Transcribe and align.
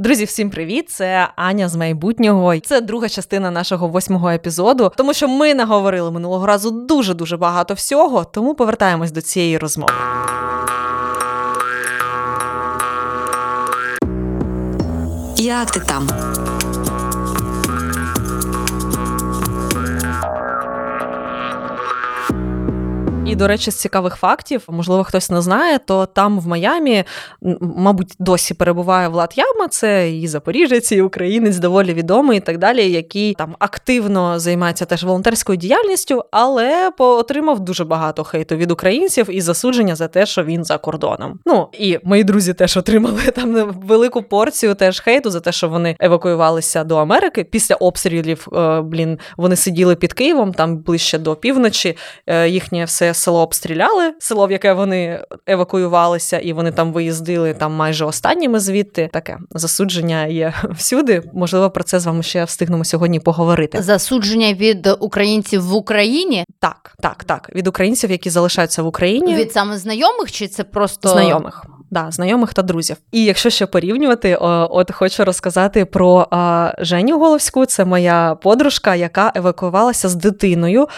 Друзі, 0.00 0.24
всім 0.24 0.50
привіт! 0.50 0.90
Це 0.90 1.28
Аня 1.36 1.68
з 1.68 1.76
майбутнього. 1.76 2.60
Це 2.60 2.80
друга 2.80 3.08
частина 3.08 3.50
нашого 3.50 3.88
восьмого 3.88 4.30
епізоду, 4.30 4.92
тому 4.96 5.14
що 5.14 5.28
ми 5.28 5.54
наговорили 5.54 6.10
минулого 6.10 6.46
разу 6.46 6.70
дуже 6.70 7.14
дуже 7.14 7.36
багато 7.36 7.74
всього, 7.74 8.24
тому 8.24 8.54
повертаємось 8.54 9.12
до 9.12 9.22
цієї 9.22 9.58
розмови. 9.58 9.92
Як 15.36 15.70
ти 15.70 15.80
там? 15.80 16.08
І, 23.30 23.36
до 23.36 23.46
речі, 23.46 23.70
з 23.70 23.74
цікавих 23.74 24.16
фактів, 24.16 24.62
можливо, 24.68 25.04
хтось 25.04 25.30
не 25.30 25.42
знає, 25.42 25.78
то 25.78 26.06
там 26.06 26.40
в 26.40 26.46
Майамі, 26.46 27.04
мабуть, 27.60 28.14
досі 28.18 28.54
перебуває 28.54 29.08
Влад 29.08 29.32
Яма, 29.36 29.68
це 29.68 30.10
і 30.10 30.28
запоріжець, 30.28 30.92
і 30.92 31.02
українець 31.02 31.56
доволі 31.56 31.94
відомий 31.94 32.38
і 32.38 32.40
так 32.40 32.58
далі, 32.58 32.90
який 32.90 33.34
там 33.34 33.56
активно 33.58 34.38
займається 34.38 34.84
теж 34.84 35.04
волонтерською 35.04 35.56
діяльністю, 35.56 36.24
але 36.30 36.90
отримав 36.98 37.60
дуже 37.60 37.84
багато 37.84 38.24
хейту 38.24 38.56
від 38.56 38.70
українців 38.70 39.26
і 39.30 39.40
засудження 39.40 39.96
за 39.96 40.08
те, 40.08 40.26
що 40.26 40.44
він 40.44 40.64
за 40.64 40.78
кордоном. 40.78 41.38
Ну 41.46 41.68
і 41.72 41.98
мої 42.04 42.24
друзі 42.24 42.54
теж 42.54 42.76
отримали 42.76 43.22
там 43.34 43.54
велику 43.86 44.22
порцію 44.22 44.74
теж 44.74 45.00
хейту 45.00 45.30
за 45.30 45.40
те, 45.40 45.52
що 45.52 45.68
вони 45.68 45.96
евакуювалися 46.00 46.84
до 46.84 46.96
Америки 46.96 47.44
після 47.44 47.74
обстрілів. 47.74 48.48
Е, 48.52 48.80
блін, 48.80 49.18
вони 49.36 49.56
сиділи 49.56 49.96
під 49.96 50.12
Києвом, 50.12 50.52
там 50.52 50.76
ближче 50.76 51.18
до 51.18 51.36
півночі. 51.36 51.96
Е, 52.26 52.48
їхнє 52.48 52.84
все 52.84 53.14
село 53.20 53.42
обстріляли, 53.42 54.14
село, 54.18 54.46
в 54.46 54.52
яке 54.52 54.72
вони 54.72 55.24
евакуювалися, 55.46 56.38
і 56.38 56.52
вони 56.52 56.72
там 56.72 56.92
виїздили 56.92 57.54
там 57.54 57.72
майже 57.72 58.04
останніми 58.04 58.60
звідти. 58.60 59.10
Таке 59.12 59.38
засудження 59.50 60.26
є 60.26 60.54
всюди. 60.70 61.22
Можливо, 61.34 61.70
про 61.70 61.84
це 61.84 62.00
з 62.00 62.06
вами 62.06 62.22
ще 62.22 62.44
встигнемо 62.44 62.84
сьогодні 62.84 63.20
поговорити. 63.20 63.82
Засудження 63.82 64.52
від 64.52 64.88
українців 65.00 65.62
в 65.66 65.74
Україні? 65.74 66.44
Так, 66.60 66.94
так, 67.00 67.24
так. 67.24 67.50
Від 67.54 67.66
українців, 67.66 68.10
які 68.10 68.30
залишаються 68.30 68.82
в 68.82 68.86
Україні. 68.86 69.34
Від 69.34 69.52
саме 69.52 69.78
знайомих, 69.78 70.32
чи 70.32 70.48
це 70.48 70.64
просто 70.64 71.08
знайомих? 71.08 71.66
Да, 71.90 72.10
знайомих 72.10 72.54
та 72.54 72.62
друзів. 72.62 72.96
І 73.12 73.24
якщо 73.24 73.50
ще 73.50 73.66
порівнювати, 73.66 74.36
от 74.40 74.92
хочу 74.92 75.24
розказати 75.24 75.84
про 75.84 76.26
Женю 76.78 77.18
Головську. 77.18 77.66
Це 77.66 77.84
моя 77.84 78.36
подружка, 78.42 78.94
яка 78.94 79.32
евакуювалася 79.34 80.08
з 80.08 80.14
дитиною 80.14 80.88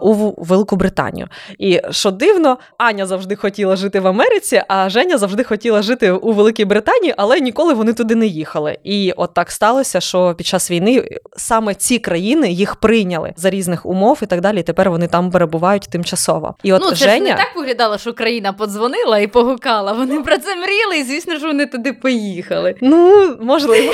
у 0.00 0.44
Велику 0.44 0.76
Британію. 0.76 1.28
І 1.58 1.80
що 1.90 2.10
дивно, 2.10 2.58
Аня 2.78 3.06
завжди 3.06 3.36
хотіла 3.36 3.76
жити 3.76 4.00
в 4.00 4.06
Америці, 4.06 4.62
а 4.68 4.88
Женя 4.88 5.18
завжди 5.18 5.44
хотіла 5.44 5.82
жити 5.82 6.10
у 6.10 6.32
Великій 6.32 6.64
Британії, 6.64 7.14
але 7.16 7.40
ніколи 7.40 7.74
вони 7.74 7.92
туди 7.92 8.14
не 8.14 8.26
їхали. 8.26 8.78
І 8.84 9.12
от 9.16 9.34
так 9.34 9.50
сталося, 9.50 10.00
що 10.00 10.34
під 10.38 10.46
час 10.46 10.70
війни 10.70 11.08
саме 11.36 11.74
ці 11.74 11.98
країни 11.98 12.52
їх 12.52 12.76
прийняли 12.76 13.32
за 13.36 13.50
різних 13.50 13.86
умов 13.86 14.18
і 14.22 14.26
так 14.26 14.40
далі. 14.40 14.60
і 14.60 14.62
Тепер 14.62 14.90
вони 14.90 15.06
там 15.06 15.30
перебувають 15.30 15.88
тимчасово. 15.90 16.54
І 16.62 16.72
от 16.72 16.82
ну, 16.82 16.90
це 16.90 16.96
Женя... 16.96 17.14
ж 17.14 17.20
не 17.20 17.30
так 17.30 17.56
виглядало, 17.56 17.98
що 17.98 18.12
країна 18.12 18.52
подзвонила 18.52 19.18
і 19.18 19.26
погукала. 19.26 19.92
Вони 19.92 20.20
про 20.34 20.42
це 20.42 20.56
мріяли, 20.56 20.98
і 20.98 21.04
звісно 21.04 21.38
ж 21.38 21.46
вони 21.46 21.66
туди 21.66 21.92
поїхали. 21.92 22.74
Ну 22.80 23.36
можливо. 23.40 23.92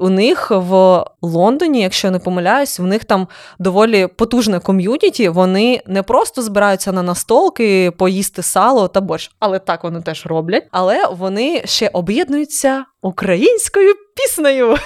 У 0.00 0.08
них 0.08 0.50
в 0.50 1.04
Лондоні, 1.22 1.80
якщо 1.80 2.06
я 2.06 2.12
не 2.12 2.18
помиляюсь, 2.18 2.78
в 2.78 2.82
них 2.82 3.04
там 3.04 3.28
доволі 3.58 4.06
потужне 4.06 4.60
ком'юніті. 4.60 5.28
Вони 5.28 5.80
не 5.86 6.02
просто 6.02 6.42
збираються 6.42 6.92
на 6.92 7.02
настолки, 7.02 7.90
поїсти 7.90 8.42
сало 8.42 8.88
та 8.88 9.00
борщ, 9.00 9.30
але 9.38 9.58
так 9.58 9.84
вони 9.84 10.00
теж 10.00 10.26
роблять. 10.26 10.66
Але 10.70 11.06
вони 11.12 11.62
ще 11.64 11.90
об'єднуються 11.92 12.84
українською 13.02 13.94
піснею, 14.16 14.76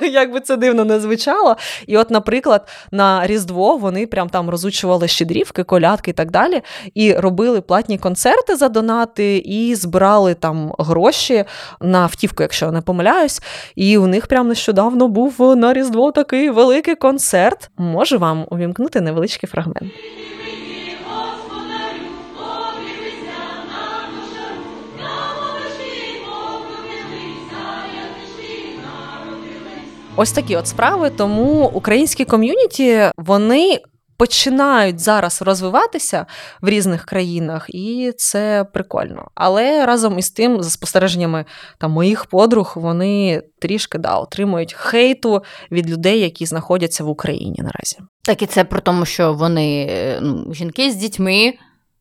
як 0.12 0.32
би 0.32 0.40
це 0.40 0.56
дивно 0.56 0.84
не 0.84 1.00
звучало. 1.00 1.56
І, 1.86 1.96
от, 1.96 2.10
наприклад, 2.10 2.68
на 2.90 3.26
Різдво 3.26 3.76
вони 3.76 4.06
прям 4.06 4.28
там 4.28 4.50
розучували 4.50 5.08
щедрівки, 5.08 5.64
колядки 5.64 6.10
і 6.10 6.14
так 6.14 6.30
далі, 6.30 6.62
і 6.94 7.12
робили 7.12 7.60
платні 7.60 7.98
концерти 7.98 8.56
за 8.56 8.68
донати, 8.68 9.36
і 9.36 9.74
збирали 9.74 10.34
там 10.34 10.72
гроші 10.78 11.44
на 11.80 12.06
втівку, 12.06 12.42
якщо 12.42 12.66
я 12.66 12.72
не 12.72 12.80
помиляюсь. 12.80 13.42
І 13.76 13.98
у 13.98 14.06
них 14.06 14.26
прям 14.26 14.48
нещодавно 14.48 15.08
був 15.08 15.56
на 15.56 15.72
Різдво 15.72 16.12
такий 16.12 16.50
великий 16.50 16.94
концерт. 16.94 17.70
Можу 17.76 18.18
вам 18.18 18.46
увімкнути 18.50 19.00
невеличкий 19.00 19.48
фрагмент. 19.48 19.92
Ось 30.20 30.32
такі 30.32 30.56
от 30.56 30.66
справи. 30.66 31.10
Тому 31.10 31.70
українські 31.74 32.24
ком'юніті 32.24 33.02
вони. 33.16 33.80
Починають 34.16 35.00
зараз 35.00 35.42
розвиватися 35.42 36.26
в 36.60 36.68
різних 36.68 37.04
країнах, 37.04 37.66
і 37.68 38.12
це 38.16 38.66
прикольно. 38.72 39.28
Але 39.34 39.86
разом 39.86 40.18
із 40.18 40.30
тим, 40.30 40.62
за 40.62 40.70
спостереженнями 40.70 41.44
там 41.78 41.90
моїх 41.90 42.26
подруг, 42.26 42.72
вони 42.76 43.42
трішки 43.58 43.98
да, 43.98 44.16
отримують 44.16 44.72
хейту 44.72 45.42
від 45.70 45.90
людей, 45.90 46.20
які 46.20 46.46
знаходяться 46.46 47.04
в 47.04 47.08
Україні 47.08 47.58
наразі. 47.62 47.98
Так 48.24 48.42
і 48.42 48.46
це 48.46 48.64
про 48.64 48.80
тому, 48.80 49.04
що 49.04 49.32
вони 49.32 49.86
е, 49.90 50.18
ну, 50.22 50.54
жінки 50.54 50.90
з 50.90 50.96
дітьми. 50.96 51.54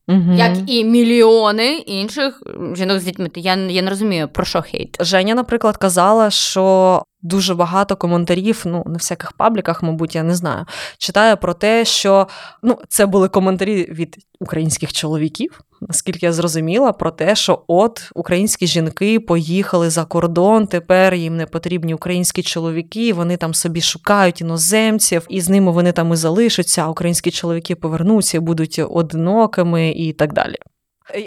Угу. 0.07 0.33
Як 0.33 0.57
і 0.67 0.85
мільйони 0.85 1.77
інших 1.77 2.43
жінок 2.73 2.99
з 2.99 3.03
дітьми. 3.03 3.29
Я 3.35 3.55
я 3.55 3.81
не 3.81 3.89
розумію, 3.89 4.27
про 4.27 4.45
що 4.45 4.61
хейт. 4.61 4.97
Женя, 4.99 5.35
наприклад, 5.35 5.77
казала, 5.77 6.29
що 6.29 7.03
дуже 7.21 7.55
багато 7.55 7.95
коментарів, 7.95 8.61
ну 8.65 8.83
на 8.85 8.93
всяких 8.93 9.31
пабліках, 9.31 9.83
мабуть, 9.83 10.15
я 10.15 10.23
не 10.23 10.35
знаю, 10.35 10.65
читає 10.97 11.35
про 11.35 11.53
те, 11.53 11.85
що 11.85 12.27
ну, 12.63 12.79
це 12.89 13.05
були 13.05 13.29
коментарі 13.29 13.87
від 13.89 14.17
українських 14.39 14.93
чоловіків, 14.93 15.61
наскільки 15.81 16.25
я 16.25 16.33
зрозуміла, 16.33 16.93
про 16.93 17.11
те, 17.11 17.35
що 17.35 17.63
от 17.67 18.11
українські 18.15 18.67
жінки 18.67 19.19
поїхали 19.19 19.89
за 19.89 20.05
кордон, 20.05 20.67
тепер 20.67 21.13
їм 21.13 21.37
не 21.37 21.45
потрібні 21.45 21.93
українські 21.93 22.43
чоловіки, 22.43 23.13
вони 23.13 23.37
там 23.37 23.53
собі 23.53 23.81
шукають 23.81 24.41
іноземців, 24.41 25.25
і 25.29 25.41
з 25.41 25.49
ними 25.49 25.71
вони 25.71 25.91
там 25.91 26.13
і 26.13 26.15
залишаться. 26.15 26.81
а 26.81 26.89
Українські 26.89 27.31
чоловіки 27.31 27.75
повернуться, 27.75 28.41
будуть 28.41 28.81
одинокими 28.89 29.91
і 29.91 30.13
так 30.13 30.33
далі. 30.33 30.55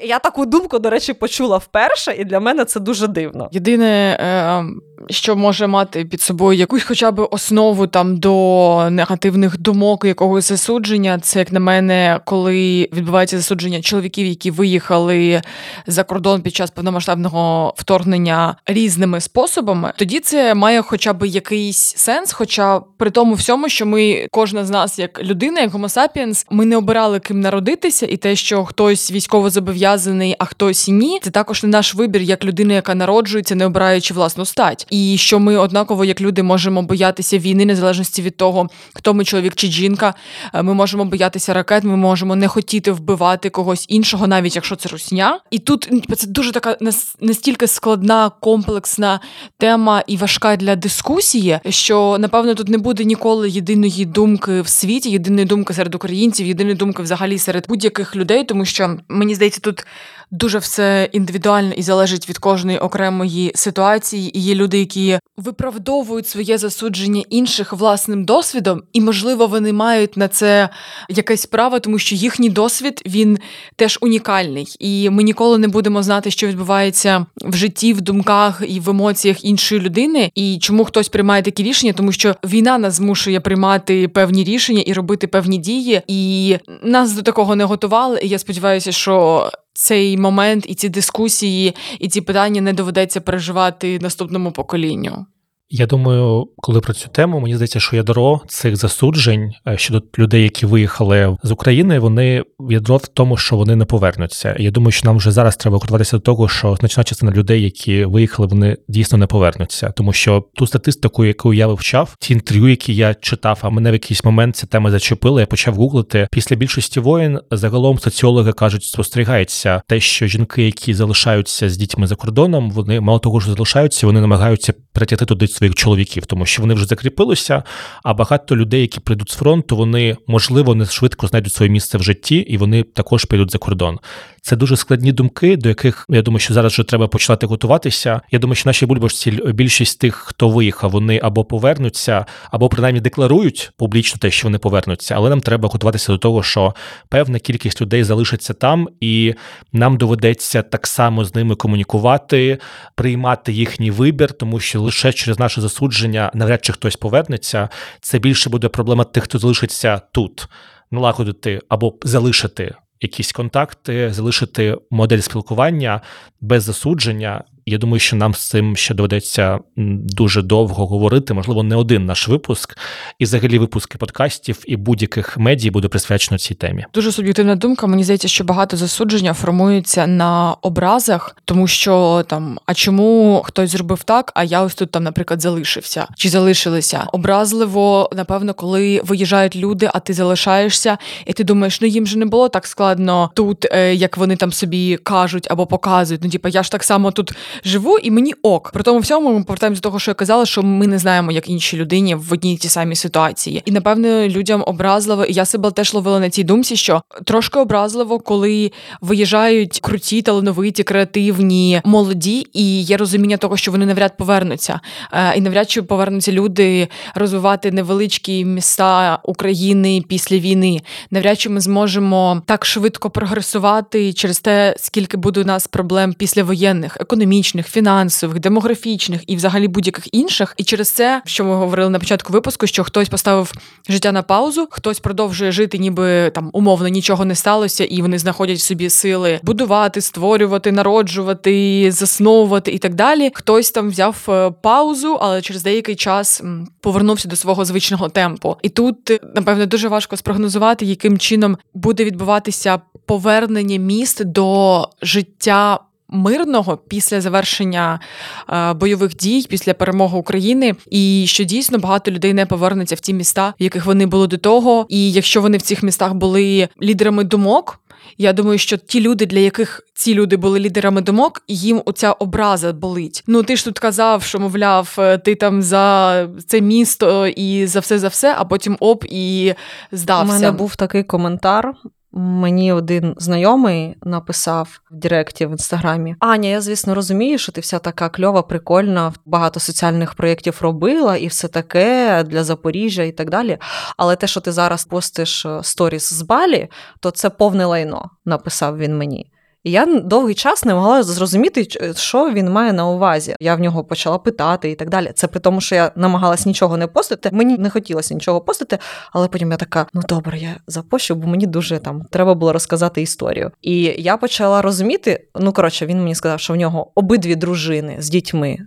Я 0.02 0.18
таку 0.18 0.46
думку, 0.46 0.78
до 0.78 0.90
речі, 0.90 1.12
почула 1.12 1.58
вперше, 1.58 2.14
і 2.18 2.24
для 2.24 2.40
мене 2.40 2.64
це 2.64 2.80
дуже 2.80 3.06
дивно. 3.06 3.48
Єдине, 3.52 4.18
е, 4.20 4.64
що 5.08 5.36
може 5.36 5.66
мати 5.66 6.04
під 6.04 6.20
собою 6.20 6.58
якусь 6.58 6.84
хоча 6.84 7.10
б 7.10 7.28
основу 7.30 7.86
там 7.86 8.16
до 8.16 8.88
негативних 8.90 9.58
думок, 9.58 10.04
якогось 10.04 10.48
засудження, 10.48 11.18
це 11.18 11.38
як 11.38 11.52
на 11.52 11.60
мене, 11.60 12.20
коли 12.24 12.88
відбувається 12.92 13.36
засудження 13.36 13.80
чоловіків, 13.80 14.26
які 14.26 14.50
виїхали 14.50 15.42
за 15.86 16.04
кордон 16.04 16.42
під 16.42 16.54
час 16.54 16.70
повномасштабного 16.70 17.74
вторгнення 17.76 18.56
різними 18.66 19.20
способами, 19.20 19.92
тоді 19.96 20.20
це 20.20 20.54
має 20.54 20.82
хоча 20.82 21.12
б 21.12 21.26
якийсь 21.26 21.94
сенс. 21.96 22.32
Хоча 22.32 22.80
при 22.96 23.10
тому 23.10 23.34
всьому, 23.34 23.68
що 23.68 23.86
ми, 23.86 24.28
кожна 24.30 24.64
з 24.64 24.70
нас, 24.70 24.98
як 24.98 25.22
людина, 25.22 25.60
як 25.60 25.72
sapiens, 25.90 26.46
ми 26.50 26.64
не 26.64 26.76
обирали 26.76 27.20
ким 27.20 27.40
народитися, 27.40 28.06
і 28.06 28.16
те, 28.16 28.36
що 28.36 28.64
хтось 28.64 29.12
військово 29.12 29.50
зобов'язаний, 29.70 30.36
а 30.38 30.44
хтось 30.44 30.88
ні, 30.88 31.20
це 31.22 31.30
також 31.30 31.62
не 31.62 31.68
наш 31.68 31.94
вибір 31.94 32.22
як 32.22 32.44
людина, 32.44 32.74
яка 32.74 32.94
народжується, 32.94 33.54
не 33.54 33.66
обираючи 33.66 34.14
власну 34.14 34.44
стать 34.44 34.86
і 34.90 35.16
що 35.18 35.38
ми 35.38 35.56
однаково, 35.56 36.04
як 36.04 36.20
люди, 36.20 36.42
можемо 36.42 36.82
боятися 36.82 37.38
війни, 37.38 37.64
незалежності 37.64 38.22
від 38.22 38.36
того, 38.36 38.68
хто 38.94 39.14
ми 39.14 39.24
чоловік 39.24 39.54
чи 39.54 39.66
жінка. 39.66 40.14
Е, 40.54 40.62
ми 40.62 40.74
можемо 40.74 41.04
боятися 41.04 41.54
ракет, 41.54 41.84
ми 41.84 41.96
можемо 41.96 42.36
не 42.36 42.48
хотіти 42.48 42.92
вбивати 42.92 43.50
когось 43.50 43.86
іншого, 43.88 44.26
навіть 44.26 44.56
якщо 44.56 44.76
це 44.76 44.88
русня. 44.88 45.38
І 45.50 45.58
тут 45.58 45.90
це 46.16 46.26
дуже 46.26 46.52
така 46.52 46.76
настільки 47.20 47.66
складна, 47.66 48.30
комплексна 48.40 49.20
тема 49.58 50.02
і 50.06 50.16
важка 50.16 50.56
для 50.56 50.76
дискусії, 50.76 51.58
що 51.68 52.16
напевно 52.20 52.54
тут 52.54 52.68
не 52.68 52.78
буде 52.78 53.04
ніколи 53.04 53.50
єдиної 53.50 54.04
думки 54.04 54.60
в 54.60 54.68
світі, 54.68 55.10
єдиної 55.10 55.44
думки 55.46 55.74
серед 55.74 55.94
українців, 55.94 56.46
єдиної 56.46 56.76
думки 56.76 57.02
взагалі 57.02 57.38
серед 57.38 57.64
будь-яких 57.68 58.16
людей, 58.16 58.44
тому 58.44 58.64
що 58.64 58.96
мені 59.08 59.34
здається, 59.34 59.59
тут 59.60 59.86
дуже 60.30 60.58
все 60.58 61.08
індивідуально 61.12 61.72
і 61.72 61.82
залежить 61.82 62.28
від 62.28 62.38
кожної 62.38 62.78
окремої 62.78 63.52
ситуації. 63.54 64.38
І 64.38 64.40
є 64.40 64.54
люди, 64.54 64.78
які 64.78 65.18
виправдовують 65.36 66.28
своє 66.28 66.58
засудження 66.58 67.24
інших 67.30 67.72
власним 67.72 68.24
досвідом, 68.24 68.82
і, 68.92 69.00
можливо, 69.00 69.46
вони 69.46 69.72
мають 69.72 70.16
на 70.16 70.28
це 70.28 70.68
якесь 71.08 71.46
право, 71.46 71.80
тому 71.80 71.98
що 71.98 72.14
їхній 72.14 72.48
досвід 72.48 73.02
він 73.06 73.38
теж 73.76 73.98
унікальний, 74.00 74.76
і 74.78 75.10
ми 75.10 75.22
ніколи 75.22 75.58
не 75.58 75.68
будемо 75.68 76.02
знати, 76.02 76.30
що 76.30 76.46
відбувається 76.46 77.26
в 77.42 77.56
житті, 77.56 77.92
в 77.92 78.00
думках 78.00 78.62
і 78.68 78.80
в 78.80 78.90
емоціях 78.90 79.44
іншої 79.44 79.80
людини, 79.80 80.30
і 80.34 80.58
чому 80.58 80.84
хтось 80.84 81.08
приймає 81.08 81.42
такі 81.42 81.62
рішення, 81.62 81.92
тому 81.92 82.12
що 82.12 82.36
війна 82.44 82.78
нас 82.78 82.94
змушує 82.94 83.40
приймати 83.40 84.08
певні 84.08 84.44
рішення 84.44 84.82
і 84.82 84.92
робити 84.92 85.26
певні 85.26 85.58
дії, 85.58 86.02
і 86.06 86.56
нас 86.82 87.12
до 87.12 87.22
такого 87.22 87.56
не 87.56 87.64
готували. 87.64 88.20
І 88.22 88.28
я 88.28 88.38
сподіваюся, 88.38 88.92
що 88.92 89.49
цей 89.72 90.16
момент 90.16 90.64
і 90.68 90.74
ці 90.74 90.88
дискусії, 90.88 91.74
і 91.98 92.08
ці 92.08 92.20
питання 92.20 92.60
не 92.60 92.72
доведеться 92.72 93.20
переживати 93.20 93.98
наступному 93.98 94.52
поколінню. 94.52 95.26
Я 95.72 95.86
думаю, 95.86 96.48
коли 96.56 96.80
про 96.80 96.94
цю 96.94 97.08
тему, 97.08 97.40
мені 97.40 97.54
здається, 97.54 97.80
що 97.80 97.96
ядро 97.96 98.40
цих 98.46 98.76
засуджень 98.76 99.52
е, 99.68 99.78
щодо 99.78 100.02
людей, 100.18 100.42
які 100.42 100.66
виїхали 100.66 101.36
з 101.42 101.50
України, 101.50 101.98
вони 101.98 102.44
ядро 102.70 102.96
в 102.96 103.06
тому, 103.06 103.36
що 103.36 103.56
вони 103.56 103.76
не 103.76 103.84
повернуться. 103.84 104.56
Я 104.58 104.70
думаю, 104.70 104.92
що 104.92 105.08
нам 105.08 105.16
вже 105.16 105.30
зараз 105.30 105.56
треба 105.56 105.76
готуватися 105.78 106.16
до 106.16 106.20
того, 106.20 106.48
що 106.48 106.76
значна 106.76 107.04
частина 107.04 107.32
людей, 107.32 107.62
які 107.62 108.04
виїхали, 108.04 108.48
вони 108.48 108.76
дійсно 108.88 109.18
не 109.18 109.26
повернуться. 109.26 109.90
Тому 109.90 110.12
що 110.12 110.44
ту 110.54 110.66
статистику, 110.66 111.24
яку 111.24 111.54
я 111.54 111.66
вивчав, 111.66 112.16
ті 112.20 112.32
інтерв'ю, 112.32 112.68
які 112.68 112.94
я 112.94 113.14
читав, 113.14 113.58
а 113.62 113.70
мене 113.70 113.90
в 113.90 113.92
якийсь 113.92 114.24
момент 114.24 114.56
ця 114.56 114.66
тема 114.66 114.90
зачепила. 114.90 115.40
Я 115.40 115.46
почав 115.46 115.74
гуглити. 115.74 116.28
Після 116.30 116.56
більшості 116.56 117.00
воїн 117.00 117.40
загалом 117.50 117.98
соціологи 117.98 118.52
кажуть, 118.52 118.84
спостерігається 118.84 119.82
те, 119.86 120.00
що 120.00 120.26
жінки, 120.26 120.64
які 120.64 120.94
залишаються 120.94 121.70
з 121.70 121.76
дітьми 121.76 122.06
за 122.06 122.14
кордоном, 122.14 122.70
вони 122.70 123.00
мало 123.00 123.18
того, 123.18 123.40
що 123.40 123.50
залишаються, 123.50 124.06
вони 124.06 124.20
намагаються 124.20 124.74
притягти 124.92 125.24
туди 125.24 125.48
своїх 125.48 125.74
чоловіків, 125.74 126.26
тому 126.26 126.46
що 126.46 126.62
вони 126.62 126.74
вже 126.74 126.86
закріпилися. 126.86 127.62
А 128.02 128.14
багато 128.14 128.56
людей, 128.56 128.80
які 128.80 129.00
прийдуть 129.00 129.30
з 129.30 129.34
фронту, 129.34 129.76
вони 129.76 130.16
можливо 130.26 130.74
не 130.74 130.86
швидко 130.86 131.26
знайдуть 131.26 131.52
своє 131.52 131.70
місце 131.70 131.98
в 131.98 132.02
житті, 132.02 132.36
і 132.36 132.56
вони 132.56 132.82
також 132.82 133.24
підуть 133.24 133.50
за 133.50 133.58
кордон. 133.58 133.98
Це 134.42 134.56
дуже 134.56 134.76
складні 134.76 135.12
думки, 135.12 135.56
до 135.56 135.68
яких 135.68 136.06
я 136.08 136.22
думаю, 136.22 136.40
що 136.40 136.54
зараз 136.54 136.72
вже 136.72 136.84
треба 136.84 137.08
починати 137.08 137.46
готуватися. 137.46 138.20
Я 138.30 138.38
думаю, 138.38 138.54
що 138.54 138.68
наші 138.68 138.86
бульбашці 138.86 139.30
більшість 139.30 139.98
тих, 139.98 140.14
хто 140.14 140.48
виїхав, 140.48 140.90
вони 140.90 141.20
або 141.22 141.44
повернуться, 141.44 142.26
або 142.50 142.68
принаймні 142.68 143.00
декларують 143.00 143.70
публічно 143.76 144.18
те, 144.18 144.30
що 144.30 144.46
вони 144.46 144.58
повернуться. 144.58 145.14
Але 145.14 145.30
нам 145.30 145.40
треба 145.40 145.68
готуватися 145.68 146.12
до 146.12 146.18
того, 146.18 146.42
що 146.42 146.74
певна 147.08 147.38
кількість 147.38 147.80
людей 147.80 148.04
залишиться 148.04 148.54
там, 148.54 148.88
і 149.00 149.34
нам 149.72 149.96
доведеться 149.96 150.62
так 150.62 150.86
само 150.86 151.24
з 151.24 151.34
ними 151.34 151.54
комунікувати, 151.54 152.58
приймати 152.94 153.52
їхній 153.52 153.90
вибір, 153.90 154.32
тому 154.32 154.60
що 154.60 154.82
лише 154.82 155.12
через 155.12 155.38
наше 155.38 155.60
засудження 155.60 156.30
навряд 156.34 156.64
чи 156.64 156.72
хтось 156.72 156.96
повернеться. 156.96 157.68
Це 158.00 158.18
більше 158.18 158.50
буде 158.50 158.68
проблема 158.68 159.04
тих, 159.04 159.24
хто 159.24 159.38
залишиться 159.38 160.00
тут, 160.12 160.48
налагодити 160.90 161.60
або 161.68 161.94
залишити 162.02 162.74
якісь 163.00 163.32
контакти, 163.32 164.12
залишити 164.12 164.76
модель 164.90 165.18
спілкування 165.18 166.00
без 166.40 166.62
засудження. 166.62 167.44
Я 167.70 167.78
думаю, 167.78 168.00
що 168.00 168.16
нам 168.16 168.34
з 168.34 168.48
цим 168.48 168.76
ще 168.76 168.94
доведеться 168.94 169.58
дуже 169.76 170.42
довго 170.42 170.86
говорити. 170.86 171.34
Можливо, 171.34 171.62
не 171.62 171.76
один 171.76 172.06
наш 172.06 172.28
випуск, 172.28 172.78
і 173.18 173.24
взагалі 173.24 173.58
випуски 173.58 173.98
подкастів 173.98 174.58
і 174.66 174.76
будь-яких 174.76 175.38
медій 175.38 175.70
буде 175.70 175.88
присвячено 175.88 176.38
цій 176.38 176.54
темі. 176.54 176.84
Дуже 176.94 177.12
суб'єктивна 177.12 177.56
думка. 177.56 177.86
Мені 177.86 178.04
здається, 178.04 178.28
що 178.28 178.44
багато 178.44 178.76
засудження 178.76 179.34
формується 179.34 180.06
на 180.06 180.56
образах, 180.62 181.36
тому 181.44 181.66
що 181.66 182.24
там, 182.28 182.58
а 182.66 182.74
чому 182.74 183.42
хтось 183.44 183.70
зробив 183.70 184.02
так, 184.02 184.32
а 184.34 184.44
я 184.44 184.62
ось 184.62 184.74
тут 184.74 184.90
там, 184.90 185.02
наприклад, 185.02 185.42
залишився 185.42 186.06
чи 186.16 186.28
залишилися. 186.28 187.04
Образливо, 187.12 188.10
напевно, 188.16 188.54
коли 188.54 189.00
виїжджають 189.04 189.56
люди, 189.56 189.90
а 189.94 190.00
ти 190.00 190.12
залишаєшся, 190.12 190.98
і 191.26 191.32
ти 191.32 191.44
думаєш, 191.44 191.80
ну 191.80 191.86
їм 191.88 192.06
же 192.06 192.18
не 192.18 192.26
було 192.26 192.48
так 192.48 192.66
складно 192.66 193.30
тут, 193.34 193.66
е, 193.72 193.94
як 193.94 194.16
вони 194.16 194.36
там 194.36 194.52
собі 194.52 194.96
кажуть 194.96 195.46
або 195.50 195.66
показують. 195.66 196.24
Ну, 196.24 196.30
типа, 196.30 196.48
я 196.48 196.62
ж 196.62 196.72
так 196.72 196.84
само 196.84 197.10
тут 197.10 197.32
живу, 197.64 197.98
і 197.98 198.10
мені 198.10 198.34
ок. 198.42 198.70
При 198.72 198.82
тому 198.82 198.98
всьому 198.98 199.38
ми 199.38 199.44
повертаємося 199.44 199.80
до 199.80 199.88
того, 199.88 199.98
що 199.98 200.10
я 200.10 200.14
казала, 200.14 200.46
що 200.46 200.62
ми 200.62 200.86
не 200.86 200.98
знаємо, 200.98 201.32
як 201.32 201.48
інші 201.48 201.76
людині 201.76 202.14
в 202.14 202.32
одній 202.32 202.56
ті 202.56 202.68
самій 202.68 202.96
ситуації. 202.96 203.62
І 203.64 203.70
напевно 203.70 204.28
людям 204.28 204.64
образливо, 204.66 205.24
і 205.24 205.32
я 205.32 205.44
себе 205.44 205.70
теж 205.70 205.94
ловила 205.94 206.20
на 206.20 206.30
цій 206.30 206.44
думці, 206.44 206.76
що 206.76 207.02
трошки 207.24 207.58
образливо, 207.58 208.18
коли 208.18 208.72
виїжджають 209.00 209.80
круті, 209.80 210.22
талановиті, 210.22 210.82
креативні, 210.82 211.80
молоді, 211.84 212.46
і 212.52 212.82
є 212.82 212.96
розуміння 212.96 213.36
того, 213.36 213.56
що 213.56 213.70
вони 213.70 213.86
навряд 213.86 214.16
повернуться. 214.16 214.80
Е, 215.12 215.36
і 215.36 215.40
навряд 215.40 215.70
чи 215.70 215.82
повернуться 215.82 216.32
люди 216.32 216.88
розвивати 217.14 217.70
невеличкі 217.70 218.44
міста 218.44 219.18
України 219.24 220.04
після 220.08 220.36
війни. 220.38 220.80
Навряд 221.10 221.40
чи 221.40 221.48
ми 221.48 221.60
зможемо 221.60 222.42
так 222.46 222.66
швидко 222.66 223.10
прогресувати 223.10 224.12
через 224.12 224.40
те, 224.40 224.74
скільки 224.78 225.16
буде 225.16 225.40
у 225.40 225.44
нас 225.44 225.66
проблем 225.66 226.12
післявоєнних, 226.12 226.96
економічних 227.00 227.49
економічних, 227.50 227.68
фінансових, 227.68 228.40
демографічних 228.40 229.20
і 229.26 229.36
взагалі 229.36 229.68
будь-яких 229.68 230.14
інших. 230.14 230.54
І 230.56 230.64
через 230.64 230.90
це, 230.90 231.22
що 231.26 231.44
ми 231.44 231.54
говорили 231.54 231.90
на 231.90 231.98
початку 231.98 232.32
випуску, 232.32 232.66
що 232.66 232.84
хтось 232.84 233.08
поставив 233.08 233.52
життя 233.88 234.12
на 234.12 234.22
паузу, 234.22 234.68
хтось 234.70 235.00
продовжує 235.00 235.52
жити, 235.52 235.78
ніби 235.78 236.30
там 236.30 236.50
умовно 236.52 236.88
нічого 236.88 237.24
не 237.24 237.34
сталося, 237.34 237.84
і 237.84 238.02
вони 238.02 238.18
знаходять 238.18 238.60
собі 238.60 238.90
сили 238.90 239.40
будувати, 239.42 240.00
створювати, 240.00 240.72
народжувати, 240.72 241.92
засновувати 241.92 242.72
і 242.72 242.78
так 242.78 242.94
далі. 242.94 243.30
Хтось 243.34 243.70
там 243.70 243.90
взяв 243.90 244.16
е, 244.28 244.50
паузу, 244.62 245.18
але 245.20 245.42
через 245.42 245.62
деякий 245.62 245.96
час 245.96 246.42
повернувся 246.80 247.28
до 247.28 247.36
свого 247.36 247.64
звичного 247.64 248.08
темпу. 248.08 248.56
І 248.62 248.68
тут 248.68 248.96
напевно 249.34 249.66
дуже 249.66 249.88
важко 249.88 250.16
спрогнозувати, 250.16 250.84
яким 250.84 251.18
чином 251.18 251.56
буде 251.74 252.04
відбуватися 252.04 252.80
повернення 253.06 253.78
міст 253.78 254.24
до 254.24 254.88
життя 255.02 255.80
мирного 256.10 256.76
після 256.76 257.20
завершення 257.20 258.00
е, 258.48 258.72
бойових 258.72 259.16
дій, 259.16 259.46
після 259.48 259.74
перемоги 259.74 260.18
України, 260.18 260.74
і 260.90 261.24
що 261.28 261.44
дійсно 261.44 261.78
багато 261.78 262.10
людей 262.10 262.34
не 262.34 262.46
повернуться 262.46 262.94
в 262.94 263.00
ті 263.00 263.14
міста, 263.14 263.54
в 263.60 263.62
яких 263.62 263.86
вони 263.86 264.06
були 264.06 264.26
до 264.26 264.38
того. 264.38 264.86
І 264.88 265.12
якщо 265.12 265.42
вони 265.42 265.58
в 265.58 265.62
цих 265.62 265.82
містах 265.82 266.14
були 266.14 266.68
лідерами 266.82 267.24
думок. 267.24 267.80
Я 268.18 268.32
думаю, 268.32 268.58
що 268.58 268.76
ті 268.76 269.00
люди, 269.00 269.26
для 269.26 269.38
яких 269.38 269.82
ці 269.94 270.14
люди 270.14 270.36
були 270.36 270.60
лідерами 270.60 271.00
думок, 271.00 271.42
їм 271.48 271.82
оця 271.84 272.12
образа 272.12 272.72
болить. 272.72 273.24
Ну 273.26 273.42
ти 273.42 273.56
ж 273.56 273.64
тут 273.64 273.78
казав, 273.78 274.22
що 274.22 274.40
мовляв, 274.40 274.96
е, 274.98 275.18
ти 275.18 275.34
там 275.34 275.62
за 275.62 276.28
це 276.46 276.60
місто 276.60 277.26
і 277.26 277.66
за 277.66 277.80
все 277.80 277.98
за 277.98 278.08
все, 278.08 278.34
а 278.38 278.44
потім 278.44 278.76
оп 278.80 279.04
і 279.08 279.54
здався. 279.92 280.32
У 280.32 280.34
мене 280.34 280.50
був 280.50 280.76
такий 280.76 281.02
коментар 281.02 281.74
Мені 282.12 282.72
один 282.72 283.14
знайомий 283.16 283.96
написав 284.02 284.80
в 284.90 284.94
Директі 284.94 285.46
в 285.46 285.50
інстаграмі: 285.50 286.16
Аня, 286.18 286.48
я 286.48 286.60
звісно 286.60 286.94
розумію, 286.94 287.38
що 287.38 287.52
ти 287.52 287.60
вся 287.60 287.78
така 287.78 288.08
кльова, 288.08 288.42
прикольна, 288.42 289.12
багато 289.26 289.60
соціальних 289.60 290.14
проєктів 290.14 290.58
робила 290.60 291.16
і 291.16 291.26
все 291.26 291.48
таке 291.48 292.22
для 292.24 292.44
Запоріжжя 292.44 293.02
і 293.02 293.12
так 293.12 293.30
далі. 293.30 293.58
Але 293.96 294.16
те, 294.16 294.26
що 294.26 294.40
ти 294.40 294.52
зараз 294.52 294.84
постиш 294.84 295.46
е, 295.46 295.60
сторіс 295.62 296.12
з 296.12 296.22
Балі, 296.22 296.68
то 297.00 297.10
це 297.10 297.30
повне 297.30 297.64
лайно, 297.64 298.10
написав 298.24 298.78
він 298.78 298.98
мені. 298.98 299.30
І 299.64 299.70
я 299.70 300.00
довгий 300.00 300.34
час 300.34 300.64
не 300.64 300.74
могла 300.74 301.02
зрозуміти, 301.02 301.68
що 301.96 302.30
він 302.30 302.50
має 302.50 302.72
на 302.72 302.86
увазі. 302.86 303.36
Я 303.40 303.54
в 303.54 303.60
нього 303.60 303.84
почала 303.84 304.18
питати 304.18 304.70
і 304.70 304.74
так 304.74 304.90
далі. 304.90 305.12
Це 305.14 305.26
при 305.26 305.40
тому, 305.40 305.60
що 305.60 305.74
я 305.74 305.92
намагалась 305.96 306.46
нічого 306.46 306.76
не 306.76 306.86
постити. 306.86 307.30
Мені 307.32 307.58
не 307.58 307.70
хотілося 307.70 308.14
нічого 308.14 308.40
постити, 308.40 308.78
але 309.12 309.28
потім 309.28 309.50
я 309.50 309.56
така: 309.56 309.86
ну 309.94 310.02
добре, 310.08 310.38
я 310.38 310.56
запощу, 310.66 311.14
бо 311.14 311.26
мені 311.26 311.46
дуже 311.46 311.78
там 311.78 312.02
треба 312.10 312.34
було 312.34 312.52
розказати 312.52 313.02
історію. 313.02 313.50
І 313.62 313.82
я 313.98 314.16
почала 314.16 314.62
розуміти. 314.62 315.28
Ну 315.34 315.52
коротше, 315.52 315.86
він 315.86 315.98
мені 315.98 316.14
сказав, 316.14 316.40
що 316.40 316.52
в 316.52 316.56
нього 316.56 316.92
обидві 316.94 317.36
дружини 317.36 317.96
з 317.98 318.08
дітьми 318.10 318.58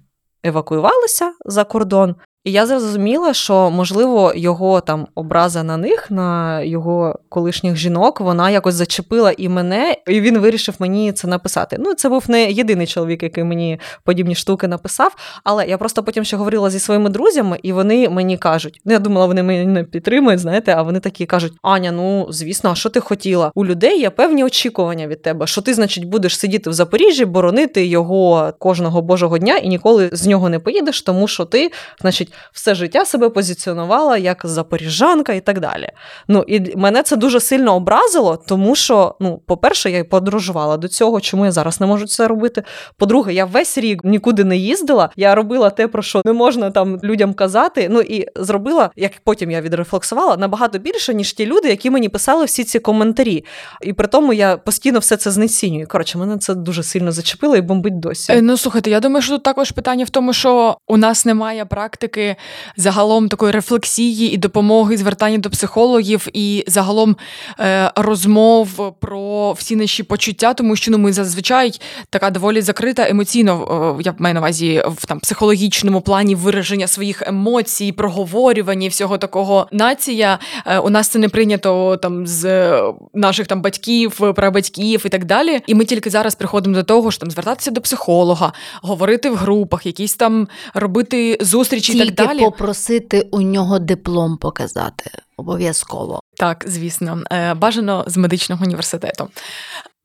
евакуювалися 0.43 1.33
за 1.45 1.63
кордон. 1.63 2.15
І 2.43 2.51
я 2.51 2.65
зрозуміла, 2.65 3.33
що 3.33 3.69
можливо 3.69 4.33
його 4.35 4.81
там 4.81 5.07
образа 5.15 5.63
на 5.63 5.77
них, 5.77 6.11
на 6.11 6.61
його 6.61 7.19
колишніх 7.29 7.75
жінок, 7.75 8.21
вона 8.21 8.49
якось 8.49 8.75
зачепила 8.75 9.33
і 9.37 9.49
мене, 9.49 9.95
і 10.07 10.21
він 10.21 10.37
вирішив 10.37 10.75
мені 10.79 11.11
це 11.11 11.27
написати. 11.27 11.77
Ну, 11.79 11.93
це 11.93 12.09
був 12.09 12.23
не 12.27 12.51
єдиний 12.51 12.87
чоловік, 12.87 13.23
який 13.23 13.43
мені 13.43 13.79
подібні 14.03 14.35
штуки 14.35 14.67
написав. 14.67 15.15
Але 15.43 15.67
я 15.67 15.77
просто 15.77 16.03
потім 16.03 16.23
ще 16.23 16.37
говорила 16.37 16.69
зі 16.69 16.79
своїми 16.79 17.09
друзями, 17.09 17.59
і 17.63 17.73
вони 17.73 18.09
мені 18.09 18.37
кажуть: 18.37 18.81
ну 18.85 18.93
я 18.93 18.99
думала, 18.99 19.25
вони 19.25 19.43
мене 19.43 19.65
не 19.65 19.83
підтримують, 19.83 20.39
знаєте, 20.39 20.75
а 20.77 20.81
вони 20.81 20.99
такі 20.99 21.25
кажуть: 21.25 21.53
Аня, 21.61 21.91
ну 21.91 22.27
звісно, 22.29 22.71
а 22.71 22.75
що 22.75 22.89
ти 22.89 22.99
хотіла? 22.99 23.51
У 23.55 23.65
людей 23.65 23.99
є 23.99 24.09
певні 24.09 24.43
очікування 24.43 25.07
від 25.07 25.21
тебе, 25.21 25.47
що 25.47 25.61
ти, 25.61 25.73
значить, 25.73 26.05
будеш 26.05 26.39
сидіти 26.39 26.69
в 26.69 26.73
Запоріжжі, 26.73 27.25
боронити 27.25 27.85
його 27.85 28.53
кожного 28.59 29.01
божого 29.01 29.37
дня 29.37 29.57
і 29.57 29.67
ніколи 29.67 30.09
з 30.13 30.27
нього 30.27 30.49
не 30.49 30.59
поїдеш, 30.59 31.01
тому 31.01 31.27
що 31.27 31.45
ти, 31.45 31.71
значить 32.01 32.32
все 32.51 32.75
життя 32.75 33.05
себе 33.05 33.29
позиціонувала 33.29 34.17
як 34.17 34.41
запоріжанка 34.43 35.33
і 35.33 35.41
так 35.41 35.59
далі. 35.59 35.89
Ну 36.27 36.43
і 36.47 36.77
мене 36.77 37.03
це 37.03 37.15
дуже 37.15 37.39
сильно 37.39 37.75
образило, 37.75 38.43
тому 38.47 38.75
що, 38.75 39.15
ну, 39.19 39.41
по-перше, 39.45 39.91
я 39.91 40.03
подорожувала 40.03 40.77
до 40.77 40.87
цього, 40.87 41.21
чому 41.21 41.45
я 41.45 41.51
зараз 41.51 41.81
не 41.81 41.87
можу 41.87 42.07
це 42.07 42.27
робити. 42.27 42.63
По-друге, 42.97 43.33
я 43.33 43.45
весь 43.45 43.77
рік 43.77 44.03
нікуди 44.03 44.43
не 44.43 44.57
їздила. 44.57 45.09
Я 45.15 45.35
робила 45.35 45.69
те, 45.69 45.87
про 45.87 46.01
що 46.01 46.21
не 46.25 46.33
можна 46.33 46.71
там 46.71 46.99
людям 47.03 47.33
казати. 47.33 47.87
Ну 47.91 48.01
і 48.01 48.27
зробила, 48.35 48.89
як 48.95 49.11
потім 49.23 49.51
я 49.51 49.61
відрефлексувала, 49.61 50.37
набагато 50.37 50.79
більше, 50.79 51.13
ніж 51.13 51.33
ті 51.33 51.45
люди, 51.45 51.69
які 51.69 51.89
мені 51.89 52.09
писали 52.09 52.45
всі 52.45 52.63
ці 52.63 52.79
коментарі. 52.79 53.45
І 53.81 53.93
при 53.93 54.07
тому 54.07 54.33
я 54.33 54.57
постійно 54.57 54.99
все 54.99 55.17
це 55.17 55.31
знецінюю. 55.31 55.87
Коротше, 55.87 56.17
мене 56.17 56.37
це 56.37 56.55
дуже 56.55 56.83
сильно 56.83 57.11
зачепило 57.11 57.55
і 57.55 57.61
бомбить 57.61 57.99
досі. 57.99 58.33
Е, 58.33 58.41
ну 58.41 58.57
слухайте, 58.57 58.89
я 58.89 58.99
думаю, 58.99 59.21
що 59.21 59.33
тут 59.33 59.43
також 59.43 59.71
питання 59.71 60.05
в 60.05 60.09
тому, 60.09 60.33
що 60.33 60.77
у 60.87 60.97
нас 60.97 61.25
немає 61.25 61.65
практики 61.65 62.22
практики 62.23 62.35
загалом 62.77 63.29
такої 63.29 63.51
рефлексії 63.51 64.33
і 64.33 64.37
допомоги, 64.37 64.97
звертання 64.97 65.37
до 65.37 65.49
психологів, 65.49 66.27
і 66.33 66.63
загалом 66.67 67.15
е, 67.59 67.91
розмов 67.95 68.93
про 68.99 69.51
всі 69.51 69.75
наші 69.75 70.03
почуття, 70.03 70.53
тому 70.53 70.75
що 70.75 70.91
ну 70.91 70.97
ми 70.97 71.13
зазвичай 71.13 71.79
така 72.09 72.29
доволі 72.29 72.61
закрита 72.61 73.09
емоційно. 73.09 73.97
Я 74.03 74.13
маю 74.17 74.33
на 74.33 74.39
увазі 74.39 74.83
в 74.87 75.05
там 75.05 75.19
психологічному 75.19 76.01
плані 76.01 76.35
вираження 76.35 76.87
своїх 76.87 77.21
емоцій, 77.27 77.91
проговорювання 77.91 78.89
всього 78.89 79.17
такого 79.17 79.67
нація. 79.71 80.39
Е, 80.65 80.79
у 80.79 80.89
нас 80.89 81.07
це 81.07 81.19
не 81.19 81.29
прийнято 81.29 81.97
там 81.97 82.27
з 82.27 82.73
наших 83.13 83.47
там 83.47 83.61
батьків, 83.61 84.19
прабатьків 84.35 85.03
і 85.05 85.09
так 85.09 85.25
далі. 85.25 85.61
І 85.67 85.75
ми 85.75 85.85
тільки 85.85 86.09
зараз 86.09 86.35
приходимо 86.35 86.75
до 86.75 86.83
того, 86.83 87.11
що 87.11 87.19
там 87.19 87.31
звертатися 87.31 87.71
до 87.71 87.81
психолога, 87.81 88.53
говорити 88.81 89.29
в 89.29 89.35
групах, 89.35 89.85
якісь 89.85 90.15
там 90.15 90.47
робити 90.73 91.37
зустрічі 91.41 91.93
Тільки 91.93 92.05
і 92.05 92.07
так 92.07 92.12
далі. 92.13 92.39
попросити 92.39 93.27
у 93.31 93.41
нього 93.41 93.79
диплом 93.79 94.37
показати. 94.37 95.11
Обов'язково. 95.37 96.19
Так, 96.37 96.63
звісно, 96.67 97.23
Е, 97.31 97.53
бажано 97.53 98.03
з 98.07 98.17
медичного 98.17 98.65
університету. 98.65 99.29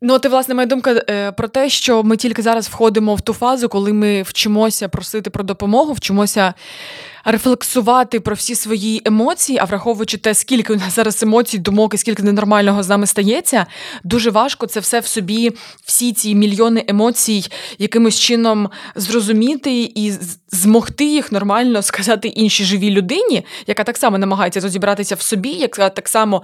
Ну, 0.02 0.14
от, 0.14 0.24
і, 0.24 0.28
власне, 0.28 0.54
моя 0.54 0.66
думка 0.66 1.02
е, 1.10 1.32
про 1.32 1.48
те, 1.48 1.68
що 1.68 2.02
ми 2.02 2.16
тільки 2.16 2.42
зараз 2.42 2.68
входимо 2.68 3.14
в 3.14 3.20
ту 3.20 3.32
фазу, 3.32 3.68
коли 3.68 3.92
ми 3.92 4.22
вчимося 4.22 4.88
просити 4.88 5.30
про 5.30 5.44
допомогу, 5.44 5.92
вчимося 5.92 6.54
рефлексувати 7.24 8.20
про 8.20 8.34
всі 8.34 8.54
свої 8.54 9.02
емоції, 9.04 9.58
а 9.58 9.64
враховуючи 9.64 10.16
те, 10.16 10.34
скільки 10.34 10.72
у 10.72 10.76
нас 10.76 10.94
зараз 10.94 11.22
емоцій, 11.22 11.58
думок 11.58 11.94
і 11.94 11.98
скільки 11.98 12.22
ненормального 12.22 12.82
з 12.82 12.88
нами 12.88 13.06
стається, 13.06 13.66
дуже 14.04 14.30
важко 14.30 14.66
це 14.66 14.80
все 14.80 15.00
в 15.00 15.06
собі, 15.06 15.52
всі 15.84 16.12
ці 16.12 16.34
мільйони 16.34 16.84
емоцій 16.88 17.50
якимось 17.78 18.18
чином 18.18 18.70
зрозуміти 18.94 19.92
і 19.94 20.12
змогти 20.50 21.04
їх 21.04 21.32
нормально 21.32 21.82
сказати 21.82 22.28
іншій 22.28 22.64
живій 22.64 22.90
людині, 22.90 23.44
яка 23.66 23.84
так 23.84 23.96
само 23.96 24.18
намагається 24.18 24.60
розібратися 24.60 25.14
в 25.14 25.20
собі, 25.20 25.48
яка 25.48 25.88
так 25.88 26.08
само 26.08 26.42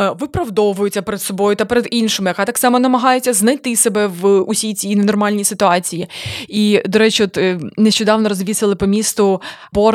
е, 0.00 0.10
виправдовується 0.20 1.02
перед 1.02 1.22
собою 1.22 1.56
та 1.56 1.64
перед 1.64 1.88
іншими, 1.90 2.30
яка 2.30 2.44
так 2.44 2.58
само 2.58 2.78
намагається 2.78 3.32
знайти 3.32 3.76
себе 3.76 4.06
в 4.06 4.40
усій 4.40 4.74
цій 4.74 4.96
ненормальній 4.96 5.44
ситуації. 5.44 6.08
І, 6.48 6.82
до 6.86 6.98
речі, 6.98 7.22
от 7.22 7.38
е, 7.38 7.60
нещодавно 7.76 8.28
розвісили 8.28 8.76
по 8.76 8.86
місту 8.86 9.40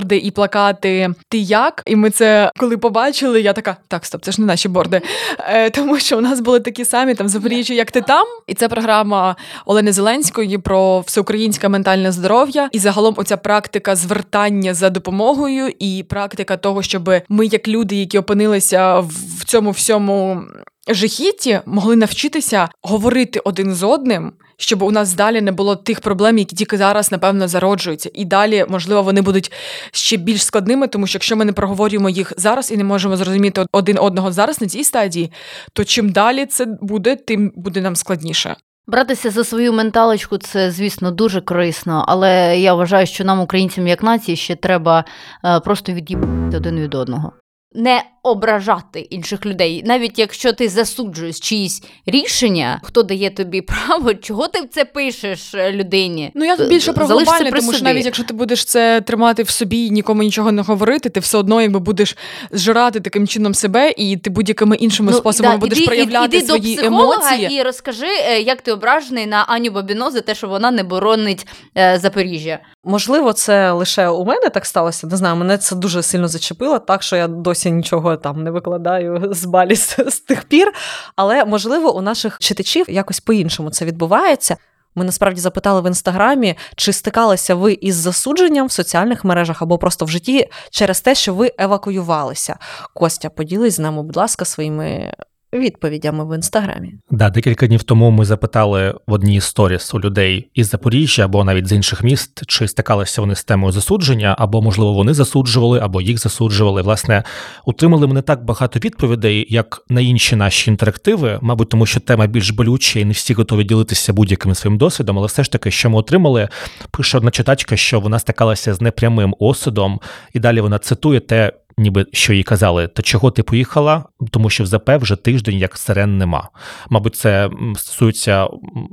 борди 0.09 0.27
і 0.27 0.31
плакати 0.31 1.09
Ти 1.29 1.37
як? 1.37 1.83
І 1.85 1.95
ми 1.95 2.09
це 2.09 2.51
коли 2.57 2.77
побачили, 2.77 3.41
я 3.41 3.53
така: 3.53 3.77
так, 3.87 4.05
стоп, 4.05 4.23
це 4.23 4.31
ж 4.31 4.41
не 4.41 4.47
наші 4.47 4.69
борди. 4.69 5.01
Е, 5.39 5.69
Тому 5.69 5.99
що 5.99 6.17
у 6.17 6.21
нас 6.21 6.39
були 6.39 6.59
такі 6.59 6.85
самі 6.85 7.15
там 7.15 7.29
Запоріжжя, 7.29 7.73
як 7.73 7.91
ти 7.91 8.01
там. 8.01 8.27
І 8.47 8.53
це 8.53 8.67
програма 8.67 9.35
Олени 9.65 9.91
Зеленської 9.91 10.57
про 10.57 10.99
всеукраїнське 10.99 11.69
ментальне 11.69 12.11
здоров'я. 12.11 12.69
І 12.71 12.79
загалом 12.79 13.13
оця 13.17 13.37
практика 13.37 13.95
звертання 13.95 14.73
за 14.73 14.89
допомогою, 14.89 15.73
і 15.79 16.05
практика 16.09 16.57
того, 16.57 16.83
щоб 16.83 17.11
ми, 17.29 17.45
як 17.45 17.67
люди, 17.67 17.95
які 17.95 18.17
опинилися 18.17 18.99
в 18.99 19.45
цьому 19.45 19.71
всьому 19.71 20.41
жахітті, 20.89 21.59
могли 21.65 21.95
навчитися 21.95 22.69
говорити 22.81 23.39
один 23.39 23.75
з 23.75 23.83
одним. 23.83 24.33
Щоб 24.61 24.83
у 24.83 24.91
нас 24.91 25.13
далі 25.13 25.41
не 25.41 25.51
було 25.51 25.75
тих 25.75 25.99
проблем, 25.99 26.37
які 26.37 26.55
тільки 26.55 26.77
зараз, 26.77 27.11
напевно, 27.11 27.47
зароджуються. 27.47 28.09
І 28.13 28.25
далі, 28.25 28.65
можливо, 28.69 29.03
вони 29.03 29.21
будуть 29.21 29.51
ще 29.91 30.17
більш 30.17 30.45
складними, 30.45 30.87
тому 30.87 31.07
що 31.07 31.15
якщо 31.15 31.35
ми 31.35 31.45
не 31.45 31.53
проговорюємо 31.53 32.09
їх 32.09 32.33
зараз 32.37 32.71
і 32.71 32.77
не 32.77 32.83
можемо 32.83 33.17
зрозуміти 33.17 33.65
один 33.71 33.97
одного 33.99 34.31
зараз 34.31 34.61
на 34.61 34.67
цій 34.67 34.83
стадії, 34.83 35.31
то 35.73 35.85
чим 35.85 36.09
далі 36.09 36.45
це 36.45 36.65
буде, 36.81 37.15
тим 37.15 37.51
буде 37.55 37.81
нам 37.81 37.95
складніше. 37.95 38.55
Братися 38.89 39.29
за 39.29 39.43
свою 39.43 39.73
менталочку 39.73 40.37
це, 40.37 40.71
звісно, 40.71 41.11
дуже 41.11 41.41
корисно, 41.41 42.05
але 42.07 42.59
я 42.59 42.73
вважаю, 42.73 43.07
що 43.07 43.23
нам, 43.23 43.39
українцям, 43.39 43.87
як 43.87 44.03
нації, 44.03 44.37
ще 44.37 44.55
треба 44.55 45.05
е, 45.45 45.59
просто 45.59 45.91
від'їбати 45.91 46.57
один 46.57 46.79
від 46.79 46.95
одного. 46.95 47.33
Не 47.75 48.03
ображати 48.23 48.99
інших 48.99 49.45
людей, 49.45 49.83
навіть 49.85 50.19
якщо 50.19 50.53
ти 50.53 50.69
засуджуєш 50.69 51.39
чиїсь 51.39 51.83
рішення, 52.05 52.79
хто 52.83 53.03
дає 53.03 53.29
тобі 53.29 53.61
право, 53.87 54.13
чого 54.13 54.47
ти 54.47 54.65
це 54.71 54.85
пишеш 54.85 55.53
е, 55.53 55.71
людині? 55.71 56.31
Ну 56.35 56.45
я 56.45 56.57
тут 56.57 56.69
більше 56.69 56.93
про 56.93 57.05
глобальне, 57.05 57.51
тому 57.51 57.73
що 57.73 57.83
навіть 57.83 58.05
якщо 58.05 58.23
ти 58.23 58.33
будеш 58.33 58.65
це 58.65 59.01
тримати 59.01 59.43
в 59.43 59.49
собі 59.49 59.85
і 59.85 59.91
нікому 59.91 60.23
нічого 60.23 60.51
не 60.51 60.61
говорити, 60.61 61.09
ти 61.09 61.19
все 61.19 61.37
одно 61.37 61.61
якби 61.61 61.79
будеш 61.79 62.17
зжирати 62.51 62.99
таким 62.99 63.27
чином 63.27 63.53
себе, 63.53 63.93
і 63.97 64.17
ти 64.17 64.29
будь-якими 64.29 64.75
іншими 64.75 65.13
способами 65.13 65.57
будеш 65.57 65.77
іди, 65.77 65.87
проявляти 65.87 66.37
іди 66.37 66.45
свої 66.45 66.75
до 66.75 66.81
психолога 66.81 67.13
емоції. 67.13 67.59
і 67.59 67.63
розкажи, 67.63 68.07
е, 68.07 68.41
як 68.41 68.61
ти 68.61 68.71
ображений 68.71 69.25
на 69.27 69.43
Аню 69.47 69.71
Бабіно 69.71 70.11
за 70.11 70.21
те, 70.21 70.35
що 70.35 70.47
вона 70.47 70.71
не 70.71 70.83
боронить 70.83 71.47
е, 71.77 71.99
Запоріжжя. 72.01 72.59
Можливо, 72.83 73.33
це 73.33 73.71
лише 73.71 74.09
у 74.09 74.25
мене 74.25 74.49
так 74.49 74.65
сталося. 74.65 75.07
Не 75.07 75.17
знаю, 75.17 75.35
мене 75.35 75.57
це 75.57 75.75
дуже 75.75 76.03
сильно 76.03 76.27
зачепило, 76.27 76.79
так 76.79 77.03
що 77.03 77.15
я 77.15 77.27
досі 77.27 77.71
нічого 77.71 78.17
там 78.19 78.43
не 78.43 78.51
викладаю 78.51 79.27
з 79.33 79.45
баліс 79.45 79.97
з, 80.07 80.19
тих 80.19 80.43
пір. 80.43 80.73
Але 81.15 81.45
можливо, 81.45 81.95
у 81.95 82.01
наших 82.01 82.37
читачів 82.39 82.85
якось 82.89 83.19
по-іншому 83.19 83.69
це 83.69 83.85
відбувається. 83.85 84.57
Ми 84.95 85.05
насправді 85.05 85.41
запитали 85.41 85.81
в 85.81 85.87
інстаграмі, 85.87 86.55
чи 86.75 86.93
стикалися 86.93 87.55
ви 87.55 87.73
із 87.73 87.95
засудженням 87.95 88.67
в 88.67 88.71
соціальних 88.71 89.25
мережах 89.25 89.61
або 89.61 89.77
просто 89.77 90.05
в 90.05 90.09
житті 90.09 90.49
через 90.71 91.01
те, 91.01 91.15
що 91.15 91.33
ви 91.33 91.51
евакуювалися. 91.57 92.57
Костя, 92.93 93.29
поділись 93.29 93.75
з 93.75 93.79
нами, 93.79 94.03
будь 94.03 94.17
ласка, 94.17 94.45
своїми 94.45 95.13
відповідями 95.53 96.25
в 96.25 96.35
інстаграмі. 96.35 96.93
Да, 97.11 97.29
декілька 97.29 97.67
днів 97.67 97.83
тому 97.83 98.11
ми 98.11 98.25
запитали 98.25 98.95
в 99.07 99.13
одній 99.13 99.39
з 99.39 99.43
сторіс 99.43 99.93
у 99.93 99.99
людей 99.99 100.49
із 100.53 100.69
Запоріжжя 100.69 101.25
або 101.25 101.43
навіть 101.43 101.67
з 101.67 101.71
інших 101.71 102.03
міст, 102.03 102.43
чи 102.47 102.67
стикалися 102.67 103.21
вони 103.21 103.35
з 103.35 103.43
темою 103.43 103.71
засудження, 103.71 104.35
або 104.39 104.61
можливо 104.61 104.93
вони 104.93 105.13
засуджували, 105.13 105.79
або 105.79 106.01
їх 106.01 106.19
засуджували. 106.19 106.81
Власне, 106.81 107.23
отримали 107.65 108.07
ми 108.07 108.13
не 108.13 108.21
так 108.21 108.45
багато 108.45 108.79
відповідей, 108.79 109.47
як 109.49 109.81
на 109.89 110.01
інші 110.01 110.35
наші 110.35 110.71
інтерактиви, 110.71 111.39
мабуть, 111.41 111.69
тому 111.69 111.85
що 111.85 111.99
тема 111.99 112.27
більш 112.27 112.49
болюча 112.49 112.99
і 112.99 113.05
не 113.05 113.11
всі 113.11 113.33
готові 113.33 113.63
ділитися 113.63 114.13
будь-яким 114.13 114.55
своїм 114.55 114.77
досвідом. 114.77 115.17
Але 115.17 115.27
все 115.27 115.43
ж 115.43 115.51
таки, 115.51 115.71
що 115.71 115.89
ми 115.89 115.97
отримали, 115.97 116.49
пише 116.91 117.17
одна 117.17 117.31
читачка, 117.31 117.77
що 117.77 117.99
вона 117.99 118.19
стикалася 118.19 118.73
з 118.73 118.81
непрямим 118.81 119.35
осудом, 119.39 119.99
і 120.33 120.39
далі 120.39 120.61
вона 120.61 120.79
цитує 120.79 121.19
те 121.19 121.53
ніби 121.79 122.05
що 122.11 122.33
їй 122.33 122.43
казали, 122.43 122.87
то 122.87 123.01
чого 123.01 123.31
ти 123.31 123.43
поїхала? 123.43 124.03
Тому 124.31 124.49
що 124.49 124.63
в 124.63 124.67
ЗП 124.67 124.89
вже 124.89 125.15
тиждень 125.15 125.57
як 125.57 125.77
сирен 125.77 126.17
нема. 126.17 126.49
Мабуть, 126.89 127.15
це 127.15 127.49
стосується 127.75 128.47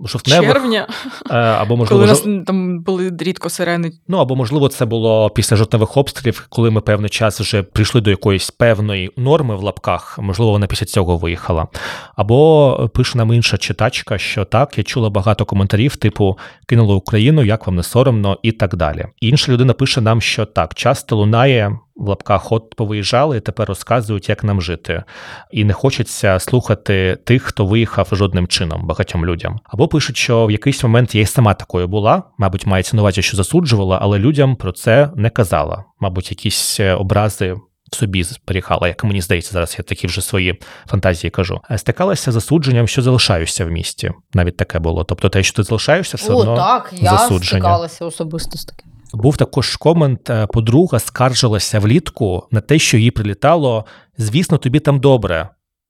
жовтневих. 0.04 0.52
Червня, 0.52 0.88
е, 1.30 1.36
або 1.36 1.76
можливо 1.76 2.00
коли 2.00 2.04
у 2.04 2.08
нас 2.08 2.44
там 2.46 2.80
були 2.82 3.12
рідко 3.18 3.50
сирени. 3.50 3.92
Ну 4.08 4.18
або 4.18 4.36
можливо, 4.36 4.68
це 4.68 4.84
було 4.84 5.30
після 5.30 5.56
жовтневих 5.56 5.96
обстрілів, 5.96 6.46
коли 6.48 6.70
ми 6.70 6.80
певний 6.80 7.10
час 7.10 7.40
вже 7.40 7.62
прийшли 7.62 8.00
до 8.00 8.10
якоїсь 8.10 8.50
певної 8.50 9.10
норми 9.16 9.56
в 9.56 9.62
лапках. 9.62 10.18
Можливо, 10.22 10.52
вона 10.52 10.66
після 10.66 10.86
цього 10.86 11.16
виїхала. 11.16 11.66
Або 12.16 12.90
пише 12.94 13.18
нам 13.18 13.32
інша 13.32 13.58
читачка, 13.58 14.18
що 14.18 14.44
так, 14.44 14.78
я 14.78 14.84
чула 14.84 15.10
багато 15.10 15.44
коментарів, 15.44 15.96
типу 15.96 16.38
кинули 16.66 16.94
Україну, 16.94 17.44
як 17.44 17.66
вам 17.66 17.76
не 17.76 17.82
соромно, 17.82 18.38
і 18.42 18.52
так 18.52 18.76
далі. 18.76 19.06
Інша 19.20 19.52
людина 19.52 19.72
пише 19.72 20.00
нам, 20.00 20.20
що 20.20 20.46
так, 20.46 20.74
часто 20.74 21.16
лунає 21.16 21.78
в 21.96 22.08
лапках 22.08 22.52
от 22.52 22.74
повиїжджали 22.74 23.36
і 23.36 23.40
тепер 23.40 23.68
розказують, 23.68 24.28
як 24.28 24.44
нам 24.44 24.62
жити. 24.62 25.04
І 25.50 25.64
не 25.64 25.72
хочеться 25.72 26.38
слухати 26.38 27.18
тих, 27.24 27.42
хто 27.42 27.66
виїхав 27.66 28.08
жодним 28.12 28.46
чином 28.46 28.86
багатьом 28.86 29.26
людям. 29.26 29.60
Або 29.64 29.88
пишуть, 29.88 30.16
що 30.16 30.46
в 30.46 30.50
якийсь 30.50 30.82
момент 30.82 31.14
я 31.14 31.20
й 31.20 31.26
сама 31.26 31.54
такою 31.54 31.88
була, 31.88 32.22
мабуть, 32.38 32.66
мається 32.66 32.96
на 32.96 33.02
увазі, 33.02 33.22
що 33.22 33.36
засуджувала, 33.36 33.98
але 34.02 34.18
людям 34.18 34.56
про 34.56 34.72
це 34.72 35.10
не 35.16 35.30
казала. 35.30 35.84
Мабуть, 36.00 36.30
якісь 36.30 36.80
е, 36.80 36.94
образи. 36.94 37.56
В 37.92 37.96
собі 37.96 38.22
зберігала, 38.24 38.88
як 38.88 39.04
мені 39.04 39.20
здається, 39.20 39.52
зараз 39.52 39.74
я 39.78 39.84
такі 39.84 40.06
вже 40.06 40.20
свої 40.20 40.60
фантазії 40.86 41.30
кажу. 41.30 41.60
Стикалася 41.76 42.30
з 42.30 42.34
засудженням, 42.34 42.88
що 42.88 43.02
залишаюся 43.02 43.64
в 43.64 43.70
місті. 43.70 44.10
Навіть 44.34 44.56
таке 44.56 44.78
було. 44.78 45.04
Тобто, 45.04 45.28
те, 45.28 45.42
що 45.42 45.56
ти 45.56 45.62
залишаєшся, 45.62 46.16
все 46.16 46.32
О, 46.32 46.36
одно 46.36 46.56
так, 46.56 46.92
я 46.96 47.10
засудження. 47.10 47.60
стикалася 47.60 48.04
особисто 48.04 48.58
з 48.58 48.64
таким. 48.64 48.90
Був 49.12 49.36
також 49.36 49.76
комент, 49.76 50.30
е, 50.30 50.46
подруга 50.46 50.98
скаржилася 50.98 51.78
влітку 51.78 52.46
на 52.50 52.60
те, 52.60 52.78
що 52.78 52.98
їй 52.98 53.10
прилітало. 53.10 53.84
Звісно, 54.18 54.58
тобі 54.58 54.80
там 54.80 55.00
добре. 55.00 55.48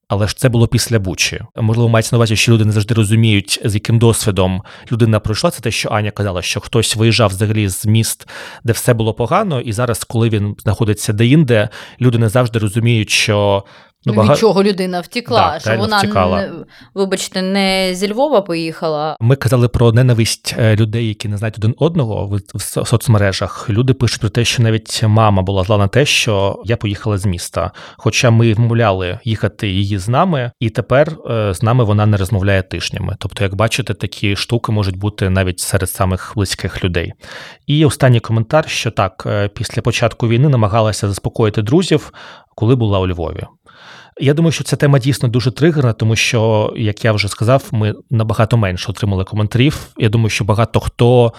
Але 0.09 0.29
ж 0.29 0.37
це 0.37 0.49
було 0.49 0.69
після 0.69 0.99
Бучі. 0.99 1.41
Можливо, 1.57 1.89
мається 1.89 2.17
на 2.17 2.19
увазі, 2.19 2.37
що 2.37 2.53
люди 2.53 2.65
не 2.65 2.73
завжди 2.73 2.95
розуміють, 2.95 3.61
з 3.65 3.75
яким 3.75 3.99
досвідом 3.99 4.63
людина 4.93 5.21
пройшла. 5.21 5.51
Це 5.51 5.61
те, 5.61 5.71
що 5.71 5.89
Аня 5.89 6.11
казала, 6.11 6.43
що 6.43 6.61
хтось 6.61 6.97
виїжджав 6.97 7.31
взагалі 7.31 7.69
з 7.69 7.87
міст, 7.87 8.29
де 8.65 8.73
все 8.73 8.95
було 8.95 9.15
погано, 9.15 9.61
і 9.61 9.73
зараз, 9.73 10.05
коли 10.05 10.29
він 10.29 10.57
знаходиться 10.59 11.13
деінде, 11.13 11.69
люди 12.01 12.19
не 12.19 12.29
завжди 12.29 12.59
розуміють, 12.59 13.11
що 13.11 13.65
Ну, 14.07 14.13
Ну, 14.17 14.23
Від 14.23 14.39
чого 14.39 14.63
людина 14.63 15.01
втекла? 15.01 15.53
Да, 15.53 15.61
що 15.71 15.81
вона, 15.81 15.99
втікала. 15.99 16.37
не, 16.37 16.51
вибачте, 16.95 17.43
не 17.43 17.95
зі 17.95 18.13
Львова 18.13 18.41
поїхала. 18.41 19.17
Ми 19.21 19.37
казали 19.37 19.69
про 19.69 19.93
ненависть 19.93 20.55
е, 20.59 20.77
людей, 20.77 21.09
які 21.09 21.29
не 21.29 21.37
знають 21.37 21.59
один 21.59 21.75
одного 21.79 22.27
в, 22.27 22.41
в 22.55 22.87
соцмережах. 22.87 23.71
Люди 23.71 23.95
пишуть 23.95 24.21
про 24.21 24.29
те, 24.29 24.45
що 24.45 24.63
навіть 24.63 25.03
мама 25.03 25.43
була 25.43 25.65
зла 25.65 25.79
на 25.79 25.89
те, 25.89 26.05
що 26.07 26.63
я 26.65 26.77
поїхала 26.77 27.19
з 27.19 27.27
міста. 27.27 27.71
Хоча 27.97 28.31
ми 28.31 28.53
вмовляли 28.53 29.19
їхати 29.25 29.69
її 29.69 29.99
з 29.99 30.09
нами, 30.09 30.51
і 30.61 30.71
тепер 30.71 31.17
е, 31.31 31.55
з 31.55 31.63
нами 31.63 31.85
вона 31.85 32.07
не 32.07 32.17
розмовляє 32.17 32.63
тижнями. 32.63 33.17
Тобто, 33.19 33.45
як 33.45 33.55
бачите, 33.55 33.95
такі 33.95 34.37
штуки 34.37 34.73
можуть 34.73 34.97
бути 34.97 35.31
навіть 35.31 35.61
серед 35.61 35.91
самих 35.91 36.33
близьких 36.37 36.85
людей. 36.85 37.13
І 37.67 37.85
останній 37.85 38.21
коментар: 38.21 38.69
що 38.69 38.91
так, 38.91 39.23
е, 39.27 39.49
після 39.49 39.83
початку 39.83 40.29
війни 40.29 40.49
намагалася 40.49 41.09
заспокоїти 41.09 41.63
друзів, 41.63 42.13
коли 42.55 42.77
була 42.77 42.99
у 42.99 43.07
Львові. 43.09 43.47
Я 44.21 44.35
думаю, 44.35 44.53
що 44.53 44.65
ця 44.65 44.77
тема 44.77 44.99
дійсно 44.99 45.29
дуже 45.29 45.51
тригерна, 45.51 45.93
тому 45.93 46.17
що, 46.17 46.73
як 46.77 47.05
я 47.05 47.13
вже 47.13 47.29
сказав, 47.29 47.69
ми 47.73 47.95
набагато 48.11 48.57
менше 48.57 48.91
отримали 48.91 49.25
коментарів. 49.25 49.89
Я 49.97 50.09
думаю, 50.09 50.31
що 50.31 50.45
багато 50.45 50.81
хто 50.81 51.33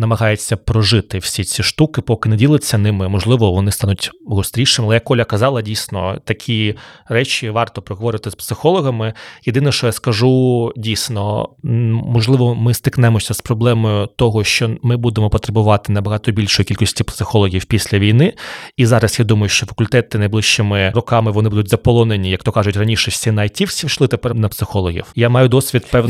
намагається 0.00 0.56
прожити 0.56 1.18
всі 1.18 1.44
ці 1.44 1.62
штуки, 1.62 2.00
поки 2.00 2.28
не 2.28 2.36
ділиться 2.36 2.78
ними. 2.78 3.08
Можливо, 3.08 3.52
вони 3.52 3.72
стануть 3.72 4.10
гострішими. 4.26 4.86
Але 4.86 4.94
як 4.96 5.04
Коля 5.04 5.24
казала, 5.24 5.62
дійсно 5.62 6.18
такі 6.24 6.74
речі 7.08 7.50
варто 7.50 7.82
проговорити 7.82 8.30
з 8.30 8.34
психологами. 8.34 9.14
Єдине, 9.46 9.72
що 9.72 9.86
я 9.86 9.92
скажу, 9.92 10.72
дійсно, 10.76 11.48
можливо, 11.62 12.54
ми 12.54 12.74
стикнемося 12.74 13.34
з 13.34 13.40
проблемою 13.40 14.06
того, 14.06 14.44
що 14.44 14.76
ми 14.82 14.96
будемо 14.96 15.30
потребувати 15.30 15.92
набагато 15.92 16.32
більшої 16.32 16.66
кількості 16.66 17.04
психологів 17.04 17.64
після 17.64 17.98
війни. 17.98 18.34
І 18.76 18.86
зараз 18.86 19.18
я 19.18 19.24
думаю, 19.24 19.48
що 19.48 19.66
факультети 19.66 20.18
найближчими 20.18 20.90
роками 20.94 21.30
вони 21.30 21.48
будуть 21.48 21.68
заполонені, 21.68 22.30
як 22.30 22.42
то 22.42 22.52
кажуть, 22.52 22.76
раніше 22.76 23.10
всі 23.10 23.30
на 23.30 23.42
IT 23.42 23.66
всі 23.66 23.86
йшли 23.86 24.08
тепер 24.08 24.34
на 24.34 24.48
психологів. 24.48 25.04
Я 25.14 25.28
маю 25.28 25.48
досвід 25.48 25.86
за 25.92 26.02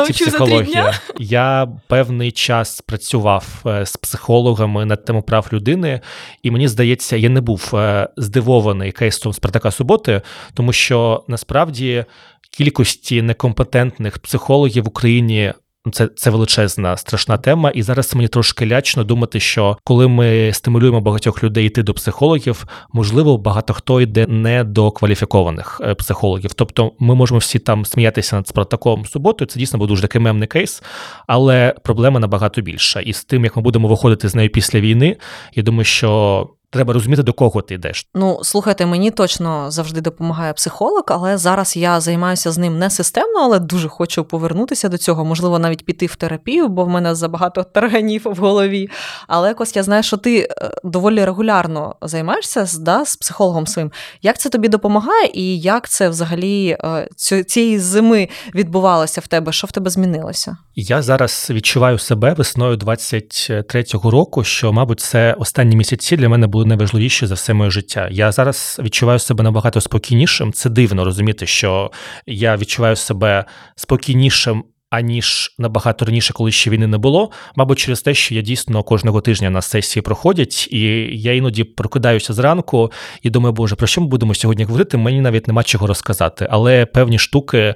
три 0.00 0.12
психології. 0.12 0.84
Я 1.18 1.68
певний 1.88 2.32
час 2.32 2.80
працював 2.94 3.62
е, 3.66 3.86
з 3.86 3.96
психологами 3.96 4.84
на 4.84 4.96
тему 4.96 5.22
прав 5.22 5.48
людини, 5.52 6.00
і 6.42 6.50
мені 6.50 6.68
здається, 6.68 7.16
я 7.16 7.28
не 7.28 7.40
був 7.40 7.70
е, 7.74 8.08
здивований 8.16 8.92
кейсом 8.92 9.32
Спартака 9.32 9.70
Суботи, 9.70 10.22
тому 10.54 10.72
що 10.72 11.24
насправді 11.28 12.04
кількості 12.50 13.22
некомпетентних 13.22 14.18
психологів 14.18 14.84
в 14.84 14.88
Україні. 14.88 15.52
Ну, 15.84 15.92
Це, 15.92 16.06
це 16.06 16.30
величезна 16.30 16.96
страшна 16.96 17.36
тема, 17.36 17.70
і 17.70 17.82
зараз 17.82 18.14
мені 18.14 18.28
трошки 18.28 18.66
лячно 18.66 19.04
думати, 19.04 19.40
що 19.40 19.78
коли 19.84 20.08
ми 20.08 20.52
стимулюємо 20.52 21.00
багатьох 21.00 21.44
людей 21.44 21.66
йти 21.66 21.82
до 21.82 21.94
психологів, 21.94 22.66
можливо, 22.92 23.38
багато 23.38 23.74
хто 23.74 24.00
йде 24.00 24.26
не 24.26 24.64
до 24.64 24.90
кваліфікованих 24.90 25.80
е, 25.84 25.94
психологів. 25.94 26.52
Тобто, 26.52 26.92
ми 26.98 27.14
можемо 27.14 27.38
всі 27.38 27.58
там 27.58 27.84
сміятися 27.84 28.36
над 28.36 28.48
Спартаком 28.48 29.06
суботою. 29.06 29.48
Це 29.48 29.58
дійсно 29.58 29.78
був 29.78 29.88
дуже 29.88 30.02
такий 30.02 30.20
мемний 30.20 30.48
кейс, 30.48 30.82
але 31.26 31.74
проблема 31.84 32.20
набагато 32.20 32.60
більша. 32.60 33.00
І 33.00 33.12
з 33.12 33.24
тим, 33.24 33.44
як 33.44 33.56
ми 33.56 33.62
будемо 33.62 33.88
виходити 33.88 34.28
з 34.28 34.34
нею 34.34 34.50
після 34.50 34.80
війни, 34.80 35.16
я 35.54 35.62
думаю, 35.62 35.84
що 35.84 36.48
треба 36.74 36.92
розуміти, 36.92 37.22
до 37.22 37.32
кого 37.32 37.62
ти 37.62 37.74
йдеш. 37.74 38.06
Ну, 38.14 38.40
слухайте, 38.42 38.86
мені 38.86 39.10
точно 39.10 39.70
завжди 39.70 40.00
допомагає 40.00 40.52
психолог, 40.52 41.04
але 41.06 41.38
зараз 41.38 41.76
я 41.76 42.00
займаюся 42.00 42.52
з 42.52 42.58
ним 42.58 42.78
не 42.78 42.90
системно, 42.90 43.40
але 43.40 43.58
дуже 43.58 43.88
хочу 43.88 44.24
повернутися 44.24 44.88
до 44.88 44.98
цього. 44.98 45.24
Можливо, 45.24 45.58
навіть 45.58 45.84
піти 45.86 46.06
в 46.06 46.16
терапію, 46.16 46.68
бо 46.68 46.84
в 46.84 46.88
мене 46.88 47.14
забагато 47.14 47.62
тарганів 47.62 48.22
в 48.24 48.36
голові. 48.36 48.88
Але 49.28 49.48
якось 49.48 49.76
я 49.76 49.82
знаю, 49.82 50.02
що 50.02 50.16
ти 50.16 50.38
е, 50.38 50.70
доволі 50.84 51.24
регулярно 51.24 51.96
займаєшся 52.02 52.66
да, 52.80 53.04
з 53.04 53.16
психологом 53.16 53.66
своїм. 53.66 53.92
Як 54.22 54.38
це 54.38 54.48
тобі 54.48 54.68
допомагає, 54.68 55.30
і 55.34 55.60
як 55.60 55.88
це 55.88 56.08
взагалі 56.08 56.76
е, 56.84 57.08
цієї 57.46 57.78
зими 57.78 58.28
відбувалося 58.54 59.20
в 59.20 59.26
тебе? 59.26 59.52
Що 59.52 59.66
в 59.66 59.72
тебе 59.72 59.90
змінилося? 59.90 60.56
Я 60.74 61.02
зараз 61.02 61.48
відчуваю 61.50 61.98
себе 61.98 62.34
весною 62.34 62.76
23-го 62.76 64.10
року, 64.10 64.44
що, 64.44 64.72
мабуть, 64.72 65.00
це 65.00 65.32
останні 65.38 65.76
місяці 65.76 66.16
для 66.16 66.28
мене 66.28 66.46
були 66.46 66.63
найважливіші 66.66 67.26
за 67.26 67.34
все 67.34 67.54
моє 67.54 67.70
життя. 67.70 68.08
Я 68.10 68.32
зараз 68.32 68.80
відчуваю 68.82 69.18
себе 69.18 69.44
набагато 69.44 69.80
спокійнішим. 69.80 70.52
Це 70.52 70.70
дивно 70.70 71.04
розуміти, 71.04 71.46
що 71.46 71.90
я 72.26 72.56
відчуваю 72.56 72.96
себе 72.96 73.44
спокійнішим. 73.76 74.64
Аніж 74.94 75.54
набагато 75.58 76.04
раніше, 76.04 76.32
коли 76.32 76.52
ще 76.52 76.70
війни 76.70 76.86
не 76.86 76.98
було, 76.98 77.30
мабуть, 77.56 77.78
через 77.78 78.02
те, 78.02 78.14
що 78.14 78.34
я 78.34 78.40
дійсно 78.40 78.82
кожного 78.82 79.20
тижня 79.20 79.50
на 79.50 79.62
сесії 79.62 80.02
проходять, 80.02 80.68
і 80.70 80.80
я 81.12 81.34
іноді 81.34 81.64
прокидаюся 81.64 82.32
зранку 82.32 82.92
і 83.22 83.30
думаю, 83.30 83.52
боже, 83.52 83.76
про 83.76 83.86
що 83.86 84.00
ми 84.00 84.06
будемо 84.06 84.34
сьогодні 84.34 84.64
говорити? 84.64 84.96
Мені 84.96 85.20
навіть 85.20 85.48
нема 85.48 85.62
чого 85.62 85.86
розказати. 85.86 86.46
Але 86.50 86.86
певні 86.86 87.18
штуки 87.18 87.74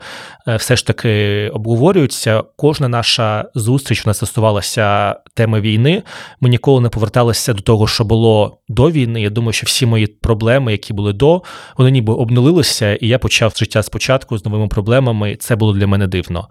е, 0.48 0.56
все 0.56 0.76
ж 0.76 0.86
таки 0.86 1.50
обговорюються. 1.54 2.42
Кожна 2.56 2.88
наша 2.88 3.44
зустріч 3.54 4.04
вона 4.04 4.14
стосувалася 4.14 5.16
теми 5.34 5.60
війни. 5.60 6.02
Ми 6.40 6.48
ніколи 6.48 6.80
не 6.80 6.88
поверталися 6.88 7.52
до 7.52 7.62
того, 7.62 7.86
що 7.86 8.04
було 8.04 8.60
до 8.68 8.90
війни. 8.90 9.22
Я 9.22 9.30
думаю, 9.30 9.52
що 9.52 9.64
всі 9.66 9.86
мої 9.86 10.06
проблеми, 10.06 10.72
які 10.72 10.92
були 10.92 11.12
до, 11.12 11.42
вони 11.78 11.90
ніби 11.90 12.12
обнулилися, 12.12 12.94
і 12.94 13.08
я 13.08 13.18
почав 13.18 13.52
життя 13.56 13.82
спочатку 13.82 14.38
з 14.38 14.44
новими 14.44 14.68
проблемами. 14.68 15.36
Це 15.36 15.56
було 15.56 15.72
для 15.72 15.86
мене 15.86 16.06
дивно. 16.06 16.48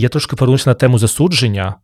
Я 0.00 0.08
трошки 0.08 0.36
повернуся 0.36 0.70
на 0.70 0.74
тему 0.74 0.98
засудження. 0.98 1.74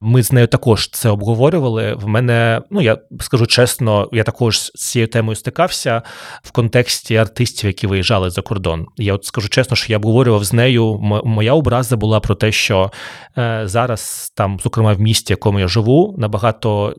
Ми 0.00 0.22
з 0.22 0.32
нею 0.32 0.46
також 0.46 0.90
це 0.90 1.08
обговорювали. 1.08 1.94
В 1.94 2.08
мене, 2.08 2.62
ну 2.70 2.80
я 2.80 2.98
скажу 3.20 3.46
чесно, 3.46 4.08
я 4.12 4.24
також 4.24 4.58
з 4.58 4.90
цією 4.90 5.08
темою 5.08 5.36
стикався 5.36 6.02
в 6.42 6.50
контексті 6.50 7.16
артистів, 7.16 7.66
які 7.66 7.86
виїжджали 7.86 8.30
за 8.30 8.42
кордон. 8.42 8.86
Я 8.96 9.14
от 9.14 9.24
скажу 9.24 9.48
чесно, 9.48 9.76
що 9.76 9.92
я 9.92 9.96
обговорював 9.96 10.44
з 10.44 10.52
нею. 10.52 10.98
Моя 11.24 11.52
образа 11.52 11.96
була 11.96 12.20
про 12.20 12.34
те, 12.34 12.52
що 12.52 12.92
е, 13.38 13.62
зараз 13.64 14.32
там, 14.36 14.60
зокрема, 14.62 14.92
в 14.92 15.00
місті, 15.00 15.32
в 15.32 15.36
якому 15.36 15.60
я 15.60 15.68
живу, 15.68 16.14
набагато. 16.18 16.94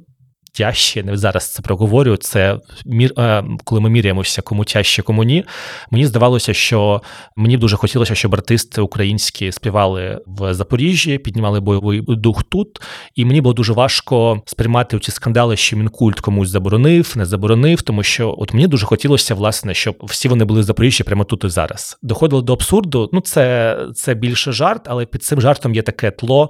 Тяжче, 0.53 1.03
не 1.03 1.17
зараз 1.17 1.53
це 1.53 1.61
проговорю. 1.61 2.17
Це 2.17 2.57
мір, 2.85 3.13
е, 3.17 3.43
коли 3.63 3.81
ми 3.81 3.89
міряємося, 3.89 4.41
кому 4.41 4.65
тяжче, 4.65 5.01
кому 5.01 5.23
ні. 5.23 5.45
Мені 5.91 6.05
здавалося, 6.05 6.53
що 6.53 7.01
мені 7.35 7.57
дуже 7.57 7.77
хотілося, 7.77 8.15
щоб 8.15 8.35
артисти 8.35 8.81
українські 8.81 9.51
співали 9.51 10.21
в 10.27 10.53
Запоріжжі, 10.53 11.17
піднімали 11.17 11.59
бойовий 11.59 12.01
дух 12.07 12.43
тут. 12.43 12.81
І 13.15 13.25
мені 13.25 13.41
було 13.41 13.53
дуже 13.53 13.73
важко 13.73 14.41
сприймати 14.45 14.99
ці 14.99 15.11
скандали, 15.11 15.57
що 15.57 15.77
мінкульт 15.77 16.19
комусь 16.19 16.49
заборонив, 16.49 17.13
не 17.15 17.25
заборонив, 17.25 17.81
тому 17.81 18.03
що 18.03 18.35
от 18.37 18.53
мені 18.53 18.67
дуже 18.67 18.85
хотілося, 18.85 19.35
власне, 19.35 19.73
щоб 19.73 19.95
всі 20.03 20.27
вони 20.27 20.45
були 20.45 20.61
в 20.61 20.63
Запоріжжі 20.63 21.03
прямо 21.03 21.23
тут 21.23 21.43
і 21.43 21.49
зараз. 21.49 21.97
Доходило 22.01 22.41
до 22.41 22.53
абсурду. 22.53 23.09
Ну, 23.13 23.21
це, 23.21 23.77
це 23.95 24.13
більше 24.13 24.51
жарт, 24.51 24.81
але 24.85 25.05
під 25.05 25.23
цим 25.23 25.41
жартом 25.41 25.75
є 25.75 25.81
таке 25.81 26.11
тло, 26.11 26.49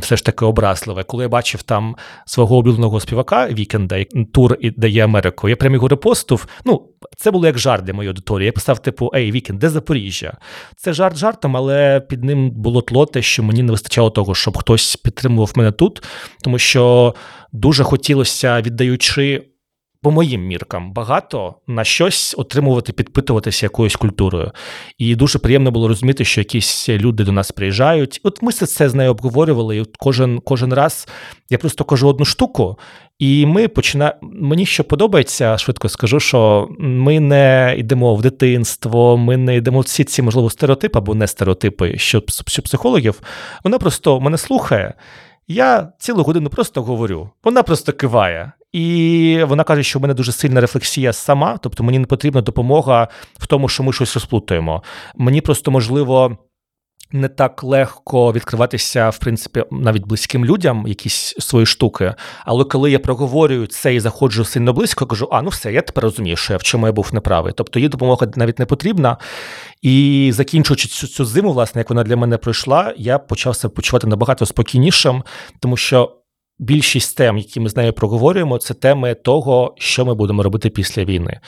все 0.00 0.16
ж 0.16 0.24
таки 0.24 0.44
образливе. 0.44 1.02
Коли 1.02 1.24
я 1.24 1.28
бачив 1.28 1.62
там 1.62 1.96
свого 2.26 2.56
улюбленого 2.56 3.00
співака 3.10 3.48
Вікенда, 3.48 4.04
тур 4.32 4.56
дає 4.76 5.04
Америку, 5.04 5.48
я 5.48 5.56
прям 5.56 5.74
його 5.74 5.88
репостив. 5.88 6.46
Ну, 6.64 6.88
це 7.16 7.30
було 7.30 7.46
як 7.46 7.58
жарт 7.58 7.84
для 7.84 7.92
моєї 7.92 8.08
аудиторії. 8.08 8.46
Я 8.46 8.52
писав, 8.52 8.78
типу, 8.78 9.10
Ей, 9.14 9.32
Вікенд, 9.32 9.58
де 9.58 9.68
Запоріжжя? 9.68 10.36
Це 10.76 10.92
жарт 10.92 11.16
жартом, 11.16 11.56
але 11.56 12.00
під 12.00 12.24
ним 12.24 12.50
було 12.50 12.82
тло 12.82 13.06
те, 13.06 13.22
що 13.22 13.42
мені 13.42 13.62
не 13.62 13.72
вистачало 13.72 14.10
того, 14.10 14.34
щоб 14.34 14.58
хтось 14.58 14.96
підтримував 14.96 15.52
мене 15.56 15.72
тут, 15.72 16.02
тому 16.42 16.58
що 16.58 17.14
дуже 17.52 17.84
хотілося, 17.84 18.60
віддаючи. 18.60 19.49
По 20.02 20.10
моїм 20.10 20.46
міркам 20.46 20.92
багато 20.92 21.54
на 21.66 21.84
щось 21.84 22.34
отримувати, 22.38 22.92
підпитуватися 22.92 23.66
якоюсь 23.66 23.96
культурою. 23.96 24.52
І 24.98 25.16
дуже 25.16 25.38
приємно 25.38 25.70
було 25.70 25.88
розуміти, 25.88 26.24
що 26.24 26.40
якісь 26.40 26.88
люди 26.88 27.24
до 27.24 27.32
нас 27.32 27.52
приїжджають. 27.52 28.20
От 28.22 28.42
ми 28.42 28.52
це 28.52 28.88
з 28.88 28.94
нею 28.94 29.10
обговорювали, 29.10 29.76
і 29.76 29.80
от 29.80 29.96
кожен, 29.98 30.40
кожен 30.44 30.74
раз 30.74 31.08
я 31.50 31.58
просто 31.58 31.84
кажу 31.84 32.08
одну 32.08 32.24
штуку, 32.24 32.78
і 33.18 33.46
ми 33.46 33.68
починаємо. 33.68 34.16
Мені 34.22 34.66
що 34.66 34.84
подобається, 34.84 35.58
швидко 35.58 35.88
скажу, 35.88 36.20
що 36.20 36.68
ми 36.78 37.20
не 37.20 37.74
йдемо 37.78 38.14
в 38.14 38.22
дитинство, 38.22 39.16
ми 39.16 39.36
не 39.36 39.56
йдемо 39.56 39.80
всі 39.80 40.04
ці, 40.04 40.22
можливо, 40.22 40.50
стереотипи 40.50 40.98
або 40.98 41.14
не 41.14 41.26
стереотипи, 41.26 41.98
що, 41.98 42.22
психологів. 42.64 43.20
Вона 43.64 43.78
просто 43.78 44.20
мене 44.20 44.38
слухає. 44.38 44.94
Я 45.50 45.92
цілу 45.98 46.22
годину 46.22 46.50
просто 46.50 46.82
говорю. 46.82 47.30
Вона 47.44 47.62
просто 47.62 47.92
киває. 47.92 48.52
І 48.72 49.38
вона 49.46 49.64
каже, 49.64 49.82
що 49.82 49.98
в 49.98 50.02
мене 50.02 50.14
дуже 50.14 50.32
сильна 50.32 50.60
рефлексія 50.60 51.12
сама, 51.12 51.58
тобто 51.62 51.84
мені 51.84 51.98
не 51.98 52.06
потрібна 52.06 52.40
допомога 52.40 53.08
в 53.38 53.46
тому, 53.46 53.68
що 53.68 53.82
ми 53.82 53.92
щось 53.92 54.14
розплутаємо. 54.14 54.82
Мені 55.16 55.40
просто 55.40 55.70
можливо. 55.70 56.38
Не 57.12 57.28
так 57.28 57.64
легко 57.64 58.32
відкриватися, 58.32 59.08
в 59.08 59.18
принципі, 59.18 59.64
навіть 59.70 60.06
близьким 60.06 60.44
людям 60.44 60.84
якісь 60.86 61.34
свої 61.38 61.66
штуки. 61.66 62.14
Але 62.44 62.64
коли 62.64 62.90
я 62.90 62.98
проговорюю 62.98 63.66
це 63.66 63.94
і 63.94 64.00
заходжу 64.00 64.44
сильно 64.44 64.72
близько, 64.72 65.06
кажу: 65.06 65.28
а 65.32 65.42
ну 65.42 65.48
все, 65.48 65.72
я 65.72 65.82
тепер 65.82 66.04
розумію, 66.04 66.36
що 66.36 66.52
я 66.52 66.56
в 66.56 66.62
чому 66.62 66.86
я 66.86 66.92
був 66.92 67.08
неправий. 67.12 67.52
Тобто 67.56 67.78
їй 67.78 67.88
допомога 67.88 68.26
навіть 68.36 68.58
не 68.58 68.66
потрібна. 68.66 69.16
І 69.82 70.30
закінчуючи 70.34 70.88
цю, 70.88 71.06
цю 71.06 71.24
зиму, 71.24 71.52
власне, 71.52 71.80
як 71.80 71.90
вона 71.90 72.02
для 72.02 72.16
мене 72.16 72.36
пройшла, 72.36 72.94
я 72.96 73.18
почав 73.18 73.56
себе 73.56 73.74
почувати 73.74 74.06
набагато 74.06 74.46
спокійнішим, 74.46 75.22
тому 75.60 75.76
що 75.76 76.16
більшість 76.58 77.16
тем, 77.16 77.38
які 77.38 77.60
ми 77.60 77.68
з 77.68 77.76
нею 77.76 77.92
проговорюємо, 77.92 78.58
це 78.58 78.74
теми 78.74 79.14
того, 79.14 79.74
що 79.78 80.04
ми 80.04 80.14
будемо 80.14 80.42
робити 80.42 80.70
після 80.70 81.04
війни. 81.04 81.40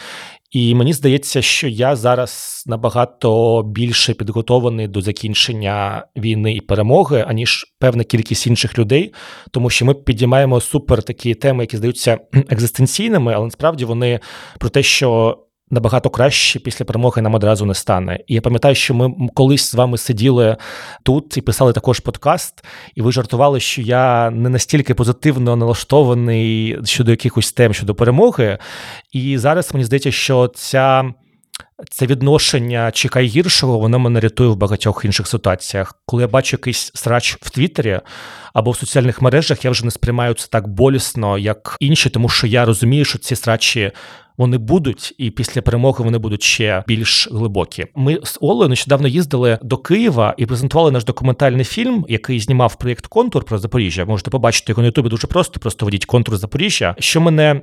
І 0.52 0.74
мені 0.74 0.92
здається, 0.92 1.42
що 1.42 1.68
я 1.68 1.96
зараз 1.96 2.64
набагато 2.66 3.62
більше 3.62 4.14
підготований 4.14 4.88
до 4.88 5.00
закінчення 5.00 6.06
війни 6.16 6.52
і 6.54 6.60
перемоги, 6.60 7.24
аніж 7.28 7.74
певна 7.78 8.04
кількість 8.04 8.46
інших 8.46 8.78
людей, 8.78 9.14
тому 9.50 9.70
що 9.70 9.84
ми 9.84 9.94
підіймаємо 9.94 10.60
супер 10.60 11.02
такі 11.02 11.34
теми, 11.34 11.62
які 11.62 11.76
здаються 11.76 12.18
екзистенційними, 12.50 13.34
але 13.34 13.44
насправді 13.44 13.84
вони 13.84 14.20
про 14.58 14.68
те, 14.68 14.82
що 14.82 15.38
набагато 15.72 16.10
краще 16.10 16.58
після 16.58 16.84
перемоги 16.84 17.22
нам 17.22 17.34
одразу 17.34 17.66
не 17.66 17.74
стане. 17.74 18.18
І 18.26 18.34
я 18.34 18.40
пам'ятаю, 18.40 18.74
що 18.74 18.94
ми 18.94 19.28
колись 19.34 19.70
з 19.70 19.74
вами 19.74 19.98
сиділи 19.98 20.56
тут 21.02 21.36
і 21.36 21.40
писали 21.40 21.72
також 21.72 22.00
подкаст, 22.00 22.64
і 22.94 23.02
ви 23.02 23.12
жартували, 23.12 23.60
що 23.60 23.82
я 23.82 24.30
не 24.30 24.48
настільки 24.48 24.94
позитивно 24.94 25.56
налаштований 25.56 26.78
щодо 26.84 27.10
якихось 27.10 27.52
тем 27.52 27.74
щодо 27.74 27.94
перемоги. 27.94 28.58
І 29.12 29.38
зараз 29.38 29.74
мені 29.74 29.84
здається, 29.84 30.12
що 30.12 30.48
ця. 30.54 31.04
Це 31.90 32.06
відношення 32.06 32.90
чекай 32.90 33.26
гіршого, 33.26 33.78
воно 33.78 33.98
мене 33.98 34.20
рятує 34.20 34.50
в 34.50 34.56
багатьох 34.56 35.04
інших 35.04 35.26
ситуаціях. 35.26 35.94
Коли 36.06 36.22
я 36.22 36.28
бачу 36.28 36.56
якийсь 36.56 36.90
срач 36.94 37.38
в 37.40 37.50
Твіттері 37.50 38.00
або 38.52 38.70
в 38.70 38.76
соціальних 38.76 39.22
мережах, 39.22 39.64
я 39.64 39.70
вже 39.70 39.84
не 39.84 39.90
сприймаю 39.90 40.34
це 40.34 40.46
так 40.50 40.68
болісно, 40.68 41.38
як 41.38 41.76
інші, 41.80 42.10
тому 42.10 42.28
що 42.28 42.46
я 42.46 42.64
розумію, 42.64 43.04
що 43.04 43.18
ці 43.18 43.36
срачі 43.36 43.92
вони 44.42 44.58
будуть, 44.58 45.14
і 45.18 45.30
після 45.30 45.62
перемоги 45.62 46.04
вони 46.04 46.18
будуть 46.18 46.42
ще 46.42 46.84
більш 46.88 47.28
глибокі. 47.32 47.86
Ми 47.94 48.18
з 48.24 48.38
Олею 48.40 48.68
нещодавно 48.68 49.08
їздили 49.08 49.58
до 49.62 49.76
Києва 49.76 50.34
і 50.38 50.46
презентували 50.46 50.90
наш 50.90 51.04
документальний 51.04 51.64
фільм, 51.64 52.04
який 52.08 52.40
знімав 52.40 52.74
проєкт 52.78 53.06
Контур 53.06 53.44
про 53.44 53.58
Запоріжжя. 53.58 54.04
Можете 54.04 54.30
побачити 54.30 54.72
його 54.72 54.82
на 54.82 54.86
Ютубі 54.86 55.08
дуже 55.08 55.26
просто. 55.26 55.60
Просто 55.60 55.86
ведіть 55.86 56.04
контур 56.04 56.36
Запоріжжя. 56.36 56.94
Що 56.98 57.20
мене 57.20 57.60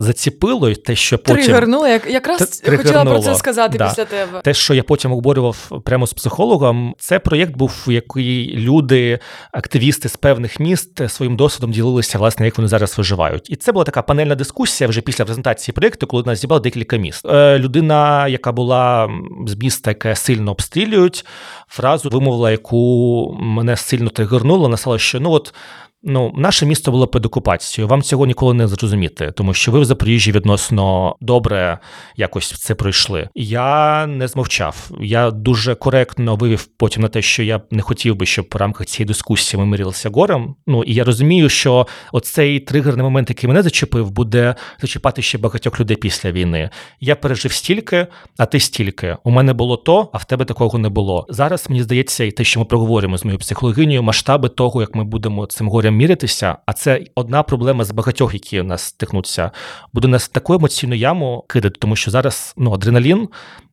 заціпило, 0.00 0.70
і 0.70 0.74
те, 0.74 0.96
що 0.96 1.18
потім... 1.18 1.44
Тригернуло, 1.44 1.88
як 1.88 2.10
якраз 2.10 2.62
хотіла 2.76 3.04
про 3.04 3.18
це 3.18 3.34
сказати 3.34 3.78
да. 3.78 3.88
після 3.88 4.04
тебе. 4.04 4.40
Те, 4.40 4.54
що 4.54 4.74
я 4.74 4.82
потім 4.82 5.12
обурював 5.12 5.82
прямо 5.84 6.06
з 6.06 6.12
психологом, 6.12 6.94
це 6.98 7.18
проєкт 7.18 7.56
був, 7.56 7.84
в 7.86 7.92
який 7.92 8.56
люди, 8.56 9.18
активісти 9.52 10.08
з 10.08 10.16
певних 10.16 10.60
міст 10.60 11.10
своїм 11.10 11.36
досвідом 11.36 11.70
ділилися, 11.72 12.18
власне, 12.18 12.44
як 12.44 12.58
вони 12.58 12.68
зараз 12.68 12.98
виживають. 12.98 13.50
І 13.50 13.56
це 13.56 13.72
була 13.72 13.84
така 13.84 14.02
панельна 14.02 14.34
дискусія 14.34 14.88
вже 14.88 15.00
після 15.00 15.24
презентації 15.24 15.72
проєкту, 15.72 16.06
коли 16.06 16.22
нас 16.26 16.40
зібрали 16.40 16.62
декілька 16.62 16.96
міст. 16.96 17.26
Е, 17.26 17.58
людина, 17.58 18.28
яка 18.28 18.52
була 18.52 19.10
з 19.46 19.54
міста, 19.54 19.90
яке 19.90 20.16
сильно 20.16 20.50
обстрілюють, 20.50 21.24
фразу 21.68 22.08
вимовила, 22.08 22.50
яку 22.50 23.36
мене 23.40 23.76
сильно 23.76 24.10
тригернуло, 24.10 24.68
насала, 24.68 24.98
що 24.98 25.20
ну 25.20 25.30
от. 25.30 25.54
Ну, 26.02 26.32
наше 26.36 26.66
місто 26.66 26.90
було 26.90 27.06
під 27.06 27.26
окупацією. 27.26 27.88
Вам 27.88 28.02
цього 28.02 28.26
ніколи 28.26 28.54
не 28.54 28.68
зрозуміти, 28.68 29.32
тому 29.36 29.54
що 29.54 29.72
ви 29.72 29.80
в 29.80 29.84
Запоріжжі 29.84 30.32
відносно 30.32 31.16
добре 31.20 31.78
якось 32.16 32.52
це 32.52 32.74
пройшли. 32.74 33.28
Я 33.34 34.06
не 34.06 34.28
змовчав. 34.28 34.90
Я 35.00 35.30
дуже 35.30 35.74
коректно 35.74 36.36
вивів 36.36 36.68
потім 36.76 37.02
на 37.02 37.08
те, 37.08 37.22
що 37.22 37.42
я 37.42 37.60
не 37.70 37.82
хотів 37.82 38.16
би, 38.16 38.26
щоб 38.26 38.46
в 38.52 38.56
рамках 38.56 38.86
цієї 38.86 39.06
дискусії 39.06 39.60
ми 39.60 39.66
мирилися 39.66 40.10
горем. 40.10 40.54
Ну 40.66 40.84
і 40.84 40.94
я 40.94 41.04
розумію, 41.04 41.48
що 41.48 41.86
оцей 42.12 42.60
тригерний 42.60 43.02
момент, 43.02 43.28
який 43.28 43.48
мене 43.48 43.62
зачепив, 43.62 44.10
буде 44.10 44.54
зачіпати 44.80 45.22
ще 45.22 45.38
багатьох 45.38 45.80
людей 45.80 45.96
після 45.96 46.32
війни. 46.32 46.70
Я 47.00 47.16
пережив 47.16 47.52
стільки, 47.52 48.06
а 48.38 48.46
ти 48.46 48.60
стільки. 48.60 49.16
У 49.24 49.30
мене 49.30 49.52
було 49.52 49.76
то, 49.76 50.10
а 50.12 50.18
в 50.18 50.24
тебе 50.24 50.44
такого 50.44 50.78
не 50.78 50.88
було. 50.88 51.26
Зараз 51.28 51.66
мені 51.68 51.82
здається, 51.82 52.24
і 52.24 52.30
те, 52.30 52.44
що 52.44 52.60
ми 52.60 52.66
проговоримо 52.66 53.18
з 53.18 53.24
моєю 53.24 53.38
психологинею, 53.38 54.02
масштаби 54.02 54.48
того, 54.48 54.80
як 54.80 54.94
ми 54.94 55.04
будемо 55.04 55.46
цим 55.46 55.68
горем 55.68 55.87
міритися, 55.90 56.56
а 56.66 56.72
це 56.72 57.00
одна 57.14 57.42
проблема 57.42 57.84
з 57.84 57.90
багатьох, 57.90 58.34
які 58.34 58.60
у 58.60 58.64
нас 58.64 58.82
стикнуться, 58.82 59.50
буде 59.92 60.08
нас 60.08 60.28
таку 60.28 60.54
емоційну 60.54 60.94
яму 60.94 61.44
кидати, 61.48 61.76
тому 61.78 61.96
що 61.96 62.10
зараз 62.10 62.54
ну, 62.56 62.72
адреналін. 62.72 63.28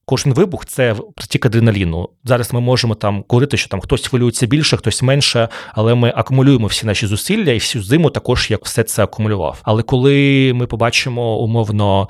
Кожен 0.08 0.34
вибух 0.34 0.66
це 0.66 0.96
притік 1.16 1.46
адреналіну. 1.46 2.10
Зараз 2.24 2.54
ми 2.54 2.62
можемо 2.62 2.96
там 2.96 3.26
говорити, 3.28 3.58
що 3.58 3.70
там 3.70 3.82
хтось 3.82 4.08
хвилюється 4.08 4.48
більше, 4.48 4.78
хтось 4.78 5.02
менше, 5.02 5.50
але 5.74 5.96
ми 5.96 6.14
акумулюємо 6.16 6.68
всі 6.68 6.86
наші 6.86 7.08
зусилля 7.08 7.52
і 7.52 7.58
всю 7.58 7.84
зиму 7.84 8.10
також 8.10 8.52
як 8.52 8.66
все 8.66 8.84
це 8.84 9.04
акумулював. 9.04 9.60
Але 9.64 9.84
коли 9.84 10.52
ми 10.56 10.68
побачимо 10.68 11.38
умовно 11.38 12.10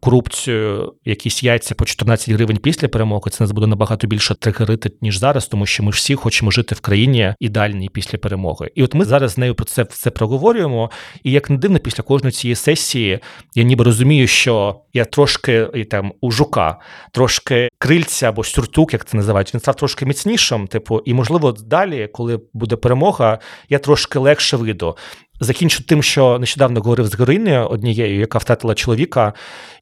корупцію, 0.00 0.94
якісь 1.04 1.42
яйця 1.42 1.74
по 1.74 1.84
14 1.84 2.34
гривень 2.34 2.56
після 2.56 2.88
перемоги, 2.88 3.30
це 3.30 3.44
нас 3.44 3.50
буде 3.50 3.66
набагато 3.66 4.06
більше 4.06 4.34
тригерити, 4.34 4.90
ніж 5.00 5.18
зараз, 5.18 5.46
тому 5.46 5.66
що 5.66 5.82
ми 5.82 5.90
всі 5.90 6.14
хочемо 6.14 6.50
жити 6.50 6.74
в 6.74 6.80
країні 6.80 7.34
ідеальній 7.40 7.88
після 7.88 8.18
перемоги. 8.18 8.70
І 8.74 8.84
от 8.84 8.94
ми 8.94 9.04
зараз 9.04 9.32
з 9.32 9.38
нею 9.38 9.54
про 9.54 9.64
це 9.64 9.82
все 9.82 10.10
проговорюємо. 10.10 10.90
І 11.22 11.32
як 11.32 11.50
не 11.50 11.56
дивно, 11.56 11.78
після 11.78 12.02
кожної 12.02 12.32
цієї 12.32 12.56
сесії 12.56 13.18
я 13.54 13.62
ніби 13.62 13.84
розумію, 13.84 14.26
що 14.26 14.80
я 14.92 15.04
трошки 15.04 15.68
і 15.74 15.84
там 15.84 16.12
у 16.20 16.30
жука, 16.30 16.78
трошки 17.12 17.68
крильця 17.78 18.28
або 18.28 18.44
сюртук, 18.44 18.92
як 18.92 19.04
це 19.04 19.16
називають, 19.16 19.54
він 19.54 19.60
став 19.60 19.76
трошки 19.76 20.06
міцнішим. 20.06 20.66
Типу, 20.66 21.02
і 21.04 21.14
можливо, 21.14 21.52
далі, 21.52 22.08
коли 22.12 22.40
буде 22.52 22.76
перемога, 22.76 23.38
я 23.68 23.78
трошки 23.78 24.18
легше 24.18 24.56
вийду. 24.56 24.96
Закінчу 25.40 25.82
тим, 25.82 26.02
що 26.02 26.38
нещодавно 26.38 26.80
говорив 26.80 27.06
з 27.06 27.14
героїнею 27.14 27.66
однією, 27.68 28.20
яка 28.20 28.38
втратила 28.38 28.74
чоловіка. 28.74 29.32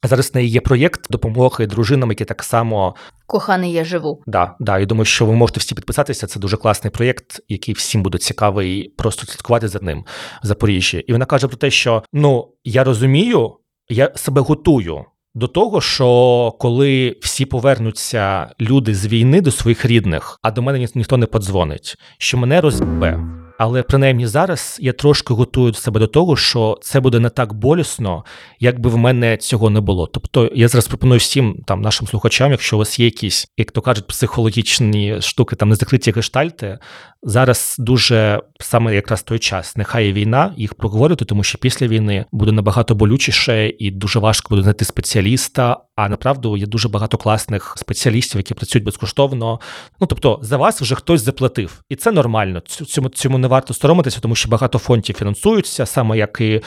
Зараз 0.03 0.31
в 0.33 0.35
неї 0.35 0.49
є 0.49 0.61
проєкт 0.61 1.07
допомоги 1.09 1.67
дружинам, 1.67 2.09
які 2.09 2.25
так 2.25 2.43
само 2.43 2.95
коханий 3.25 3.71
я 3.71 3.83
живу. 3.83 4.23
Да, 4.27 4.55
да. 4.59 4.79
Я 4.79 4.85
думаю, 4.85 5.05
що 5.05 5.25
ви 5.25 5.33
можете 5.33 5.59
всі 5.59 5.75
підписатися. 5.75 6.27
Це 6.27 6.39
дуже 6.39 6.57
класний 6.57 6.91
проєкт, 6.91 7.39
який 7.47 7.73
всім 7.73 8.03
буде 8.03 8.17
цікавий, 8.17 8.93
просто 8.97 9.25
слідкувати 9.25 9.67
за 9.67 9.79
ним 9.79 10.05
в 10.43 10.47
Запоріжжі. 10.47 10.97
І 10.97 11.11
вона 11.11 11.25
каже 11.25 11.47
про 11.47 11.57
те, 11.57 11.71
що 11.71 12.03
ну 12.13 12.47
я 12.63 12.83
розумію, 12.83 13.53
я 13.89 14.11
себе 14.15 14.41
готую. 14.41 15.05
До 15.37 15.47
того, 15.47 15.81
що 15.81 16.53
коли 16.59 17.17
всі 17.21 17.45
повернуться 17.45 18.49
люди 18.61 18.95
з 18.95 19.07
війни 19.07 19.41
до 19.41 19.51
своїх 19.51 19.85
рідних, 19.85 20.39
а 20.41 20.51
до 20.51 20.61
мене 20.61 20.79
ні, 20.79 20.87
ніхто 20.95 21.17
не 21.17 21.25
подзвонить, 21.25 21.95
що 22.17 22.37
мене 22.37 22.61
розбе. 22.61 23.44
Але 23.57 23.83
принаймні 23.83 24.27
зараз 24.27 24.77
я 24.81 24.93
трошки 24.93 25.33
готую 25.33 25.73
себе 25.73 25.99
до 25.99 26.07
того, 26.07 26.35
що 26.35 26.77
це 26.81 26.99
буде 26.99 27.19
не 27.19 27.29
так 27.29 27.53
болісно, 27.53 28.25
як 28.59 28.79
би 28.79 28.89
в 28.89 28.97
мене 28.97 29.37
цього 29.37 29.69
не 29.69 29.81
було. 29.81 30.07
Тобто 30.07 30.51
я 30.55 30.67
зараз 30.67 30.87
пропоную 30.87 31.19
всім 31.19 31.63
там 31.67 31.81
нашим 31.81 32.07
слухачам, 32.07 32.51
якщо 32.51 32.75
у 32.75 32.79
вас 32.79 32.99
є 32.99 33.05
якісь, 33.05 33.47
як 33.57 33.71
то 33.71 33.81
кажуть, 33.81 34.07
психологічні 34.07 35.21
штуки, 35.21 35.55
там 35.55 35.69
не 35.69 35.75
закриті 35.75 36.11
гештальти, 36.11 36.79
зараз 37.25 37.75
дуже 37.79 38.41
саме 38.59 38.95
якраз 38.95 39.23
той 39.23 39.39
час. 39.39 39.75
Нехай 39.75 40.05
є 40.05 40.13
війна, 40.13 40.53
їх 40.57 40.73
проговорити, 40.73 41.25
тому 41.25 41.43
що 41.43 41.57
після 41.57 41.87
війни 41.87 42.25
буде 42.31 42.51
набагато 42.51 42.95
болючіше 42.95 43.69
і 43.79 43.91
дуже 43.91 44.19
важко 44.19 44.49
буде 44.49 44.61
знайти 44.61 44.85
спеціаліста. 44.85 45.77
А 45.95 46.09
направду 46.09 46.57
є 46.57 46.65
дуже 46.65 46.89
багато 46.89 47.17
класних 47.17 47.73
спеціалістів, 47.77 48.37
які 48.37 48.53
працюють 48.53 48.85
безкоштовно. 48.85 49.59
Ну 50.01 50.07
тобто 50.07 50.39
за 50.41 50.57
вас 50.57 50.81
вже 50.81 50.95
хтось 50.95 51.21
заплатив, 51.21 51.83
і 51.89 51.95
це 51.95 52.11
нормально. 52.11 52.59
Цьому 52.59 53.09
цьому 53.09 53.37
не 53.37 53.47
варто 53.47 53.73
соромитися, 53.73 54.19
тому 54.19 54.35
що 54.35 54.49
багато 54.49 54.79
фондів 54.79 55.15
фінансуються, 55.15 55.85
саме 55.85 56.17
як 56.17 56.41
і 56.41 56.61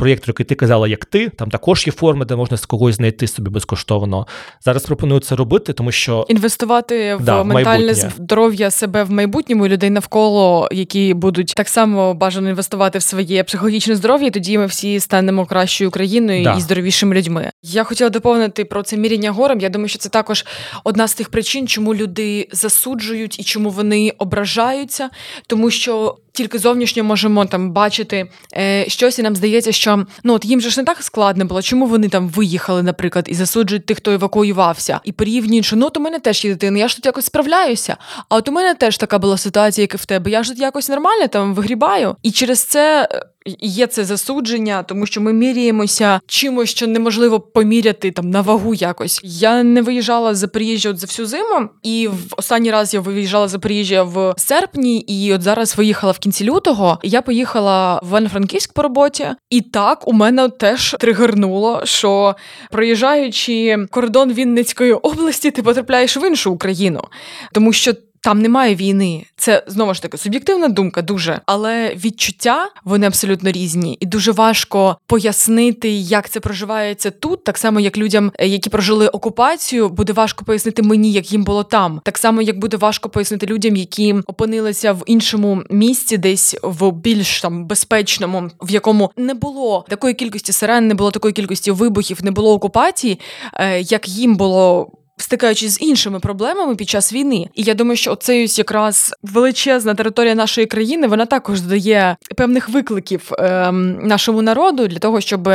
проєкт, 0.00 0.28
який 0.28 0.46
ти 0.46 0.54
казала, 0.54 0.88
як 0.88 1.04
ти. 1.04 1.28
Там 1.28 1.50
також 1.50 1.86
є 1.86 1.92
форми, 1.92 2.24
де 2.24 2.36
можна 2.36 2.56
з 2.56 2.66
когось 2.66 2.96
знайти 2.96 3.26
собі 3.26 3.50
безкоштовно. 3.50 4.26
Зараз 4.60 4.82
пропоную 4.82 5.20
це 5.20 5.36
робити, 5.36 5.72
тому 5.72 5.92
що 5.92 6.26
інвестувати 6.28 7.14
в 7.14 7.44
ментальне 7.44 7.94
здоров'я 7.94 8.70
себе 8.70 9.04
в 9.04 9.10
майбутньому 9.10 9.66
і 9.66 9.68
людей 9.68 9.90
навколо, 10.00 10.68
які 10.72 11.14
будуть 11.14 11.52
так 11.56 11.68
само 11.68 12.14
бажано 12.14 12.48
інвестувати 12.48 12.98
в 12.98 13.02
своє 13.02 13.44
психологічне 13.44 13.96
здоров'я. 13.96 14.26
і 14.26 14.30
Тоді 14.30 14.58
ми 14.58 14.66
всі 14.66 15.00
станемо 15.00 15.46
кращою 15.46 15.90
країною 15.90 16.44
Да. 16.44 16.54
і 16.58 16.60
здоровішими 16.60 17.14
людьми. 17.14 17.50
Я 17.62 17.84
хотіла 17.84 18.10
доповнити 18.10 18.64
про 18.64 18.82
це 18.82 18.96
міряння 18.96 19.30
горем. 19.30 19.60
Я 19.60 19.68
думаю, 19.68 19.88
що 19.88 19.98
це 19.98 20.08
також 20.08 20.44
одна 20.84 21.08
з 21.08 21.14
тих 21.14 21.28
причин, 21.28 21.68
чому 21.68 21.94
люди 21.94 22.48
засуджують 22.52 23.38
і 23.40 23.44
чому 23.44 23.70
вони 23.70 24.12
ображаються, 24.18 25.10
тому 25.46 25.70
що. 25.70 26.16
Тільки 26.32 26.58
зовнішньо 26.58 27.04
можемо 27.04 27.44
там 27.44 27.70
бачити 27.70 28.30
е, 28.56 28.84
щось, 28.88 29.18
і 29.18 29.22
нам 29.22 29.36
здається, 29.36 29.72
що 29.72 30.06
ну 30.24 30.34
от 30.34 30.44
їм 30.44 30.60
же 30.60 30.70
ж 30.70 30.80
не 30.80 30.84
так 30.84 31.02
складно 31.02 31.44
було. 31.44 31.62
Чому 31.62 31.86
вони 31.86 32.08
там 32.08 32.28
виїхали, 32.28 32.82
наприклад, 32.82 33.26
і 33.28 33.34
засуджують 33.34 33.86
тих, 33.86 33.96
хто 33.96 34.12
евакуювався, 34.12 35.00
і 35.04 35.12
порівнюють, 35.12 35.64
що 35.64 35.76
ну 35.76 35.90
у 35.96 36.00
мене 36.00 36.18
теж 36.18 36.44
є 36.44 36.50
дитина, 36.50 36.78
я 36.78 36.88
ж 36.88 36.96
тут 36.96 37.06
якось 37.06 37.24
справляюся. 37.24 37.96
А 38.28 38.36
от 38.36 38.48
у 38.48 38.52
мене 38.52 38.74
теж 38.74 38.96
така 38.96 39.18
була 39.18 39.36
ситуація, 39.36 39.82
як 39.82 39.94
і 39.94 39.96
в 39.96 40.04
тебе. 40.04 40.30
Я 40.30 40.42
ж 40.42 40.50
тут 40.50 40.58
якось 40.58 40.88
нормально 40.88 41.26
там 41.26 41.54
вигрібаю. 41.54 42.16
І 42.22 42.30
через 42.30 42.64
це 42.64 43.08
е, 43.12 43.22
є 43.60 43.86
це 43.86 44.04
засудження, 44.04 44.82
тому 44.82 45.06
що 45.06 45.20
ми 45.20 45.32
міряємося 45.32 46.20
чимось, 46.26 46.70
що 46.70 46.86
неможливо 46.86 47.40
поміряти 47.40 48.10
там 48.10 48.30
на 48.30 48.40
вагу 48.40 48.74
якось. 48.74 49.20
Я 49.24 49.62
не 49.62 49.82
виїжджала 49.82 50.34
з 50.34 50.38
Запоріжжя 50.38 50.90
от 50.90 50.98
за 50.98 51.06
всю 51.06 51.26
зиму, 51.26 51.68
і 51.82 52.08
в 52.08 52.34
останній 52.36 52.70
раз 52.70 52.94
я 52.94 53.00
виїжджала 53.00 53.48
з 53.48 53.50
Запоріжжя 53.50 54.02
в 54.02 54.34
серпні, 54.36 54.98
і 54.98 55.34
от 55.34 55.42
зараз 55.42 55.76
виїхала 55.76 56.12
в 56.12 56.18
кінці 56.18 56.44
лютого. 56.44 56.98
Я 57.02 57.22
поїхала 57.22 58.00
в 58.02 58.08
Івано-Франківськ 58.08 58.72
по 58.72 58.82
роботі, 58.82 59.26
і 59.50 59.60
так 59.60 60.08
у 60.08 60.12
мене 60.12 60.48
теж 60.48 60.96
тригернуло, 61.00 61.80
що 61.84 62.34
проїжджаючи 62.70 63.86
кордон 63.90 64.32
Вінницької 64.32 64.92
області, 64.92 65.50
ти 65.50 65.62
потрапляєш 65.62 66.16
в 66.16 66.26
іншу 66.26 66.52
Україну, 66.52 67.04
тому 67.52 67.72
що 67.72 67.92
там 68.20 68.42
немає 68.42 68.74
війни. 68.74 69.24
Це 69.36 69.64
знову 69.66 69.94
ж 69.94 70.02
таки 70.02 70.18
суб'єктивна 70.18 70.68
думка, 70.68 71.02
дуже 71.02 71.40
але 71.46 71.94
відчуття 71.94 72.68
вони 72.84 73.06
абсолютно 73.06 73.50
різні, 73.50 73.96
і 74.00 74.06
дуже 74.06 74.32
важко 74.32 74.96
пояснити, 75.06 75.90
як 75.90 76.30
це 76.30 76.40
проживається 76.40 77.10
тут, 77.10 77.44
так 77.44 77.58
само 77.58 77.80
як 77.80 77.98
людям, 77.98 78.32
е, 78.38 78.46
які 78.46 78.70
прожили 78.70 79.08
окупацію, 79.08 79.88
буде 79.88 80.12
важко 80.12 80.44
пояснити 80.44 80.82
мені, 80.82 81.12
як 81.12 81.32
їм 81.32 81.44
було 81.44 81.64
там. 81.64 82.00
Так 82.04 82.18
само, 82.18 82.42
як 82.42 82.58
буде 82.58 82.76
важко 82.76 83.08
пояснити 83.08 83.46
людям, 83.46 83.76
які 83.76 84.14
опинилися 84.26 84.92
в 84.92 85.02
іншому 85.06 85.62
місці, 85.70 86.18
десь 86.18 86.56
в 86.62 86.92
більш 86.92 87.40
там 87.40 87.66
безпечному, 87.66 88.50
в 88.60 88.70
якому 88.70 89.10
не 89.16 89.34
було 89.34 89.84
такої 89.88 90.14
кількості 90.14 90.52
сирен, 90.52 90.88
не 90.88 90.94
було 90.94 91.10
такої 91.10 91.34
кількості 91.34 91.70
вибухів, 91.70 92.24
не 92.24 92.30
було 92.30 92.52
окупації, 92.54 93.20
е, 93.54 93.80
як 93.80 94.08
їм 94.08 94.36
було 94.36 94.90
стикаючись 95.22 95.72
з 95.72 95.82
іншими 95.82 96.20
проблемами 96.20 96.76
під 96.76 96.88
час 96.88 97.12
війни. 97.12 97.48
І 97.54 97.62
я 97.62 97.74
думаю, 97.74 97.96
що 97.96 98.18
ось 98.28 98.58
якраз 98.58 99.14
величезна 99.22 99.94
територія 99.94 100.34
нашої 100.34 100.66
країни 100.66 101.06
вона 101.06 101.26
також 101.26 101.60
дає 101.60 102.16
певних 102.36 102.68
викликів 102.68 103.30
ем, 103.38 103.98
нашому 104.02 104.42
народу 104.42 104.86
для 104.86 104.98
того, 104.98 105.20
щоб 105.20 105.48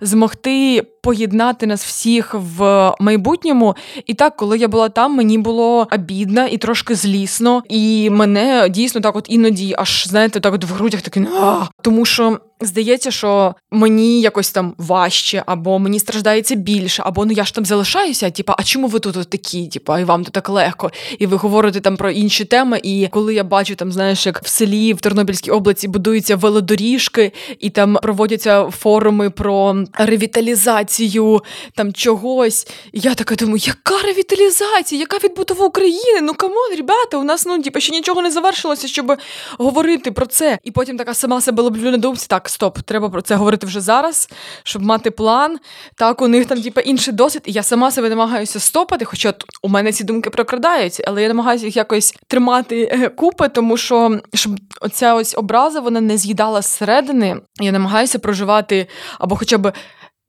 змогти 0.00 0.82
поєднати 1.02 1.66
нас 1.66 1.84
всіх 1.84 2.34
в 2.34 2.92
майбутньому. 3.00 3.76
І 4.06 4.14
так, 4.14 4.36
коли 4.36 4.58
я 4.58 4.68
була 4.68 4.88
там, 4.88 5.14
мені 5.14 5.38
було 5.38 5.88
обідно 5.92 6.46
і 6.46 6.58
трошки 6.58 6.94
злісно, 6.94 7.62
і 7.68 8.10
мене 8.10 8.68
дійсно 8.68 9.00
так, 9.00 9.16
от 9.16 9.26
іноді, 9.28 9.74
аж 9.78 10.06
знаєте, 10.08 10.40
так 10.40 10.54
от 10.54 10.64
в 10.64 10.72
грудях 10.72 11.02
таки 11.02 11.20
тому 11.82 12.04
що. 12.04 12.40
Здається, 12.62 13.10
що 13.10 13.54
мені 13.70 14.20
якось 14.20 14.50
там 14.50 14.74
важче, 14.78 15.42
або 15.46 15.78
мені 15.78 15.98
страждається 15.98 16.54
більше, 16.54 17.02
або 17.06 17.24
ну 17.24 17.32
я 17.32 17.44
ж 17.44 17.54
там 17.54 17.64
залишаюся. 17.64 18.30
Типа, 18.30 18.54
а 18.58 18.62
чому 18.62 18.86
ви 18.86 19.00
тут 19.00 19.30
такі? 19.30 19.68
Типа, 19.68 20.00
і 20.00 20.04
вам 20.04 20.24
тут 20.24 20.32
так 20.32 20.48
легко? 20.48 20.90
І 21.18 21.26
ви 21.26 21.36
говорите 21.36 21.80
там 21.80 21.96
про 21.96 22.10
інші 22.10 22.44
теми. 22.44 22.80
І 22.82 23.08
коли 23.10 23.34
я 23.34 23.44
бачу 23.44 23.74
там, 23.74 23.92
знаєш, 23.92 24.26
як 24.26 24.42
в 24.42 24.48
селі 24.48 24.92
в 24.92 25.00
Тернопільській 25.00 25.50
області 25.50 25.88
будуються 25.88 26.36
велодоріжки, 26.36 27.32
і 27.58 27.70
там 27.70 27.98
проводяться 28.02 28.70
форуми 28.70 29.30
про 29.30 29.84
ревіталізацію 29.94 31.42
там 31.74 31.92
чогось. 31.92 32.66
Я 32.92 33.14
така 33.14 33.34
думаю, 33.34 33.60
яка 33.62 34.06
ревіталізація? 34.06 35.00
Яка 35.00 35.18
відбудова 35.18 35.66
України? 35.66 36.20
Ну 36.22 36.34
come 36.34 36.58
on, 36.58 36.76
ребята, 36.76 37.16
у 37.16 37.24
нас 37.24 37.46
ну 37.46 37.62
типа 37.62 37.80
ще 37.80 37.92
нічого 37.92 38.22
не 38.22 38.30
завершилося, 38.30 38.88
щоб 38.88 39.12
говорити 39.58 40.12
про 40.12 40.26
це. 40.26 40.58
І 40.64 40.70
потім 40.70 40.96
така 40.96 41.14
сама 41.14 41.40
себе 41.40 41.62
лоблю 41.62 41.90
на 41.90 41.96
думці. 41.96 42.26
Так 42.28 42.49
стоп, 42.50 42.78
треба 42.78 43.08
про 43.10 43.22
це 43.22 43.34
говорити 43.34 43.66
вже 43.66 43.80
зараз, 43.80 44.28
щоб 44.62 44.82
мати 44.82 45.10
план. 45.10 45.58
Так, 45.96 46.22
у 46.22 46.28
них 46.28 46.46
там, 46.46 46.62
типу, 46.62 46.80
інший 46.80 47.14
досвід, 47.14 47.42
і 47.46 47.52
я 47.52 47.62
сама 47.62 47.90
себе 47.90 48.08
намагаюся 48.08 48.60
стопати, 48.60 49.04
хоча 49.04 49.34
у 49.62 49.68
мене 49.68 49.92
ці 49.92 50.04
думки 50.04 50.30
прокрадаються, 50.30 51.04
але 51.06 51.22
я 51.22 51.28
намагаюся 51.28 51.66
їх 51.66 51.76
якось 51.76 52.14
тримати 52.26 52.82
е, 52.92 53.08
купи, 53.08 53.48
тому 53.48 53.76
що 53.76 54.20
щоб 54.34 54.52
оця 54.80 55.14
ось 55.14 55.34
образа 55.36 55.80
вона 55.80 56.00
не 56.00 56.16
з'їдала 56.16 56.62
зсередини. 56.62 57.36
Я 57.60 57.72
намагаюся 57.72 58.18
проживати 58.18 58.86
або 59.18 59.36
хоча 59.36 59.58
б. 59.58 59.72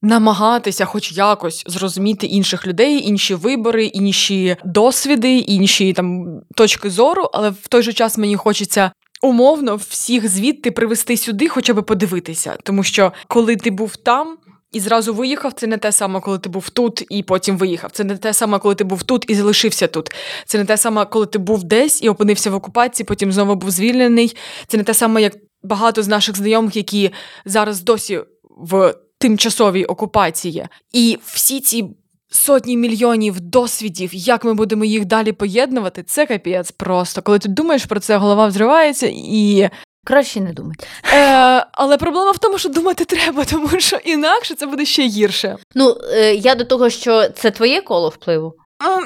Намагатися, 0.04 0.86
хоч 0.86 1.12
якось 1.12 1.64
зрозуміти 1.68 2.28
інших 2.28 2.68
людей, 2.68 3.08
інші 3.08 3.36
вибори, 3.36 3.86
інші 3.86 4.56
досвіди, 4.66 5.38
інші 5.38 5.94
там 5.94 6.26
точки 6.56 6.90
зору, 6.90 7.30
але 7.34 7.50
в 7.50 7.68
той 7.68 7.84
же 7.84 7.94
час 7.94 8.18
мені 8.18 8.36
хочеться 8.36 8.92
умовно 9.22 9.76
всіх 9.76 10.30
звідти 10.30 10.72
привезти 10.72 11.18
сюди, 11.18 11.48
хоча 11.48 11.74
б 11.74 11.86
подивитися. 11.86 12.58
Тому 12.64 12.84
що 12.84 13.14
коли 13.28 13.56
ти 13.56 13.72
був 13.72 13.96
там. 13.96 14.38
І 14.72 14.80
зразу 14.80 15.14
виїхав, 15.14 15.54
це 15.54 15.68
не 15.68 15.78
те 15.78 15.92
саме, 15.92 16.20
коли 16.20 16.40
ти 16.40 16.50
був 16.50 16.70
тут 16.70 17.06
і 17.10 17.24
потім 17.24 17.58
виїхав. 17.58 17.92
Це 17.92 18.04
не 18.04 18.18
те 18.18 18.34
саме, 18.34 18.60
коли 18.60 18.76
ти 18.76 18.84
був 18.84 19.04
тут 19.04 19.26
і 19.28 19.36
залишився 19.36 19.88
тут. 19.88 20.10
Це 20.46 20.58
не 20.58 20.66
те 20.66 20.78
саме, 20.78 21.06
коли 21.06 21.26
ти 21.26 21.40
був 21.40 21.64
десь 21.64 22.04
і 22.04 22.10
опинився 22.10 22.52
в 22.52 22.56
окупації, 22.56 23.06
потім 23.06 23.32
знову 23.32 23.56
був 23.56 23.72
звільнений. 23.72 24.38
Це 24.68 24.78
не 24.78 24.84
те 24.84 24.94
саме, 24.94 25.22
як 25.22 25.38
багато 25.64 26.04
з 26.04 26.08
наших 26.08 26.38
знайомих, 26.38 26.76
які 26.76 27.12
зараз 27.46 27.82
досі 27.82 28.20
в 28.44 28.96
тимчасовій 29.18 29.86
окупації. 29.86 30.66
І 30.94 31.20
всі 31.26 31.60
ці 31.60 31.86
сотні 32.32 32.78
мільйонів 32.78 33.40
досвідів, 33.40 34.10
як 34.14 34.44
ми 34.44 34.54
будемо 34.54 34.86
їх 34.86 35.06
далі 35.06 35.32
поєднувати, 35.32 36.04
це 36.04 36.26
капець 36.26 36.72
просто. 36.72 37.22
Коли 37.22 37.40
ти 37.40 37.50
думаєш 37.50 37.86
про 37.86 38.00
це, 38.00 38.18
голова 38.18 38.48
взривається 38.48 39.08
і. 39.12 39.70
Краще 40.06 40.42
не 40.42 40.54
думати. 40.54 40.88
Е, 41.14 41.66
Але 41.72 41.98
проблема 41.98 42.32
в 42.32 42.38
тому, 42.38 42.58
що 42.58 42.70
думати 42.70 43.06
треба, 43.06 43.46
тому 43.46 43.70
що 43.78 43.98
інакше 44.06 44.56
це 44.56 44.66
буде 44.66 44.86
ще 44.86 45.08
гірше. 45.08 45.58
Ну, 45.76 45.98
е, 46.14 46.34
я 46.36 46.56
до 46.56 46.64
того, 46.64 46.90
що 46.90 47.30
це 47.30 47.52
твоє 47.52 47.82
коло 47.82 48.10
впливу. 48.10 48.54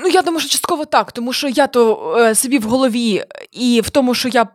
Ну, 0.01 0.09
я 0.09 0.21
думаю, 0.21 0.39
що 0.39 0.49
частково 0.49 0.85
так, 0.85 1.11
тому 1.11 1.33
що 1.33 1.47
я 1.47 1.67
то 1.67 2.15
е, 2.19 2.35
собі 2.35 2.57
в 2.57 2.63
голові 2.63 3.23
і 3.51 3.81
в 3.81 3.89
тому, 3.89 4.13
що 4.13 4.29
я 4.29 4.47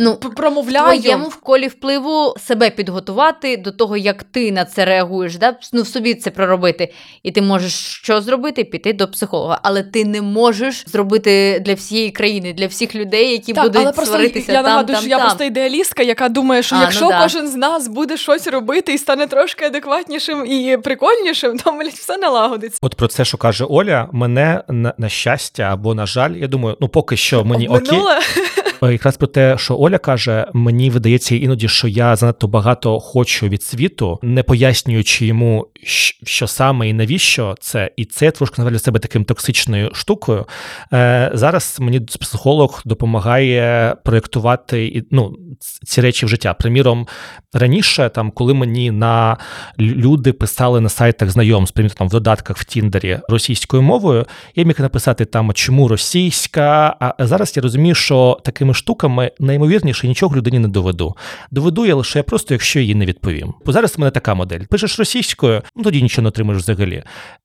Ну, 0.00 0.16
промовляю. 0.16 1.00
твоєму 1.00 1.28
в 1.28 1.36
колі 1.36 1.68
впливу 1.68 2.34
себе 2.46 2.70
підготувати 2.70 3.56
до 3.56 3.72
того, 3.72 3.96
як 3.96 4.22
ти 4.22 4.52
на 4.52 4.64
це 4.64 4.84
реагуєш, 4.84 5.36
да? 5.36 5.56
ну, 5.72 5.82
в 5.82 5.86
собі 5.86 6.14
це 6.14 6.30
проробити. 6.30 6.92
І 7.22 7.30
ти 7.30 7.42
можеш 7.42 7.72
що 7.72 8.20
зробити? 8.20 8.64
Піти 8.64 8.92
до 8.92 9.08
психолога. 9.08 9.60
Але 9.62 9.82
ти 9.82 10.04
не 10.04 10.22
можеш 10.22 10.84
зробити 10.86 11.62
для 11.64 11.74
всієї 11.74 12.10
країни, 12.10 12.52
для 12.52 12.66
всіх 12.66 12.94
людей, 12.94 13.32
які 13.32 13.52
так, 13.52 13.64
будуть 13.64 13.82
але 13.82 13.92
просто 13.92 14.14
сваритися. 14.14 14.52
Я 14.52 14.62
там, 14.62 14.70
нагадую, 14.70 14.94
там, 14.94 15.02
що 15.02 15.10
я 15.10 15.16
там. 15.16 15.26
просто 15.26 15.44
ідеалістка, 15.44 16.02
яка 16.02 16.28
думає, 16.28 16.62
що 16.62 16.76
А, 16.76 16.80
якщо 16.80 17.04
ну 17.04 17.10
да. 17.10 17.22
кожен 17.22 17.48
з 17.48 17.54
нас 17.54 17.88
буде 17.88 18.16
щось 18.16 18.46
робити 18.46 18.94
і 18.94 18.98
стане 18.98 19.26
трошки 19.26 19.64
адекватнішим 19.64 20.46
і 20.46 20.76
прикольнішим, 20.76 21.58
то 21.58 21.72
блядь, 21.72 21.92
все 21.92 22.16
налагодиться. 22.16 22.78
От 22.82 22.94
про 22.94 23.08
це, 23.08 23.24
що 23.24 23.38
каже 23.38 23.64
Оля, 23.64 24.08
мене 24.12 24.62
на, 24.68 24.94
на 24.98 25.08
щастя 25.08 25.62
або 25.62 25.94
на 25.94 26.06
жаль, 26.06 26.30
я 26.30 26.46
думаю, 26.46 26.76
ну 26.80 26.88
поки 26.88 27.16
що 27.16 27.44
мені 27.44 27.68
окей. 27.68 27.80
Обминула. 27.80 28.20
Е, 28.58 28.67
Якраз 28.82 29.16
про 29.16 29.26
те, 29.26 29.58
що 29.58 29.78
Оля 29.78 29.98
каже, 29.98 30.46
мені 30.52 30.90
видається 30.90 31.36
іноді, 31.36 31.68
що 31.68 31.88
я 31.88 32.16
занадто 32.16 32.48
багато 32.48 33.00
хочу 33.00 33.48
від 33.48 33.62
світу, 33.62 34.18
не 34.22 34.42
пояснюючи 34.42 35.26
йому, 35.26 35.66
що 36.24 36.46
саме 36.46 36.88
і 36.88 36.92
навіщо 36.92 37.54
це, 37.60 37.90
і 37.96 38.04
це 38.04 38.24
я 38.24 38.30
трошки 38.30 38.54
називаю 38.58 38.72
для 38.72 38.78
себе 38.78 38.98
таким 38.98 39.24
токсичною 39.24 39.90
штукою. 39.94 40.46
Е, 40.92 41.30
зараз 41.34 41.76
мені 41.80 42.00
психолог 42.00 42.82
допомагає 42.84 43.96
проєктувати 44.04 45.04
ну, 45.10 45.36
ці 45.84 46.00
речі 46.00 46.26
в 46.26 46.28
життя. 46.28 46.54
Приміром, 46.54 47.06
раніше, 47.52 48.10
там, 48.14 48.30
коли 48.30 48.54
мені 48.54 48.90
на 48.90 49.36
люди 49.78 50.32
писали 50.32 50.80
на 50.80 50.88
сайтах 50.88 51.30
знайомств, 51.30 51.74
приміром, 51.74 51.96
там 51.98 52.08
в 52.08 52.10
додатках 52.10 52.56
в 52.58 52.64
Тіндері 52.64 53.18
російською 53.28 53.82
мовою, 53.82 54.26
я 54.54 54.64
міг 54.64 54.76
написати 54.78 55.24
там, 55.24 55.52
чому 55.52 55.88
російська. 55.88 56.96
А 57.00 57.26
зараз 57.26 57.56
я 57.56 57.62
розумію, 57.62 57.94
що 57.94 58.38
такими 58.68 58.74
штуками 58.74 59.30
найімовірніше 59.40 60.08
нічого 60.08 60.36
людині 60.36 60.58
не 60.58 60.68
доведу. 60.68 61.16
Доведу 61.50 61.86
я 61.86 61.94
лише 61.94 62.22
просто, 62.22 62.54
якщо 62.54 62.80
їй 62.80 62.94
не 62.94 63.06
відповім. 63.06 63.54
Бо 63.64 63.72
зараз 63.72 63.96
в 63.96 64.00
мене 64.00 64.10
така 64.10 64.34
модель: 64.34 64.60
пишеш 64.70 64.98
російською, 64.98 65.62
ну 65.76 65.82
тоді 65.82 66.02
нічого 66.02 66.22
не 66.22 66.28
отримаєш 66.28 66.62
взагалі. 66.62 67.02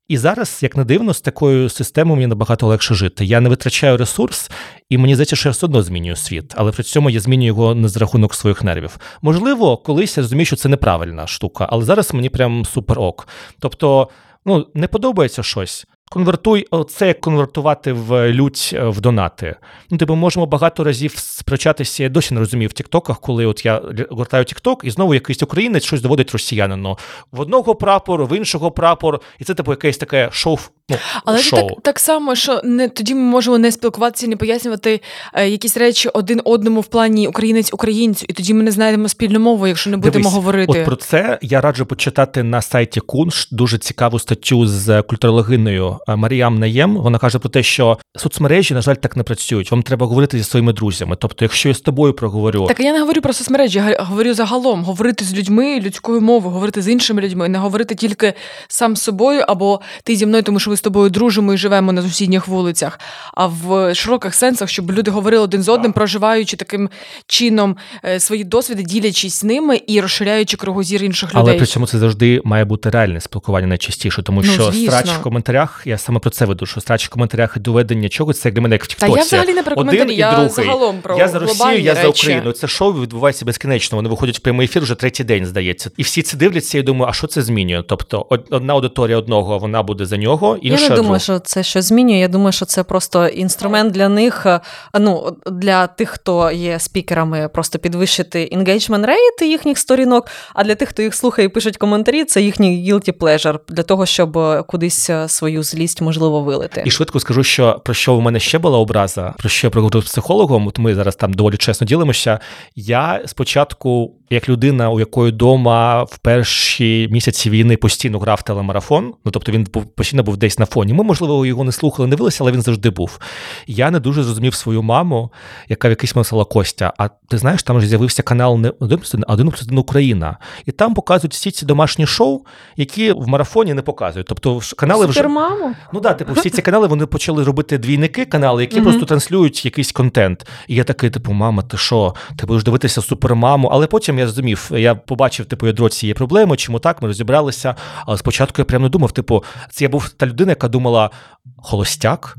І 0.07 0.17
зараз, 0.17 0.59
як 0.61 0.75
не 0.77 0.83
дивно, 0.83 1.13
з 1.13 1.21
такою 1.21 1.69
системою 1.69 2.15
мені 2.15 2.27
набагато 2.27 2.67
легше 2.67 2.93
жити. 2.93 3.25
Я 3.25 3.39
не 3.39 3.49
витрачаю 3.49 3.97
ресурс, 3.97 4.51
і 4.89 4.97
мені 4.97 5.15
здається, 5.15 5.35
що 5.35 5.49
я 5.49 5.51
все 5.51 5.65
одно 5.65 5.83
змінюю 5.83 6.15
світ, 6.15 6.53
але 6.55 6.71
при 6.71 6.83
цьому 6.83 7.09
я 7.09 7.19
змінюю 7.19 7.47
його 7.47 7.75
не 7.75 7.87
за 7.87 7.99
рахунок 7.99 8.33
своїх 8.33 8.63
нервів. 8.63 8.97
Можливо, 9.21 9.77
колись 9.77 10.17
я 10.17 10.23
розумію, 10.23 10.45
що 10.45 10.55
це 10.55 10.69
неправильна 10.69 11.27
штука, 11.27 11.67
але 11.69 11.85
зараз 11.85 12.13
мені 12.13 12.29
прям 12.29 12.65
супер 12.65 12.99
ок. 12.99 13.27
Тобто, 13.59 14.09
ну 14.45 14.67
не 14.73 14.87
подобається 14.87 15.43
щось. 15.43 15.85
Конвертуй 16.13 16.67
це 16.89 17.07
як 17.07 17.21
конвертувати 17.21 17.93
в 17.93 18.31
лють 18.31 18.71
е, 18.73 18.83
в 18.83 19.01
донати. 19.01 19.55
Ну, 19.89 19.97
типу, 19.97 20.15
можемо 20.15 20.45
багато 20.45 20.83
разів 20.83 21.13
сперечатися. 21.17 22.03
Я 22.03 22.09
досі 22.09 22.33
не 22.33 22.39
розумію 22.39 22.69
в 22.69 22.73
Тіктоках, 22.73 23.19
коли 23.19 23.45
от 23.45 23.65
я 23.65 23.81
гортаю 24.09 24.45
Тікток, 24.45 24.81
і 24.83 24.91
знову 24.91 25.13
якийсь 25.13 25.43
українець 25.43 25.83
щось 25.83 26.01
доводить 26.01 26.31
росіянину. 26.31 26.97
В 27.31 27.39
одного 27.39 27.75
прапор, 27.75 28.25
в 28.25 28.37
іншого 28.37 28.71
прапор, 28.71 29.21
і 29.39 29.43
це 29.43 29.53
типу 29.53 29.71
якесь 29.71 29.97
таке 29.97 30.29
шоу. 30.31 30.57
Ну, 30.89 30.97
Але 31.25 31.37
це 31.37 31.43
шоу. 31.43 31.69
так, 31.69 31.81
так 31.81 31.99
само, 31.99 32.35
що 32.35 32.61
не 32.63 32.89
тоді 32.89 33.15
ми 33.15 33.21
можемо 33.21 33.57
не 33.57 33.71
спілкуватися, 33.71 34.27
не 34.27 34.35
пояснювати 34.35 35.01
е, 35.33 35.49
якісь 35.49 35.77
речі 35.77 36.09
один 36.09 36.41
одному 36.45 36.81
в 36.81 36.85
плані 36.85 37.27
українець 37.27 37.73
українцю, 37.73 38.25
і 38.29 38.33
тоді 38.33 38.53
ми 38.53 38.63
не 38.63 38.71
знайдемо 38.71 39.09
спільну 39.09 39.39
мову, 39.39 39.67
якщо 39.67 39.89
не 39.89 39.97
будемо 39.97 40.13
Дивись, 40.13 40.33
говорити. 40.33 40.79
От 40.79 40.85
про 40.85 40.95
це 40.95 41.39
я 41.41 41.61
раджу 41.61 41.83
почитати 41.83 42.43
на 42.43 42.61
сайті 42.61 42.99
Кунш 42.99 43.47
дуже 43.51 43.77
цікаву 43.77 44.19
статтю 44.19 44.67
з 44.67 45.01
культурологиною 45.01 45.92
е, 46.07 46.15
Маріям 46.15 46.59
Наєм. 46.59 46.95
Вона 46.97 47.17
каже 47.17 47.39
про 47.39 47.49
те, 47.49 47.63
що 47.63 47.97
соцмережі, 48.15 48.73
на 48.73 48.81
жаль, 48.81 48.95
так 48.95 49.17
не 49.17 49.23
працюють. 49.23 49.71
Вам 49.71 49.83
треба 49.83 50.07
говорити 50.07 50.37
зі 50.37 50.43
своїми 50.43 50.73
друзями. 50.73 51.15
Тобто, 51.19 51.45
якщо 51.45 51.69
я 51.69 51.75
з 51.75 51.79
тобою 51.81 52.13
проговорю, 52.13 52.65
Так 52.67 52.79
я 52.79 52.93
не 52.93 52.99
говорю 52.99 53.21
про 53.21 53.33
соцмережі, 53.33 53.77
я 53.77 53.97
говорю 54.03 54.33
загалом 54.33 54.83
говорити 54.83 55.25
з 55.25 55.33
людьми 55.33 55.79
людською 55.79 56.21
мовою, 56.21 56.53
говорити 56.53 56.81
з 56.81 56.87
іншими 56.87 57.21
людьми, 57.21 57.49
не 57.49 57.57
говорити 57.57 57.95
тільки 57.95 58.33
сам 58.67 58.95
з 58.95 59.01
собою 59.01 59.41
або 59.47 59.81
ти 60.03 60.15
зі 60.15 60.25
мною, 60.25 60.43
тому 60.43 60.59
що 60.59 60.69
ми 60.69 60.77
з 60.77 60.81
тобою 60.81 61.09
дружимо 61.09 61.53
і 61.53 61.57
живемо 61.57 61.91
на 61.91 62.01
сусідніх 62.01 62.47
вулицях. 62.47 62.99
А 63.33 63.47
в 63.47 63.95
широких 63.95 64.35
сенсах, 64.35 64.69
щоб 64.69 64.91
люди 64.91 65.11
говорили 65.11 65.43
один 65.43 65.63
з 65.63 65.69
одним, 65.69 65.93
проживаючи 65.93 66.57
таким 66.57 66.89
чином 67.27 67.77
е, 68.05 68.19
свої 68.19 68.43
досвіди, 68.43 68.83
ділячись 68.83 69.43
ними 69.43 69.81
і 69.87 70.01
розширяючи 70.01 70.57
кругозір 70.57 71.03
інших 71.03 71.29
людей. 71.29 71.41
але 71.41 71.53
при 71.53 71.65
цьому 71.65 71.87
це 71.87 71.99
завжди 71.99 72.41
має 72.45 72.65
бути 72.65 72.89
реальне 72.89 73.21
спілкування 73.21 73.67
найчастіше, 73.67 74.23
тому 74.23 74.41
Ну, 74.45 74.51
що 74.51 74.71
звісно. 74.71 74.91
срач 74.91 75.09
в 75.09 75.21
коментарях 75.21 75.82
я 75.85 75.97
саме 75.97 76.19
про 76.19 76.29
це 76.29 76.45
веду, 76.45 76.65
що 76.65 76.81
страч 76.81 77.05
в 77.07 77.09
коментарях 77.09 77.59
доведення 77.59 78.09
чогось 78.09 78.39
це 78.41 78.51
для 78.51 78.61
мене 78.61 78.75
як 78.75 78.83
в 78.83 78.93
Та 78.93 79.07
я 79.07 79.21
взагалі 79.21 79.53
не 79.53 79.63
про 79.63 79.75
коментарі, 79.75 80.15
я 80.15 80.31
другий. 80.31 80.49
загалом 80.49 81.01
про 81.01 81.17
я 81.17 81.27
за 81.27 81.39
Росію, 81.39 81.79
я 81.79 81.95
за. 81.95 82.07
Україну. 82.07 82.51
Це 82.51 82.67
шоу 82.67 82.93
відбувається 82.93 83.45
безкінечно. 83.45 83.95
Вони 83.95 84.09
виходять 84.09 84.37
в 84.37 84.41
прямий 84.41 84.65
ефір 84.65 84.81
вже 84.81 84.95
третій 84.95 85.23
день, 85.23 85.45
здається. 85.45 85.91
І 85.97 86.03
всі 86.03 86.21
це 86.21 86.37
дивляться 86.37 86.77
і 86.77 86.81
думаю, 86.81 87.09
а 87.09 87.13
що 87.13 87.27
це 87.27 87.41
змінює? 87.41 87.83
Тобто, 87.87 88.25
одна 88.51 88.73
аудиторія 88.73 89.17
одного 89.17 89.57
вона 89.59 89.83
буде 89.83 90.05
за 90.05 90.17
нього, 90.17 90.57
інша 90.61 90.83
Я 90.83 90.89
не 90.89 90.95
думаю, 90.95 91.03
друга. 91.05 91.19
що 91.19 91.39
це 91.39 91.63
щось 91.63 91.85
змінює. 91.85 92.17
Я 92.17 92.27
думаю, 92.27 92.51
що 92.51 92.65
це 92.65 92.83
просто 92.83 93.27
інструмент 93.27 93.93
для 93.93 94.09
них. 94.09 94.45
е, 94.45 94.59
Ну 94.99 95.37
для 95.51 95.87
тих, 95.87 96.09
хто 96.09 96.51
є 96.51 96.79
спікерами, 96.79 97.49
просто 97.53 97.79
підвищити 97.79 98.49
engagement 98.53 99.05
rate 99.05 99.43
їхніх 99.43 99.77
сторінок. 99.77 100.27
А 100.53 100.63
для 100.63 100.75
тих, 100.75 100.89
хто 100.89 101.01
їх 101.01 101.15
слухає 101.15 101.45
і 101.45 101.49
пишуть 101.49 101.77
коментарі, 101.77 102.25
це 102.25 102.41
їхній 102.41 102.91
guilty 102.93 103.11
pleasure, 103.17 103.59
для 103.69 103.83
того, 103.83 104.05
щоб 104.05 104.37
е, 104.37 104.63
кудись 104.67 105.09
е, 105.09 105.27
свою 105.29 105.63
злість 105.73 106.01
можливо 106.01 106.41
вилити. 106.41 106.83
І 106.85 106.91
швидко 106.91 107.19
скажу, 107.19 107.43
що 107.43 107.81
про 107.85 107.93
що 107.93 108.15
в 108.15 108.21
мене 108.21 108.39
ще 108.39 108.59
була 108.59 108.77
образа, 108.77 109.33
про 109.37 109.49
що 109.49 109.67
я 109.67 109.71
проговорив 109.71 110.03
з 110.03 110.11
психологом. 110.11 110.67
От 110.67 110.79
ми 110.79 110.95
зараз 110.95 111.15
там 111.15 111.33
доволі 111.33 111.57
чесно 111.57 111.87
ділимося. 111.87 112.39
Я 112.75 113.21
спочатку, 113.25 114.13
як 114.33 114.49
людина, 114.49 114.89
у 114.89 114.99
якої 114.99 115.31
вдома 115.31 116.03
в 116.03 116.17
перші 116.17 117.07
місяці 117.11 117.49
війни 117.49 117.77
постійно 117.77 118.19
грав 118.19 118.41
телемарафон. 118.41 119.13
Ну 119.25 119.31
тобто 119.31 119.51
він 119.51 119.67
був 119.73 119.85
постійно 119.85 120.23
був 120.23 120.37
десь 120.37 120.59
на 120.59 120.65
фоні. 120.65 120.93
Ми, 120.93 121.03
можливо, 121.03 121.45
його 121.45 121.63
не 121.63 121.71
слухали, 121.71 122.07
не 122.07 122.15
дивилися, 122.15 122.37
але 122.41 122.51
він 122.51 122.61
завжди 122.61 122.89
був. 122.89 123.19
Я 123.67 123.91
не 123.91 123.99
дуже 123.99 124.23
зрозумів 124.23 124.53
свою 124.53 124.83
маму, 124.83 125.31
яка 125.69 125.87
в 125.87 125.91
якийсь 125.91 126.11
сказала 126.11 126.45
Костя. 126.45 126.93
А 126.97 127.07
ти 127.07 127.37
знаєш, 127.37 127.63
там 127.63 127.81
ж 127.81 127.87
з'явився 127.87 128.23
канал 128.23 128.59
не 128.59 128.73
один 128.79 128.99
а 129.27 129.33
один 129.33 129.49
плюс 129.49 129.63
один 129.63 129.77
Україна, 129.77 130.37
і 130.65 130.71
там 130.71 130.93
показують 130.93 131.33
всі 131.33 131.51
ці 131.51 131.65
домашні 131.65 132.05
шоу, 132.05 132.41
які 132.77 133.11
в 133.11 133.27
марафоні 133.27 133.73
не 133.73 133.81
показують. 133.81 134.27
Тобто 134.27 134.59
канали 134.77 135.05
вже 135.05 135.13
Супермаму? 135.13 135.75
Ну 135.93 135.99
да, 135.99 136.13
типу, 136.13 136.33
всі 136.33 136.49
ці 136.49 136.61
канали 136.73 136.87
вони 136.87 137.05
почали 137.05 137.43
робити 137.43 137.77
двійники 137.77 138.25
канали, 138.25 138.63
які 138.63 138.75
Мгм. 138.75 138.83
просто 138.85 139.05
транслюють 139.05 139.65
якийсь 139.65 139.91
контент. 139.91 140.47
І 140.67 140.75
я 140.75 140.83
такий, 140.83 141.09
типу, 141.09 141.33
мама, 141.33 141.63
ти 141.63 141.77
що? 141.77 142.13
Ти 142.37 142.45
будеш 142.45 142.63
дивитися 142.63 143.01
супермаму. 143.01 143.67
Але 143.67 143.87
потім 143.87 144.19
я 144.19 144.22
зрозумів, 144.27 144.71
я 144.73 144.95
побачив, 144.95 145.45
типу, 145.45 145.67
ядро 145.67 145.89
цієї 145.89 146.13
проблеми, 146.13 146.57
чому 146.57 146.79
так, 146.79 147.01
ми 147.01 147.07
розібралися. 147.07 147.75
Але 148.05 148.17
спочатку 148.17 148.61
я 148.61 148.65
прямо 148.65 148.83
не 148.83 148.89
думав, 148.89 149.11
типу, 149.11 149.43
це 149.69 149.85
я 149.85 149.89
був 149.89 150.09
та 150.09 150.25
людина, 150.25 150.51
яка 150.51 150.67
думала: 150.67 151.09
холостяк? 151.57 152.37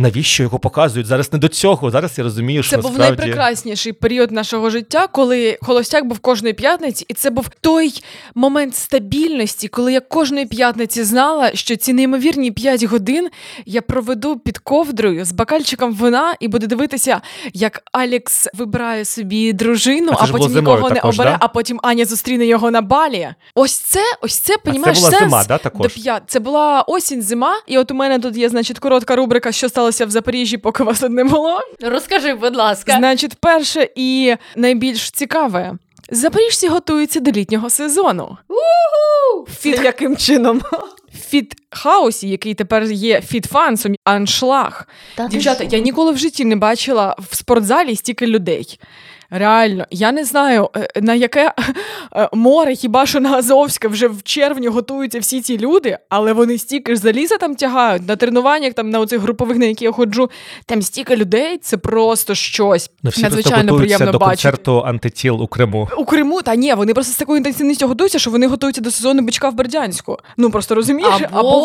Навіщо 0.00 0.42
його 0.42 0.58
показують? 0.58 1.06
Зараз 1.06 1.32
не 1.32 1.38
до 1.38 1.48
цього. 1.48 1.90
Зараз 1.90 2.18
я 2.18 2.24
розумію, 2.24 2.62
що 2.62 2.76
Це 2.76 2.82
був 2.82 2.98
найпрекрасніший 2.98 3.92
період 3.92 4.30
нашого 4.30 4.70
життя, 4.70 5.06
коли 5.06 5.58
холостяк 5.62 6.04
був 6.04 6.18
кожної 6.18 6.54
п'ятниці, 6.54 7.04
і 7.08 7.14
це 7.14 7.30
був 7.30 7.48
той 7.60 8.02
момент 8.34 8.76
стабільності, 8.76 9.68
коли 9.68 9.92
я 9.92 10.00
кожної 10.00 10.46
п'ятниці 10.46 11.04
знала, 11.04 11.50
що 11.54 11.76
ці 11.76 11.92
неймовірні 11.92 12.50
5 12.50 12.82
годин 12.82 13.28
я 13.66 13.82
проведу 13.82 14.38
під 14.38 14.58
ковдрою 14.58 15.24
з 15.24 15.32
бакальчиком 15.32 15.94
вина 15.94 16.34
і 16.40 16.48
буду 16.48 16.66
дивитися, 16.66 17.20
як 17.54 17.82
Алекс 17.92 18.48
вибирає 18.54 19.04
собі 19.04 19.52
дружину, 19.52 20.12
А 20.12 20.24
а, 20.24 20.26
потім 20.26 20.54
нікого 20.54 20.90
не 20.90 21.00
обере, 21.00 21.30
да? 21.30 21.36
а 21.40 21.48
потім 21.48 21.80
Аня 21.82 22.04
зустріне 22.04 22.46
його 22.46 22.70
на 22.70 22.80
балі. 22.80 23.28
Ось 23.54 23.76
це, 23.76 24.00
ось 24.22 24.38
це, 24.38 24.56
понімаєш, 24.56 24.98
була 24.98 25.10
сенс 25.10 25.22
зима, 25.22 25.44
да, 25.48 25.58
також? 25.58 25.82
до 25.82 26.02
п'ят. 26.02 26.22
Це 26.26 26.40
була 26.40 26.82
осінь, 26.82 27.22
зима, 27.22 27.54
і 27.66 27.78
от 27.78 27.90
у 27.90 27.94
мене 27.94 28.18
тут 28.18 28.36
є, 28.36 28.48
значить, 28.48 28.78
коротка 28.78 29.16
рубрика, 29.16 29.52
що 29.52 29.68
сталося 29.92 30.06
в 30.06 30.10
Запоріжжі, 30.10 30.56
поки 30.56 30.84
вас 30.84 31.00
тут 31.00 31.12
не 31.12 31.24
було. 31.24 31.60
Розкажи, 31.80 32.34
будь 32.34 32.56
ласка. 32.56 32.96
Значить, 32.98 33.34
перше 33.34 33.88
і 33.94 34.36
найбільш 34.56 35.10
цікаве. 35.10 35.72
Запоріжці 36.10 36.68
готуються 36.68 37.20
до 37.20 37.30
літнього 37.30 37.70
сезону. 37.70 38.36
У 38.48 39.50
Фіт 39.50 39.80
яким 39.84 40.16
чином? 40.16 40.62
Фіт-хаусі, 41.32 42.28
який 42.28 42.54
тепер 42.54 42.84
є 42.84 43.20
фіт-фансом, 43.20 43.94
аншлаг. 44.04 44.86
Та 45.16 45.28
Дівчата, 45.28 45.64
я 45.70 45.78
ніколи 45.78 46.12
в 46.12 46.18
житті 46.18 46.44
не 46.44 46.56
бачила 46.56 47.16
в 47.30 47.36
спортзалі 47.36 47.96
стільки 47.96 48.26
людей. 48.26 48.78
Реально, 49.30 49.84
я 49.90 50.12
не 50.12 50.24
знаю, 50.24 50.70
е, 50.76 50.88
на 51.00 51.14
яке 51.14 51.52
е, 52.16 52.28
море, 52.32 52.74
хіба 52.74 53.06
що 53.06 53.20
на 53.20 53.32
Азовське 53.32 53.88
вже 53.88 54.08
в 54.08 54.22
червні 54.22 54.68
готуються 54.68 55.18
всі 55.20 55.40
ці 55.40 55.58
люди, 55.58 55.98
але 56.08 56.32
вони 56.32 56.58
стільки 56.58 56.94
ж 56.94 57.00
заліза 57.00 57.36
там 57.38 57.54
тягають 57.54 58.08
на 58.08 58.16
тренуваннях, 58.16 58.72
там 58.74 58.90
на 58.90 59.00
оцих 59.00 59.20
групових, 59.20 59.56
на 59.58 59.64
які 59.66 59.84
я 59.84 59.92
ходжу, 59.92 60.30
там 60.66 60.82
стільки 60.82 61.16
людей, 61.16 61.58
це 61.58 61.76
просто 61.76 62.34
щось 62.34 62.90
Ну, 63.02 63.10
всі 63.10 63.22
надзвичайно 63.22 63.72
готуються 63.72 63.96
приємно 63.96 64.12
до 64.12 64.18
бачити. 64.18 64.48
концерту 64.50 64.82
антитіл 64.86 65.42
у 65.42 65.46
Криму. 65.46 65.88
У 65.96 66.04
Криму, 66.04 66.42
та 66.42 66.54
ні, 66.54 66.74
вони 66.74 66.94
просто 66.94 67.12
з 67.12 67.16
такою 67.16 67.36
інтенсивністю 67.36 67.86
готуються, 67.88 68.18
що 68.18 68.30
вони 68.30 68.46
готуються 68.46 68.80
до 68.82 68.90
сезону 68.90 69.22
бичка 69.22 69.48
в 69.48 69.54
Бердянську. 69.54 70.18
Ну 70.36 70.50
просто 70.50 70.74
розумієш, 70.74 71.14
або, 71.32 71.60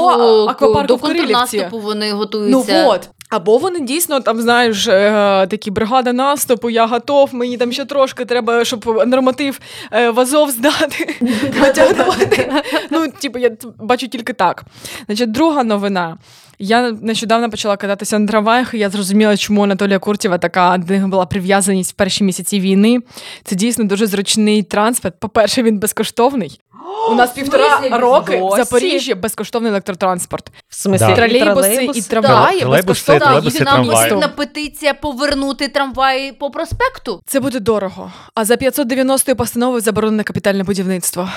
в- 0.45 0.49
аквапарку 0.49 0.87
до 0.87 0.95
в 0.95 1.01
контрнаступу 1.01 1.79
вони 1.79 2.09
Ну 2.11 2.17
готуються. 2.17 2.85
от. 2.87 3.09
Або 3.35 3.57
вони 3.57 3.79
дійсно 3.79 4.19
там, 4.19 4.41
знаєш, 4.41 4.87
е, 4.87 5.47
такі 5.49 5.71
бригада 5.71 6.13
наступу, 6.13 6.69
я 6.69 6.85
готов, 6.85 7.35
мені 7.35 7.57
там 7.57 7.71
ще 7.71 7.85
трошки 7.85 8.25
треба, 8.25 8.65
щоб 8.65 9.03
норматив 9.07 9.59
е, 9.91 10.09
в 10.09 10.19
Азов 10.19 10.51
здати, 10.51 11.15
натягнути. 11.59 12.51
Ну, 12.91 13.07
типу, 13.07 13.39
я 13.39 13.51
бачу 13.79 14.07
тільки 14.07 14.33
так. 14.33 14.63
Значить, 15.05 15.31
друга 15.31 15.63
новина. 15.63 16.17
Я 16.59 16.91
нещодавно 16.91 17.49
почала 17.49 17.77
кататися 17.77 18.19
на 18.19 18.27
трамваях, 18.27 18.73
і 18.73 18.77
я 18.77 18.89
зрозуміла, 18.89 19.37
чому 19.37 19.63
Анатолія 19.63 19.99
Куртєва 19.99 20.37
така 20.37 20.77
до 20.77 20.93
них 20.93 21.07
була 21.07 21.25
прив'язаність 21.25 21.91
в 21.91 21.95
перші 21.95 22.23
місяці 22.23 22.59
війни. 22.59 22.99
Це 23.43 23.55
дійсно 23.55 23.83
дуже 23.83 24.07
зручний 24.07 24.63
транспорт. 24.63 25.15
По-перше, 25.19 25.63
він 25.63 25.79
безкоштовний. 25.79 26.59
У 27.09 27.15
нас 27.15 27.31
півтора 27.31 27.79
роки 27.91 28.41
в? 28.43 28.57
Запоріжжі 28.57 29.13
безкоштовний 29.13 29.71
електротранспорт. 29.71 30.51
В 30.69 30.75
смислі, 30.75 31.05
Да. 31.05 31.11
і 31.11 31.15
Тролейбуси 31.15 31.89
і 31.93 32.01
трамваї 32.01 32.59
Тролейбуси, 32.59 33.13
безкоштовно. 33.13 33.51
І 33.55 33.63
нам 33.63 33.85
потрібна 33.85 34.27
петиція 34.27 34.93
повернути 34.93 35.67
трамваї 35.67 36.31
по 36.31 36.51
проспекту. 36.51 37.21
Це 37.25 37.39
буде 37.39 37.59
дорого. 37.59 38.11
А 38.35 38.45
за 38.45 38.57
590 38.57 39.35
постановою 39.35 39.81
заборонене 39.81 40.23
капітальне 40.23 40.63
будівництво. 40.63 41.29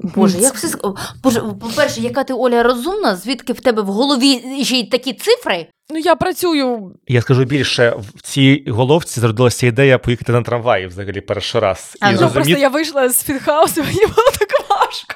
Боже, 0.00 0.38
як 0.38 0.54
все 0.54 0.78
Боже, 1.22 1.40
по-перше, 1.40 2.00
яка 2.00 2.24
ти 2.24 2.32
Оля 2.34 2.62
розумна, 2.62 3.16
звідки 3.16 3.52
в 3.52 3.60
тебе 3.60 3.82
в 3.82 3.86
голові 3.86 4.64
ще 4.64 4.76
й 4.76 4.84
такі 4.84 5.12
цифри? 5.12 5.66
Ну 5.90 5.98
я 5.98 6.14
працюю. 6.14 6.92
Я 7.08 7.22
скажу 7.22 7.44
більше, 7.44 7.94
в 8.16 8.22
цій 8.22 8.64
головці 8.68 9.20
зародилася 9.20 9.66
ідея 9.66 9.98
поїхати 9.98 10.32
на 10.32 10.42
трамваї 10.42 10.86
взагалі 10.86 11.20
перший 11.20 11.60
раз. 11.60 11.96
А, 12.00 12.10
і 12.10 12.14
ну, 12.14 12.20
Ну, 12.20 12.30
просто 12.30 12.52
я 12.52 12.68
вийшла 12.68 13.08
з 13.08 13.24
фідхаусу, 13.24 13.80
мені 13.82 14.00
було 14.06 14.30
так 14.38 14.48
важко. 14.92 15.14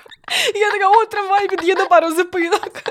І 0.55 0.59
я 0.59 0.71
така, 0.71 0.89
о, 0.89 1.05
трамвай 1.05 1.49
під'їде 1.49 1.85
пару 1.85 2.11
зупинок. 2.11 2.83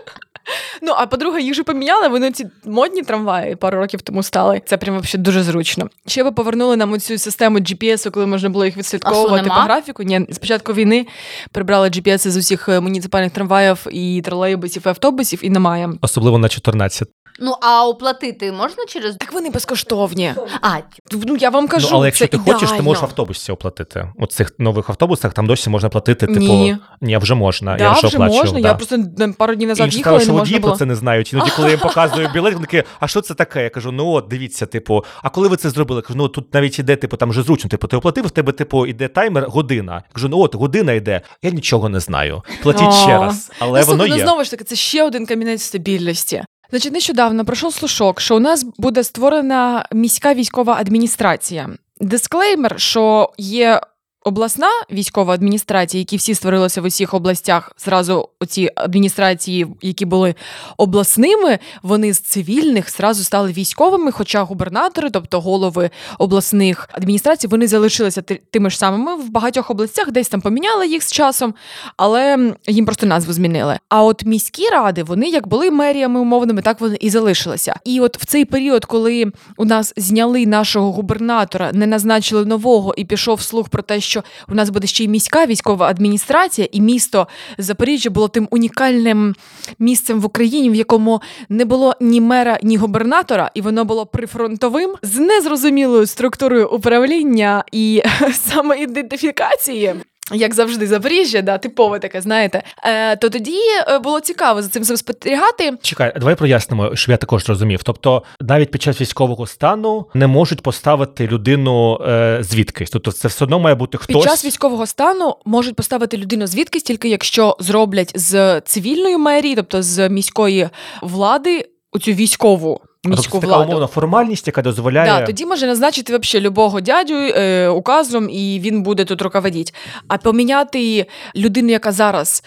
Ну, 0.82 0.94
а 0.98 1.08
по-друге, 1.08 1.42
їх 1.42 1.54
же 1.54 1.64
поміняли, 1.64 2.08
вони 2.08 2.32
ці 2.32 2.48
модні 2.66 3.02
трамваї 3.02 3.56
пару 3.56 3.78
років 3.78 4.02
тому 4.02 4.24
стали. 4.24 4.62
Це 4.66 4.78
прям 4.78 4.96
вообще 4.96 5.18
дуже 5.18 5.44
зручно. 5.44 5.90
Ще 6.08 6.24
ви 6.24 6.32
повернули 6.32 6.78
нам 6.78 7.00
цю 7.00 7.18
систему 7.18 7.60
GPS, 7.60 8.12
коли 8.12 8.26
можна 8.26 8.50
було 8.50 8.66
їх 8.66 8.78
відслідковувати 8.78 9.50
по 9.50 9.54
графіку. 9.54 10.04
Ні, 10.04 10.26
з 10.30 10.38
початку 10.38 10.74
війни 10.74 11.08
прибрали 11.52 11.90
GPS 11.90 12.18
з 12.18 12.38
усіх 12.38 12.70
е, 12.70 12.80
муніципальних 12.80 13.32
трамваїв 13.32 13.88
і 13.92 14.22
тролейбусів 14.26 14.84
і 14.86 14.90
автобусів, 14.90 15.46
і 15.46 15.50
немає. 15.50 15.90
особливо 16.02 16.38
на 16.38 16.50
14. 16.50 17.08
Ну, 17.40 17.56
а 17.62 17.88
оплатити 17.88 18.52
можна 18.52 18.86
через. 18.88 19.16
Так 19.16 19.34
вони 19.34 19.50
безкоштовні. 19.50 20.34
А, 20.62 20.78
Ну 21.12 21.36
я 21.36 21.50
вам 21.50 21.68
кажу, 21.68 21.88
ну, 21.92 21.98
але 21.98 22.08
якщо 22.08 22.26
це 22.26 22.32
ти 22.32 22.38
хочеш, 22.38 22.60
ти 22.60 22.66
ідеально. 22.66 22.84
можеш 22.84 23.02
в 23.02 23.06
автобусі 23.06 23.52
оплатити. 23.52 24.10
У 24.16 24.28
цих 24.28 24.54
нових 24.60 24.90
автобусах 24.90 25.34
там 25.34 25.48
досі 25.48 25.70
можна 25.70 25.90
платити, 25.90 26.28
типу. 26.28 26.40
Ні. 26.40 26.78
Ні, 27.02 27.18
вже 27.18 27.36
можна. 27.36 27.76
Да, 27.78 27.84
я 27.84 27.92
вже 27.92 28.08
вже 28.08 28.18
оплачував. 28.18 28.46
можна. 28.46 28.62
да. 28.62 28.68
Я 28.68 28.76
просто 28.76 28.98
пару 29.38 29.56
днів 29.56 29.70
назад 29.70 29.94
І 29.94 29.98
їхала, 29.98 30.02
сказали, 30.02 30.18
і 30.18 30.20
не 30.20 30.24
що 30.24 30.32
можна 30.32 30.42
водії 30.42 30.60
було. 30.60 30.72
про 30.74 30.80
це 30.80 30.86
не 30.86 30.96
знають. 30.96 31.34
Іноді, 31.34 31.52
коли 31.56 31.68
я 31.68 31.72
їм 31.72 31.80
показую 31.80 32.30
білет, 32.34 32.54
вони 32.54 32.66
такі, 32.66 32.84
а 33.00 33.08
що 33.08 33.22
це 33.22 33.34
таке? 33.34 33.64
Я 33.64 33.70
кажу, 33.70 33.92
ну 33.92 34.08
от, 34.12 34.28
дивіться, 34.28 34.66
типу, 34.66 35.06
а 35.24 35.30
коли 35.30 35.48
ви 35.48 35.58
це 35.58 35.70
зробили? 35.70 35.98
Я 35.98 36.02
кажу, 36.02 36.18
ну 36.18 36.28
тут 36.28 36.54
навіть 36.54 36.80
іде, 36.80 36.96
типу, 36.96 37.18
там 37.18 37.30
вже 37.30 37.44
зручно, 37.44 37.70
типу, 37.70 37.88
ти 37.88 37.98
оплатив, 37.98 38.26
в 38.26 38.32
тебе, 38.32 38.52
типу, 38.52 38.86
іде 38.86 39.08
таймер 39.08 39.46
година. 39.50 39.94
Я 39.94 40.14
кажу, 40.14 40.30
ну 40.30 40.40
от, 40.40 40.56
година 40.56 40.94
йде. 40.94 41.22
Я 41.42 41.52
нічого 41.52 41.90
не 41.90 42.00
знаю. 42.00 42.44
Платіть 42.64 42.94
ще 42.94 43.18
раз. 43.18 43.52
Але 43.60 43.80
ну, 43.80 43.86
воно 43.86 44.04
слухай, 44.04 44.10
є. 44.10 44.24
ну, 44.24 44.30
знову 44.30 44.44
ж 44.44 44.52
таки, 44.52 44.64
це 44.64 44.76
ще 44.76 45.04
один 45.04 45.26
камінець 45.26 45.64
стабільності. 45.64 46.44
Значить, 46.70 46.94
нещодавно 46.94 47.46
пройшов 47.46 47.74
слушок, 47.74 48.22
що 48.22 48.36
у 48.36 48.40
нас 48.40 48.66
буде 48.78 49.04
створена 49.04 49.86
міська 49.92 50.34
військова 50.34 50.74
адміністрація. 50.74 51.70
Дисклеймер, 52.02 52.80
що 52.80 53.34
є 53.38 53.82
обласна 54.30 54.68
військова 54.92 55.34
адміністрація, 55.34 56.00
які 56.00 56.18
всі 56.18 56.36
створилися 56.36 56.82
в 56.82 56.86
усіх 56.86 57.14
областях. 57.14 57.72
Зразу 57.78 58.30
оці 58.40 58.70
адміністрації, 58.76 59.68
які 59.82 60.06
були 60.06 60.36
обласними, 60.78 61.60
вони 61.84 62.14
з 62.14 62.20
цивільних 62.20 62.92
зразу 62.92 63.24
стали 63.24 63.52
військовими. 63.52 64.12
Хоча 64.12 64.44
губернатори, 64.44 65.10
тобто 65.10 65.42
голови 65.42 65.90
обласних 66.20 66.90
адміністрацій, 66.92 67.48
вони 67.48 67.68
залишилися 67.68 68.22
ти- 68.22 68.42
тими 68.52 68.70
ж 68.70 68.78
самими 68.78 69.16
в 69.16 69.30
багатьох 69.30 69.72
областях, 69.72 70.12
десь 70.12 70.30
там 70.30 70.42
поміняли 70.42 70.88
їх 70.88 71.04
з 71.04 71.12
часом, 71.12 71.54
але 71.98 72.54
їм 72.68 72.86
просто 72.86 73.06
назву 73.06 73.34
змінили. 73.34 73.80
А 73.90 74.04
от 74.04 74.26
міські 74.26 74.70
ради, 74.70 75.04
вони 75.04 75.28
як 75.30 75.48
були 75.48 75.72
меріями 75.72 76.20
умовними, 76.20 76.62
так 76.62 76.82
вони 76.82 76.98
і 77.00 77.10
залишилися. 77.10 77.76
І 77.86 78.00
от 78.00 78.18
в 78.18 78.26
цей 78.26 78.46
період, 78.46 78.86
коли 78.86 79.26
у 79.58 79.66
нас 79.66 79.94
зняли 79.98 80.46
нашого 80.46 80.92
губернатора, 80.92 81.72
не 81.74 81.88
назначили 81.88 82.46
нового, 82.46 82.94
і 82.98 83.06
пішов 83.06 83.42
слух 83.42 83.70
про 83.70 83.84
те, 83.84 84.02
що 84.02 84.15
у 84.50 84.56
нас 84.56 84.70
буде 84.70 84.88
ще 84.88 85.04
й 85.04 85.08
міська 85.08 85.46
військова 85.46 85.88
адміністрація, 85.88 86.68
і 86.72 86.82
місто 86.82 87.28
Запоріжжя 87.58 88.10
було 88.10 88.28
тим 88.28 88.48
унікальним 88.52 89.36
місцем 89.80 90.22
в 90.22 90.26
Україні, 90.26 90.70
в 90.70 90.76
якому 90.76 91.22
не 91.50 91.66
було 91.66 91.94
ні 92.02 92.22
мера, 92.22 92.60
ні 92.64 92.78
губернатора, 92.78 93.52
і 93.54 93.62
воно 93.62 93.86
було 93.86 94.06
прифронтовим 94.06 94.96
з 95.02 95.18
незрозумілою 95.20 96.06
структурою 96.06 96.70
управління 96.70 97.64
і 97.72 98.04
самоідентифікації. 98.34 99.96
Як 100.34 100.54
завжди, 100.54 100.88
Запоріжжя, 100.88 101.42
да, 101.42 101.58
типове 101.58 102.00
таке, 102.00 102.22
знаєте, 102.22 102.64
е, 102.84 103.16
то 103.16 103.30
тоді 103.30 103.60
е, 103.88 104.00
було 104.00 104.20
цікаво 104.20 104.62
за 104.62 104.70
цим 104.70 104.84
спостерігати. 104.84 105.72
Чекай, 105.82 106.14
давай 106.18 106.36
прояснимо, 106.36 106.96
щоб 106.96 107.12
я 107.12 107.18
також 107.18 107.46
зрозумів. 107.46 107.84
Тобто, 107.84 108.24
навіть 108.42 108.72
під 108.72 108.82
час 108.82 109.02
військового 109.02 109.48
стану 109.48 110.06
не 110.14 110.28
можуть 110.28 110.62
поставити 110.62 111.28
людину 111.28 112.00
е, 112.08 112.38
звідкись. 112.42 112.90
Тобто, 112.90 113.12
це 113.12 113.28
все 113.28 113.44
одно 113.46 113.60
має 113.60 113.76
бути 113.76 113.98
хтось. 113.98 114.16
Під 114.16 114.24
час 114.24 114.46
військового 114.46 114.86
стану 114.86 115.36
можуть 115.46 115.76
поставити 115.76 116.18
людину 116.18 116.48
звідкись, 116.48 116.84
тільки 116.84 117.10
якщо 117.10 117.58
зроблять 117.60 118.12
з 118.16 118.62
цивільної 118.62 119.18
мерії, 119.18 119.56
тобто 119.56 119.82
з 119.82 120.10
міської 120.10 120.70
влади, 121.02 121.70
оцю 121.92 122.12
військову. 122.12 122.82
Міську 123.06 123.24
тобто, 123.24 123.38
це 123.38 123.42
така 123.42 123.58
владу. 123.58 123.70
умовна 123.70 123.88
формальність, 123.88 124.48
яка 124.48 124.62
дозволяє. 124.62 125.06
Да, 125.06 125.26
тоді 125.26 125.46
може 125.46 125.68
назначити 125.68 126.14
вообще 126.14 126.40
любого 126.40 126.82
дядю 126.82 127.14
е, 127.14 127.70
указом, 127.70 128.30
і 128.30 128.60
він 128.60 128.84
буде 128.84 129.06
тут 129.06 129.22
руководити. 129.22 129.74
А 130.08 130.18
поміняти 130.18 131.06
людину, 131.36 131.70
яка 131.70 131.92
зараз. 131.92 132.44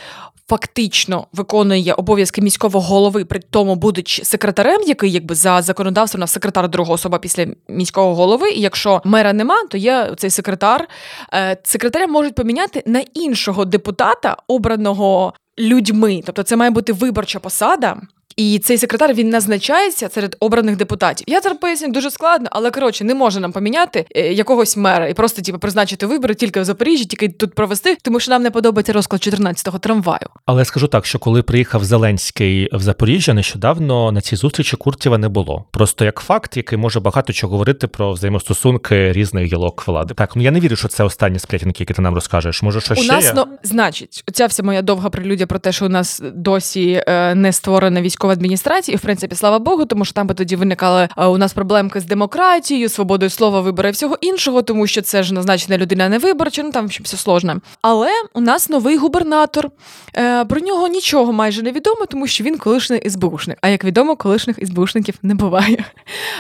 Фактично 0.51 1.27
виконує 1.33 1.93
обов'язки 1.93 2.43
міського 2.43 2.81
голови, 2.81 3.25
при 3.25 3.41
тому 3.51 3.75
будучи 3.75 4.25
секретарем, 4.25 4.83
який 4.83 5.13
якби 5.13 5.35
за 5.35 5.63
законодавством 5.63 6.21
на 6.21 6.27
секретар 6.27 6.69
друга 6.69 6.93
особа 6.93 7.19
після 7.19 7.47
міського 7.69 8.15
голови. 8.15 8.51
І 8.51 8.61
якщо 8.61 9.03
мера 9.05 9.33
нема, 9.33 9.65
то 9.71 9.79
є 9.79 10.13
цей 10.17 10.31
секретар. 10.31 10.89
Е, 11.35 11.57
Секретаря 11.63 12.07
можуть 12.07 12.35
поміняти 12.35 12.83
на 12.87 13.03
іншого 13.15 13.65
депутата, 13.65 14.37
обраного 14.47 15.33
людьми. 15.59 16.23
Тобто, 16.27 16.43
це 16.43 16.57
має 16.57 16.71
бути 16.71 16.93
виборча 16.93 17.39
посада. 17.39 17.97
І 18.39 18.59
цей 18.59 18.79
секретар 18.79 19.15
він 19.15 19.31
назначається 19.31 20.09
серед 20.09 20.37
обраних 20.41 20.77
депутатів. 20.77 21.25
Я 21.29 21.41
зараз 21.41 21.59
поясню 21.59 21.89
дуже 21.89 22.11
складно, 22.11 22.49
але 22.53 22.71
коротше 22.71 23.05
не 23.05 23.15
може 23.15 23.41
нам 23.41 23.53
поміняти 23.53 24.07
е, 24.17 24.33
якогось 24.33 24.77
мера 24.77 25.09
і 25.09 25.15
просто 25.15 25.43
типу, 25.43 25.59
призначити 25.59 26.07
вибори 26.07 26.35
тільки 26.35 26.61
в 26.61 26.65
Запоріжжі, 26.65 27.05
тільки 27.05 27.29
тут 27.29 27.55
провести, 27.55 27.97
тому 28.03 28.21
що 28.21 28.31
нам 28.31 28.43
не 28.43 28.51
подобається 28.51 28.93
розклад 28.93 29.23
14-го 29.23 29.79
трамваю. 29.79 30.27
Але 30.47 30.65
скажу 30.65 30.87
так, 30.87 31.07
що 31.07 31.19
коли 31.19 31.43
приїхав 31.43 31.85
Зеленський 31.85 32.69
в 32.73 32.81
Запоріжжя, 32.83 33.35
нещодавно 33.35 34.13
на 34.13 34.21
цій 34.21 34.37
зустрічі 34.37 34.77
Куртєва 34.77 35.19
не 35.19 35.29
було. 35.29 35.65
Просто 35.71 36.05
як 36.05 36.21
факт, 36.21 36.57
який 36.57 36.79
може 36.79 37.01
багато 37.01 37.33
чого 37.33 37.51
говорити 37.51 37.87
про 37.87 38.13
взаємостосунки 38.13 39.13
різних 39.13 39.45
гілок 39.45 39.85
влади. 39.87 40.15
Так, 40.15 40.37
ну 40.37 40.43
я 40.43 40.51
не 40.51 40.61
вірю, 40.61 40.77
що 40.77 40.89
це 40.89 41.05
останні 41.05 41.39
сплетінки, 41.39 41.83
які 41.83 41.95
ти 41.95 42.03
нам 42.03 42.15
розкажеш. 42.15 42.63
Може, 42.63 42.81
що 42.81 42.95
у 42.95 42.97
ще 42.97 43.13
нас 43.13 43.25
є? 43.25 43.33
ну 43.37 43.45
значить, 43.63 44.25
оця 44.29 44.47
вся 44.47 44.63
моя 44.63 44.83
довга 44.83 45.11
прелюдія 45.11 45.47
про 45.47 45.59
те, 45.59 45.73
що 45.73 45.87
у 45.87 45.89
нас 45.89 46.23
досі 46.35 47.03
е, 47.07 47.35
не 47.35 47.53
створена 47.53 48.03
військова 48.03 48.28
адміністрація, 48.31 48.95
і 48.95 48.97
в 48.97 49.01
принципі, 49.01 49.37
слава 49.37 49.59
Богу, 49.59 49.85
тому 49.85 50.05
що 50.05 50.15
там 50.15 50.27
би 50.27 50.35
тоді 50.35 50.57
виникали 50.57 51.09
е, 51.19 51.27
у 51.27 51.39
нас 51.39 51.53
проблемки 51.53 52.01
з 52.01 52.05
демократією, 52.05 52.89
свободою 52.89 53.31
слова, 53.31 53.61
вибори 53.61 53.89
і 53.89 53.93
всього 53.93 54.19
іншого, 54.21 54.63
тому 54.63 54.87
що 54.87 55.03
це 55.03 55.23
ж 55.23 55.35
назначена 55.35 55.79
людина 55.79 56.09
не 56.09 56.19
виборча, 56.19 56.63
ну 56.63 56.71
там 56.71 56.91
ще 56.91 57.03
все 57.03 57.17
сложне. 57.17 57.57
Але 57.83 58.09
у 58.35 58.41
нас 58.41 58.69
новий 58.69 58.97
губернатор. 58.97 59.71
Е, 60.17 60.45
про 60.45 60.61
нього 60.61 60.89
нічого 60.89 61.33
майже 61.33 61.63
не 61.63 61.73
відомо, 61.73 62.07
тому 62.07 62.27
що 62.27 62.45
він 62.45 62.59
колишній 62.59 63.11
СБУшник. 63.11 63.59
А 63.61 63.69
як 63.69 63.85
відомо, 63.85 64.17
колишніх 64.17 64.57
СБУшників 64.67 65.15
не 65.23 65.35
буває. 65.35 65.85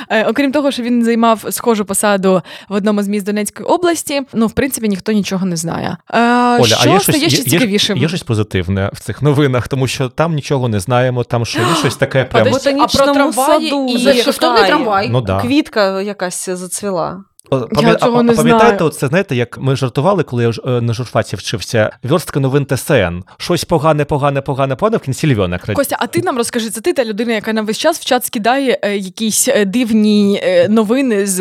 Е, 0.08 0.24
окрім 0.24 0.52
того, 0.52 0.70
що 0.70 0.82
він 0.82 1.04
займав 1.04 1.44
схожу 1.50 1.84
посаду 1.84 2.42
в 2.68 2.74
одному 2.74 3.02
з 3.02 3.08
міст 3.08 3.26
Донецької 3.26 3.68
області, 3.68 4.22
ну 4.32 4.46
в 4.46 4.52
принципі 4.52 4.88
ніхто 4.88 5.12
нічого 5.12 5.46
не 5.46 5.56
знає. 5.56 5.96
Е, 6.10 6.20
Оля, 6.58 6.64
що 6.64 6.90
а 6.90 6.92
є 6.92 7.00
стає 7.00 7.18
щось, 7.18 7.32
ще 7.32 7.42
є, 7.42 7.50
цікавішим? 7.50 7.96
Є, 7.96 8.02
є 8.02 8.08
щось 8.08 8.22
позитивне 8.22 8.90
в 8.92 9.00
цих 9.00 9.22
новинах, 9.22 9.68
тому 9.68 9.86
що 9.86 10.08
там 10.08 10.34
нічого 10.34 10.68
не 10.68 10.80
знаємо, 10.80 11.24
там 11.24 11.46
що 11.46 11.58
є 11.58 11.74
щось 11.78 11.96
таке 11.96 12.24
прямо. 12.24 12.56
А 12.80 12.86
про 12.86 13.12
трамваї 13.12 13.70
саду 13.70 13.86
і-. 13.88 14.04
Безкоштовний 14.04 14.66
трамвай. 14.66 15.08
Ну 15.08 15.20
да. 15.20 15.40
Квітка 15.40 16.00
якась 16.00 16.48
зацвіла. 16.50 17.24
Пам'я- 17.50 17.96
цього 17.96 18.22
не 18.22 18.32
Пам'ятаєте, 18.32 18.76
знаю. 18.78 18.90
це 18.92 19.06
знаєте, 19.08 19.36
як 19.36 19.58
ми 19.58 19.76
жартували, 19.76 20.22
коли 20.22 20.42
я 20.44 20.50
е, 20.66 20.80
на 20.80 20.92
журфаці 20.92 21.36
вчився. 21.36 21.90
Вірстка 22.04 22.40
новин 22.40 22.66
ТСН. 22.66 23.18
Щось 23.36 23.64
погане, 23.64 24.04
погане, 24.04 24.40
погане, 24.40 24.76
погане, 24.76 24.96
в 24.96 25.00
кінці 25.00 25.34
львьонок. 25.34 25.60
Костя, 25.74 25.96
а 25.98 26.06
ти 26.06 26.22
нам 26.22 26.36
розкажи, 26.36 26.70
це 26.70 26.80
ти 26.80 26.92
та 26.92 27.04
людина, 27.04 27.32
яка 27.32 27.52
нам 27.52 27.66
весь 27.66 27.78
час 27.78 28.00
в 28.00 28.04
чат 28.04 28.24
скидає 28.24 28.78
е, 28.82 28.96
якісь 28.96 29.48
е, 29.48 29.64
дивні 29.64 30.40
е, 30.42 30.68
новини 30.68 31.26
з 31.26 31.40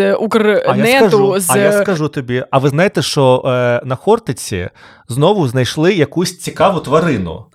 А 0.67 0.75
я 0.75 0.99
скажу, 0.99 1.39
з 1.39 1.49
а 1.49 1.57
я 1.57 1.71
скажу 1.71 2.07
тобі. 2.07 2.43
А 2.51 2.57
ви 2.57 2.69
знаєте, 2.69 3.01
що 3.01 3.41
е, 3.45 3.81
на 3.85 3.95
Хортиці 3.95 4.69
знову 5.09 5.47
знайшли 5.47 5.93
якусь 5.93 6.39
цікаву 6.39 6.79
тварину? 6.79 7.45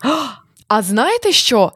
А 0.69 0.83
знаєте 0.83 1.33
що? 1.33 1.73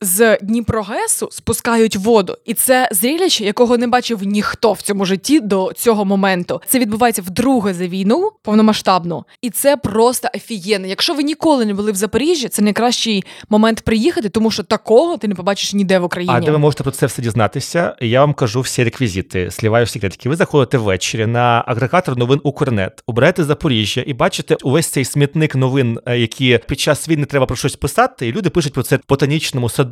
З 0.00 0.38
Дніпрогесу 0.42 1.28
спускають 1.30 1.96
воду, 1.96 2.36
і 2.44 2.54
це 2.54 2.88
зрілище, 2.92 3.44
якого 3.44 3.78
не 3.78 3.86
бачив 3.86 4.22
ніхто 4.22 4.72
в 4.72 4.82
цьому 4.82 5.04
житті 5.04 5.40
до 5.40 5.72
цього 5.76 6.04
моменту. 6.04 6.60
Це 6.66 6.78
відбувається 6.78 7.22
вдруге 7.22 7.74
за 7.74 7.86
війну 7.86 8.30
повномасштабну, 8.42 9.24
і 9.42 9.50
це 9.50 9.76
просто 9.76 10.28
офігенно. 10.34 10.86
Якщо 10.86 11.14
ви 11.14 11.22
ніколи 11.22 11.64
не 11.64 11.74
були 11.74 11.92
в 11.92 11.94
Запоріжжі, 11.94 12.48
це 12.48 12.62
найкращий 12.62 13.24
момент 13.48 13.80
приїхати, 13.80 14.28
тому 14.28 14.50
що 14.50 14.62
такого 14.62 15.16
ти 15.16 15.28
не 15.28 15.34
побачиш 15.34 15.74
ніде 15.74 15.98
в 15.98 16.04
Україні. 16.04 16.36
А 16.36 16.40
де 16.40 16.50
ви 16.50 16.58
можете 16.58 16.82
про 16.82 16.92
це 16.92 17.06
все 17.06 17.22
дізнатися? 17.22 17.96
Я 18.00 18.20
вам 18.20 18.34
кажу 18.34 18.60
всі 18.60 18.84
реквізити. 18.84 19.50
Сліваю 19.50 19.86
секретики. 19.86 20.28
Ви 20.28 20.36
заходите 20.36 20.78
ввечері 20.78 21.26
на 21.26 21.64
агрегатор 21.66 22.16
новин 22.16 22.40
Укрнет, 22.42 23.02
обираєте 23.06 23.44
Запоріжжя 23.44 24.04
і 24.06 24.12
бачите 24.12 24.56
увесь 24.62 24.86
цей 24.86 25.04
смітник 25.04 25.54
новин, 25.54 25.98
е, 26.06 26.18
які 26.18 26.60
під 26.66 26.80
час 26.80 27.08
війни 27.08 27.24
треба 27.24 27.46
про 27.46 27.56
щось 27.56 27.76
писати, 27.76 28.28
і 28.28 28.32
люди 28.32 28.50
пишуть 28.50 28.72
про 28.72 28.82
це 28.82 28.96
в 28.96 29.00
ботанічному 29.08 29.68
саду. 29.68 29.83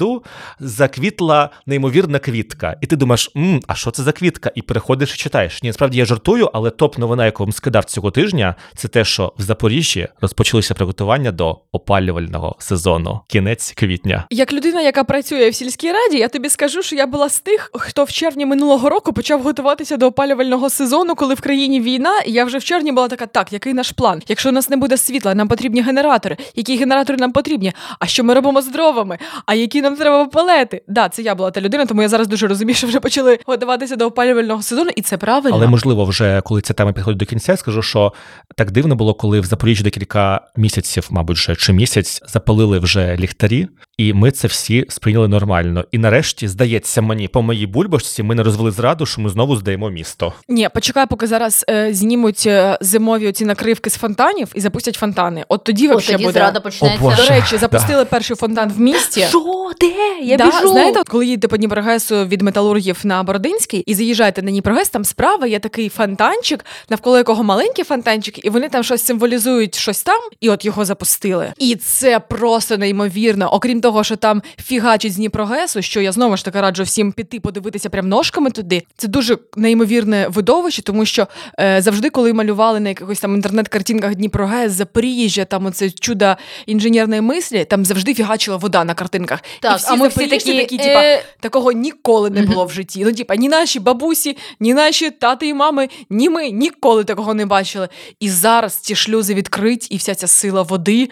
Заквітла 0.61 1.51
неймовірна 1.66 2.18
квітка. 2.18 2.76
І 2.80 2.86
ти 2.86 2.97
думаєш, 2.97 3.30
М, 3.36 3.61
а 3.66 3.74
що 3.74 3.90
це 3.90 4.03
за 4.03 4.12
квітка? 4.12 4.51
І 4.55 4.62
переходиш 4.62 5.14
і 5.14 5.16
читаєш. 5.16 5.62
Ні, 5.62 5.68
насправді 5.68 5.99
я 5.99 6.05
жартую, 6.05 6.51
але 6.53 6.70
топ 6.70 6.99
новина, 6.99 7.24
яку 7.24 7.43
вам 7.45 7.53
скидав 7.53 7.84
цього 7.84 8.11
тижня, 8.11 8.55
це 8.76 8.88
те, 8.88 9.05
що 9.05 9.32
в 9.38 9.43
Запоріжжі 9.43 10.09
розпочалися 10.20 10.74
приготування 10.74 11.32
до 11.32 11.59
опалювального 11.72 12.57
сезону. 12.59 13.20
Кінець 13.28 13.72
квітня. 13.76 14.24
Як 14.30 14.53
людина, 14.53 14.80
яка 14.82 15.05
працює 15.05 15.51
в 15.51 15.55
сільській 15.55 15.93
раді, 15.93 16.18
я 16.18 16.28
тобі 16.28 16.49
скажу, 16.49 16.82
що 16.82 16.97
я 16.97 17.07
була 17.07 17.28
з 17.28 17.40
тих, 17.40 17.70
хто 17.74 18.05
в 18.05 18.12
червні 18.12 18.47
минулого 18.47 18.88
року 18.90 19.12
почав 19.12 19.43
готуватися 19.43 19.97
до 19.97 20.07
опалювального 20.07 20.70
сезону, 20.70 21.14
коли 21.14 21.34
в 21.34 21.40
країні 21.40 21.80
війна. 21.80 22.20
І 22.26 22.32
я 22.32 22.45
вже 22.45 22.59
в 22.59 22.64
червні 22.64 22.93
була 22.93 23.09
така: 23.09 23.26
так, 23.26 23.53
який 23.53 23.74
наш 23.74 23.93
план? 23.93 24.22
Якщо 24.28 24.49
у 24.49 24.53
нас 24.53 24.70
не 24.70 24.76
буде 24.76 24.97
світла, 24.97 25.34
нам 25.34 25.49
потрібні 25.49 25.82
генератори. 25.82 26.36
Які 26.57 26.76
генератори 26.76 27.18
нам 27.18 27.32
потрібні? 27.32 27.72
А 27.99 28.07
що 28.07 28.24
ми 28.24 28.34
робимо 28.34 28.62
з 28.62 28.68
дровами? 28.68 29.18
А 29.47 29.55
які 29.55 29.82
нам 29.83 29.97
треба 29.97 30.26
палети? 30.26 30.83
Да, 30.89 31.09
це 31.09 31.22
я 31.22 31.35
була 31.35 31.51
та 31.51 31.61
людина, 31.61 31.87
тому 31.87 32.03
я 32.03 32.09
зараз 32.09 32.28
дуже 32.28 32.47
розумію, 32.47 32.76
що 32.76 32.87
вже 32.87 33.01
почали 33.01 33.39
готуватися 33.47 33.97
до 33.97 34.07
опалювального 34.07 34.62
сезону, 34.62 34.91
і 34.97 35.03
це 35.03 35.16
правильно. 35.16 35.57
Але 35.57 35.66
можливо, 35.66 36.05
вже 36.05 36.41
коли 36.45 36.61
ця 36.61 36.74
тема 36.74 36.93
підходить 36.93 37.18
до 37.18 37.26
кінця, 37.26 37.53
я 37.53 37.57
скажу, 37.57 37.83
що 37.83 38.12
так 38.57 38.70
дивно 38.70 38.95
було, 38.97 39.14
коли 39.14 39.41
в 39.41 39.45
Запоріжжі 39.45 39.85
декілька 39.85 40.41
місяців, 40.57 41.07
мабуть, 41.11 41.37
вже 41.37 41.57
чи 41.57 41.72
місяць 41.72 42.20
запалили 42.28 42.78
вже 42.78 43.16
ліхтарі, 43.16 43.68
і 43.99 44.12
ми 44.12 44.30
це 44.30 44.49
всі 44.49 44.87
сприйняли 44.89 45.28
нормально. 45.28 45.85
І 45.93 45.99
нарешті, 45.99 46.49
здається 46.49 47.03
мені, 47.03 47.28
по 47.28 47.43
моїй 47.43 47.66
бульбашці 47.66 48.22
ми 48.22 48.35
не 48.35 48.43
розвели 48.43 48.70
зраду, 48.70 49.07
що 49.07 49.20
ми 49.20 49.28
знову 49.28 49.57
здаємо 49.57 49.91
місто. 49.91 50.33
Ні, 50.49 50.68
почекай, 50.74 51.07
поки 51.07 51.26
зараз 51.26 51.64
е, 51.70 51.95
знімуть 51.95 52.45
е, 52.47 52.78
зимові 52.80 53.28
оці 53.28 53.45
накривки 53.45 53.91
з 53.91 53.95
фонтанів 53.97 54.49
і 54.55 54.61
запустять 54.61 54.95
фонтани. 54.95 55.45
От 55.49 55.64
тоді 55.64 55.87
От 55.87 55.93
вообще 55.93 56.12
тоді 56.12 56.24
буде. 56.24 56.39
зрада 56.39 56.59
О, 56.59 56.62
почнеться. 56.62 56.99
Боже. 57.01 57.16
До 57.16 57.28
речі, 57.28 57.57
запустили 57.59 58.05
перший 58.05 58.37
фонтан 58.37 58.72
в 58.72 58.80
місті. 58.80 59.20
Що? 59.20 59.72
Де? 59.81 60.18
Я 60.23 60.37
да, 60.37 60.47
біжу. 60.47 60.68
Знаєте, 60.68 61.01
от 61.01 61.09
коли 61.09 61.27
їдете 61.27 61.49
по 61.49 61.57
Дніпрогесу 61.57 62.27
від 62.27 62.43
металургів 62.43 63.01
на 63.05 63.23
Бородинський 63.23 63.81
і 63.81 63.95
заїжджаєте 63.95 64.43
на 64.43 64.51
Дніпрогес, 64.51 64.89
там 64.89 65.05
справа 65.05 65.47
є 65.47 65.59
такий 65.59 65.89
фонтанчик, 65.89 66.64
навколо 66.89 67.16
якого 67.18 67.43
маленький 67.43 67.85
фонтанчик, 67.85 68.45
і 68.45 68.51
вони 68.51 68.68
там 68.68 68.83
щось 68.83 69.05
символізують 69.05 69.75
щось 69.75 70.03
там, 70.03 70.20
і 70.41 70.51
от 70.51 70.64
його 70.64 70.85
запустили. 70.85 71.53
І 71.59 71.77
це 71.77 72.20
просто 72.20 72.79
неймовірно. 72.79 73.53
Окрім 73.53 73.81
того, 73.81 74.05
що 74.05 74.16
там 74.16 74.43
фігачить 74.64 75.12
з 75.12 75.16
Дніпрогесу, 75.16 75.83
що 75.83 76.01
я 76.01 76.12
знову 76.12 76.37
ж 76.37 76.45
таки 76.45 76.61
раджу 76.61 76.83
всім 76.83 77.12
піти 77.12 77.41
подивитися 77.41 77.91
прям 77.91 78.09
ножками 78.09 78.51
туди. 78.51 78.83
Це 78.97 79.09
дуже 79.09 79.39
неймовірне 79.57 80.27
видовище, 80.29 80.83
тому 80.83 81.05
що 81.05 81.27
е, 81.61 81.83
завжди, 81.83 82.11
коли 82.11 82.33
малювали 82.33 82.81
на 82.81 82.89
якихось 82.89 83.20
там 83.20 83.35
інтернет-картинках 83.35 84.14
Дніпрогес, 84.14 84.73
Запоріжжя, 84.73 85.45
там 85.45 85.66
оце 85.66 85.91
чудо 85.91 86.37
інженерної 86.66 87.20
мислі, 87.20 87.64
там 87.64 87.85
завжди 87.85 88.14
фігачила 88.14 88.57
вода 88.57 88.85
на 88.85 88.95
картинках. 88.95 89.41
Так, 89.63 89.73
і 89.73 89.77
всі 89.77 89.93
а 89.93 89.97
ми 89.97 90.09
всі 90.09 90.27
такі, 90.27 90.59
такі, 90.59 90.79
типа, 90.79 91.03
е, 91.03 91.23
такого 91.41 91.73
ніколи 91.73 92.31
не 92.31 92.43
було 92.43 92.65
в 92.65 92.73
житті. 92.73 93.05
Ну, 93.05 93.13
типа, 93.13 93.37
ні 93.37 93.49
наші 93.49 93.81
бабусі, 93.81 94.37
ні 94.61 94.75
наші 94.75 95.11
тати 95.11 95.49
і 95.49 95.55
мами, 95.55 95.89
ні 96.11 96.29
ми 96.29 96.51
ніколи 96.51 97.05
такого 97.05 97.35
не 97.35 97.47
бачили. 97.47 97.89
І 98.21 98.31
зараз 98.31 98.75
ці 98.75 98.95
шлюзи 98.95 99.35
відкриті, 99.35 99.87
і 99.91 99.97
вся 99.97 100.15
ця 100.15 100.27
сила 100.27 100.63
води 100.63 101.11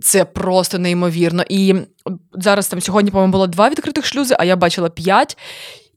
це 0.00 0.24
просто 0.24 0.78
неймовірно. 0.78 1.44
І 1.48 1.74
зараз 2.32 2.68
там 2.68 2.80
сьогодні, 2.80 3.10
по-моєму, 3.10 3.32
було 3.32 3.46
два 3.46 3.70
відкритих 3.70 4.06
шлюзи, 4.06 4.36
а 4.38 4.44
я 4.44 4.56
бачила 4.56 4.88
п'ять. 4.90 5.38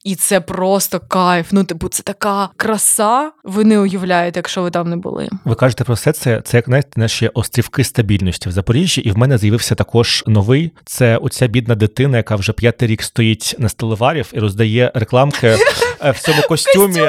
І 0.06 0.16
це 0.16 0.42
просто 0.42 1.00
кайф. 1.00 1.48
Ну, 1.52 1.64
типу, 1.64 1.88
це 1.88 2.04
така 2.04 2.50
краса. 2.58 3.32
Ви 3.44 3.64
не 3.64 3.80
уявляєте, 3.80 4.40
якщо 4.40 4.62
ви 4.62 4.72
там 4.72 4.90
не 4.90 4.96
були. 4.96 5.30
Ви 5.46 5.56
кажете 5.56 5.84
про 5.84 5.94
все 5.96 6.12
це, 6.12 6.42
це 6.42 6.58
як 6.58 6.66
знаєте, 6.66 6.90
наші 6.96 7.28
острівки 7.28 7.84
стабільності 7.84 8.50
в 8.50 8.52
Запоріжжі, 8.52 9.02
і 9.02 9.12
в 9.12 9.18
мене 9.18 9.38
з'явився 9.38 9.76
також 9.76 10.24
новий. 10.28 10.72
Це 10.86 11.18
оця 11.18 11.48
бідна 11.48 11.76
дитина, 11.76 12.18
яка 12.18 12.36
вже 12.36 12.54
п'ятий 12.54 12.88
рік 12.88 13.04
стоїть 13.04 13.56
на 13.60 13.70
столиварів 13.70 14.32
і 14.34 14.40
роздає 14.40 14.92
рекламки 14.96 15.56
в 16.02 16.20
цьому 16.20 16.42
костюмі, 16.48 17.02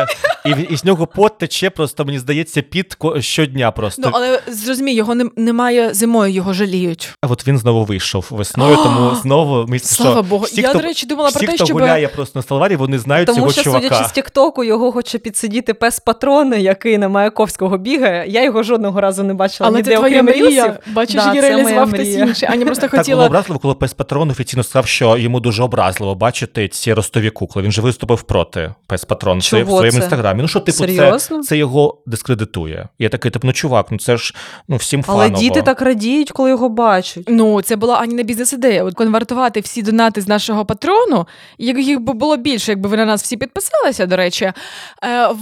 і, 0.45 0.51
і 0.71 0.77
з 0.77 0.85
нього 0.85 1.07
пот 1.07 1.39
тече 1.39 1.71
просто, 1.71 2.05
мені 2.05 2.19
здається, 2.19 2.63
під 2.63 2.97
щодня 3.21 3.71
просто. 3.71 4.03
Ну, 4.05 4.11
але 4.13 4.41
зрозумій, 4.49 4.95
його 4.95 5.15
не, 5.15 5.25
немає 5.37 5.95
зимою, 5.95 6.33
його 6.33 6.53
жаліють. 6.53 7.15
А 7.23 7.27
от 7.27 7.47
він 7.47 7.59
знову 7.59 7.85
вийшов 7.85 8.27
весною, 8.31 8.77
тому 8.77 9.15
знову 9.23 9.63
здається, 9.65 9.95
Слава 9.95 10.23
Богу. 10.23 10.45
всі, 10.45 10.61
Я, 10.61 10.69
хто, 10.69 10.79
до 10.79 10.85
речі, 10.85 11.07
думала 11.07 11.31
про 11.31 11.39
всі, 11.39 11.47
те, 11.47 11.53
хто 11.55 11.65
щоб 11.67 11.79
гуляє 11.79 12.09
просто 12.09 12.39
на 12.39 12.43
стелеварі, 12.43 12.77
вони 12.77 12.99
знають 12.99 13.27
Тому 13.27 13.39
цього 13.39 13.53
що, 13.53 13.63
чувака. 13.63 13.89
судячи 13.89 14.09
з 14.09 14.13
Тіктоку, 14.13 14.65
його 14.65 14.93
хоче 14.93 15.19
підсидіти 15.19 15.75
пес 15.75 16.01
патрон, 16.01 16.55
який 16.61 16.99
на 16.99 17.09
Маяковського 17.09 17.79
бігає. 17.79 18.25
Я 18.29 18.45
його 18.45 18.63
жодного 18.63 19.01
разу 19.01 19.23
не 19.23 19.35
бачила. 19.35 19.69
Але 19.69 19.77
ніде, 19.79 19.91
це 19.91 19.97
твоя 19.97 20.21
окрім 20.23 20.27
мрія. 20.45 20.79
Бачиш, 20.93 21.15
Да, 21.15 21.29
її 21.29 21.41
реалізував 21.41 21.93
хтось 21.93 22.09
інший. 22.09 22.49
Аня 22.53 22.67
просто 22.67 22.89
Так 22.89 23.07
було 23.07 23.25
образливо, 23.25 23.59
коли 23.59 23.75
пес 23.75 23.93
Патрон 23.95 24.31
офіційно 24.31 24.63
сказав, 24.63 24.87
що 24.87 25.17
йому 25.17 25.41
дуже 25.41 25.63
образливо 25.63 26.15
бачити 26.15 26.69
ці 26.69 26.95
ростові 26.95 27.31
кукли. 27.31 27.63
Він 27.63 27.73
же 27.73 27.83
виступив 27.83 28.23
проти 28.23 28.75
пес 28.87 29.05
Патрон 29.05 29.39
в 29.39 29.45
своє- 29.45 29.65
в 29.65 29.69
своєму 29.69 29.91
це? 29.91 29.97
інстаграмі. 29.97 30.43
Ну 30.43 30.49
що, 30.49 30.61
типу, 30.61 30.79
це, 30.79 30.87
Серйозно? 30.87 31.43
це 31.43 31.57
його 31.57 31.99
дискредитує. 32.07 32.89
Я 32.99 33.09
такий, 33.09 33.31
типу, 33.31 33.47
ну 33.47 33.53
чувак, 33.53 33.87
ну 33.91 33.99
це 33.99 34.17
ж 34.17 34.35
ну 34.69 34.77
всім 34.77 35.05
Але 35.07 35.31
діти 35.31 35.63
так 35.63 35.83
радіють, 35.83 36.31
коли 36.31 36.51
його 36.51 36.69
бачать. 36.69 37.25
Ну, 37.29 37.63
це 37.63 37.77
була 37.77 37.95
Аніна 37.97 38.23
бізнес-ідея. 38.23 38.85
От 38.85 38.95
конвертувати 38.95 39.61
всі 39.61 39.83
донати 39.83 40.21
з 40.21 40.29
нашого 40.29 40.65
патрону, 40.65 41.27
як 41.59 41.79
їх 41.79 42.01
би 42.01 42.13
було 42.13 42.37
більше, 42.37 42.73
якби 42.73 42.89
ви 42.89 42.97
на 42.97 43.05
нас 43.05 43.23
всі 43.23 43.37
підписалися, 43.37 44.07
до 44.07 44.17
речі, 44.17 44.45
е, 44.45 44.53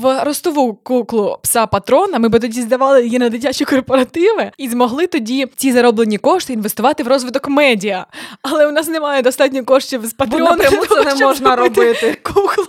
в 0.00 0.24
ростову 0.24 0.74
куклу 0.74 1.38
пса 1.42 1.66
патрона. 1.66 2.18
Ми 2.18 2.28
би 2.28 2.38
тоді 2.38 2.62
здавали 2.62 3.04
її 3.04 3.18
на 3.18 3.28
дитячі 3.28 3.64
корпоративи 3.64 4.50
і 4.58 4.68
змогли 4.68 5.06
тоді 5.06 5.46
ці 5.56 5.72
зароблені 5.72 6.18
кошти 6.18 6.52
інвестувати 6.52 7.02
в 7.02 7.08
розвиток 7.08 7.48
медіа. 7.48 8.06
Але 8.42 8.66
у 8.66 8.72
нас 8.72 8.88
немає 8.88 9.22
достатньо 9.22 9.64
коштів 9.64 10.06
з 10.06 10.14
Бо 10.14 10.24
патрона. 10.24 10.50
напряму 10.50 10.86
це 10.86 11.04
не 11.04 11.26
можна 11.26 11.56
робити. 11.56 12.18
Куклу 12.22 12.66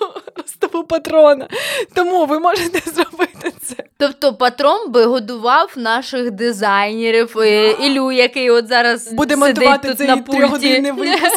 ростову 0.65 0.83
патрона. 0.83 1.47
Тому 1.95 2.25
ви 2.25 2.39
можете 2.39 2.79
зробити 2.91 3.51
це. 3.61 3.75
Тобто 3.97 4.33
патрон 4.33 4.91
би 4.91 5.05
годував 5.05 5.73
наших 5.75 6.31
дизайнерів, 6.31 7.37
е, 7.39 7.71
Ілю, 7.71 8.11
який 8.11 8.49
от 8.49 8.67
зараз 8.67 9.13
Буде 9.13 9.35
монтувати 9.35 9.87
тут 9.87 9.97
цей 9.97 10.07
на 10.07 10.17
пульті. 10.17 10.37
трьохгодинний 10.39 10.91
випуск. 10.91 11.23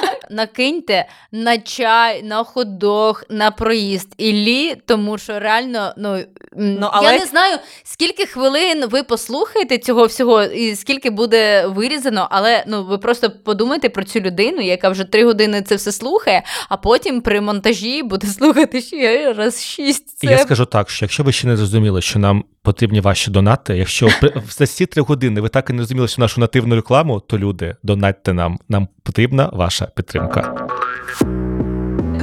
Накиньте 0.30 1.08
на 1.32 1.58
чай, 1.58 2.22
на 2.22 2.44
ходох, 2.44 3.24
на 3.28 3.50
проїзд 3.50 4.08
Іллі, 4.18 4.76
тому 4.86 5.18
що 5.18 5.38
реально, 5.38 5.94
ну, 5.96 6.18
Ну, 6.56 6.88
але- 6.92 7.12
я 7.12 7.18
не 7.18 7.26
знаю, 7.26 7.58
скільки 7.82 8.26
хвилин 8.26 8.84
ви 8.90 9.02
послухаєте 9.02 9.78
цього 9.78 10.06
всього, 10.06 10.42
і 10.42 10.76
скільки 10.76 11.10
буде 11.10 11.66
вирізано, 11.66 12.28
але 12.30 12.64
ну 12.66 12.84
ви 12.84 12.98
просто 12.98 13.30
подумайте 13.44 13.88
про 13.88 14.04
цю 14.04 14.20
людину, 14.20 14.60
яка 14.60 14.88
вже 14.88 15.04
три 15.04 15.24
години 15.24 15.62
це 15.62 15.74
все 15.74 15.92
слухає, 15.92 16.42
а 16.68 16.76
потім 16.76 17.20
при 17.20 17.40
монтажі 17.40 18.02
буде 18.02 18.26
слухати 18.38 18.80
ще 18.80 19.32
раз 19.32 19.64
шість. 19.64 20.18
Це 20.18 20.26
я 20.26 20.38
скажу 20.38 20.64
так, 20.64 20.90
що 20.90 21.04
якщо 21.04 21.22
ви 21.22 21.32
ще 21.32 21.46
не 21.46 21.56
зрозуміли, 21.56 22.02
що 22.02 22.18
нам 22.18 22.44
потрібні 22.62 23.00
ваші 23.00 23.30
донати, 23.30 23.76
якщо 23.76 24.08
за 24.50 24.66
ці 24.66 24.86
три 24.86 25.02
години 25.02 25.40
ви 25.40 25.48
так 25.48 25.70
і 25.70 25.72
не 25.72 25.78
зрозуміли 25.78 26.06
всю 26.06 26.22
нашу 26.22 26.40
нативну 26.40 26.74
рекламу, 26.74 27.20
то 27.20 27.38
люди, 27.38 27.76
донатьте 27.82 28.32
нам. 28.32 28.58
Нам 28.68 28.88
потрібна 29.02 29.50
ваша 29.52 29.86
підтримка. 29.86 30.68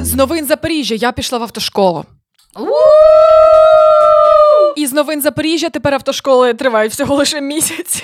З 0.01 0.13
новин 0.13 0.45
Запоріжжя 0.45 0.95
я 0.95 1.11
пішла 1.11 1.37
в 1.39 1.41
автошколу. 1.43 2.05
І 4.77 4.85
з 4.85 4.93
новин 4.93 5.21
Запоріжжя 5.21 5.69
тепер 5.69 5.93
автошколи 5.93 6.53
тривають 6.53 6.91
всього 6.91 7.15
лише 7.15 7.41
місяць. 7.41 8.03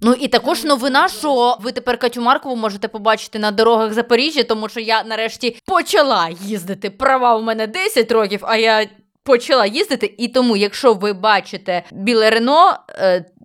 Ну 0.00 0.12
і 0.12 0.28
також 0.28 0.64
новина, 0.64 1.08
що 1.08 1.56
ви 1.60 1.72
тепер 1.72 1.98
Катю 1.98 2.20
Маркову 2.20 2.56
можете 2.56 2.88
побачити 2.88 3.38
на 3.38 3.50
дорогах 3.50 3.92
Запоріжжя, 3.92 4.42
тому 4.42 4.68
що 4.68 4.80
я 4.80 5.04
нарешті 5.04 5.56
почала 5.66 6.28
їздити. 6.42 6.90
Права 6.90 7.36
у 7.36 7.42
мене 7.42 7.66
10 7.66 8.12
років, 8.12 8.40
а 8.42 8.56
я 8.56 8.88
почала 9.22 9.66
їздити. 9.66 10.14
І 10.18 10.28
тому, 10.28 10.56
якщо 10.56 10.94
ви 10.94 11.12
бачите 11.12 11.82
біле 11.92 12.30
Рено. 12.30 12.78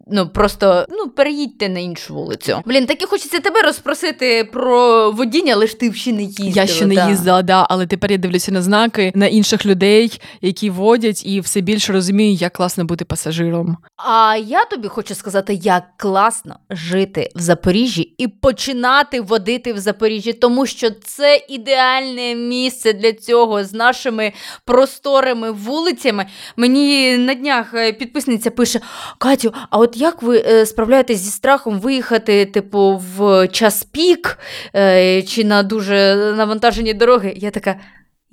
Ну 0.08 0.30
просто 0.30 0.86
ну 0.90 1.10
переїдьте 1.10 1.70
на 1.70 1.80
іншу 1.80 2.14
вулицю. 2.14 2.62
Блін, 2.66 2.86
так 2.86 3.02
і 3.04 3.06
хочеться 3.06 3.40
тебе 3.40 3.62
розпросити 3.62 4.50
про 4.54 5.12
водіння, 5.12 5.54
але 5.54 5.68
ж 5.68 5.80
ти 5.80 5.94
ще 5.94 6.12
не 6.12 6.24
їздила. 6.24 6.52
Я 6.56 6.68
ще 6.68 6.86
не 6.86 6.96
да. 6.96 7.10
їздила, 7.10 7.42
да, 7.42 7.68
але 7.70 7.88
тепер 7.88 8.12
я 8.12 8.18
дивлюся 8.18 8.52
на 8.52 8.62
знаки 8.62 9.12
на 9.16 9.28
інших 9.28 9.66
людей, 9.66 10.20
які 10.42 10.70
водять, 10.70 11.26
і 11.26 11.40
все 11.40 11.62
більше 11.62 11.94
розумію, 11.94 12.34
як 12.34 12.54
класно 12.54 12.86
бути 12.86 13.06
пасажиром. 13.06 13.78
А 13.98 14.38
я 14.38 14.66
тобі 14.66 14.88
хочу 14.88 15.16
сказати, 15.16 15.54
як 15.54 15.84
класно 15.98 16.56
жити 16.70 17.32
в 17.36 17.40
Запоріжжі 17.40 18.02
і 18.02 18.28
починати 18.28 19.22
водити 19.22 19.74
в 19.74 19.78
Запоріжжі, 19.78 20.34
тому 20.34 20.66
що 20.66 20.90
це 20.90 21.46
ідеальне 21.50 22.36
місце 22.36 22.94
для 22.94 23.14
цього 23.14 23.64
з 23.64 23.74
нашими 23.74 24.34
просторими 24.66 25.52
вулицями. 25.52 26.26
Мені 26.58 27.18
на 27.18 27.34
днях 27.34 27.74
е, 27.74 27.94
підписниця 27.94 28.52
пише: 28.52 28.80
Катю, 29.18 29.54
а 29.70 29.78
от 29.78 29.95
як 29.96 30.24
ви 30.24 30.44
е, 30.48 30.66
справляєтесь 30.66 31.20
зі 31.20 31.32
страхом 31.32 31.80
виїхати, 31.80 32.46
типу, 32.46 33.02
в 33.18 33.48
час 33.48 33.84
пік 33.84 34.40
е, 34.76 35.22
чи 35.22 35.44
на 35.44 35.64
дуже 35.64 36.16
навантажені 36.38 36.94
дороги? 36.94 37.34
Я 37.36 37.52
така. 37.52 37.76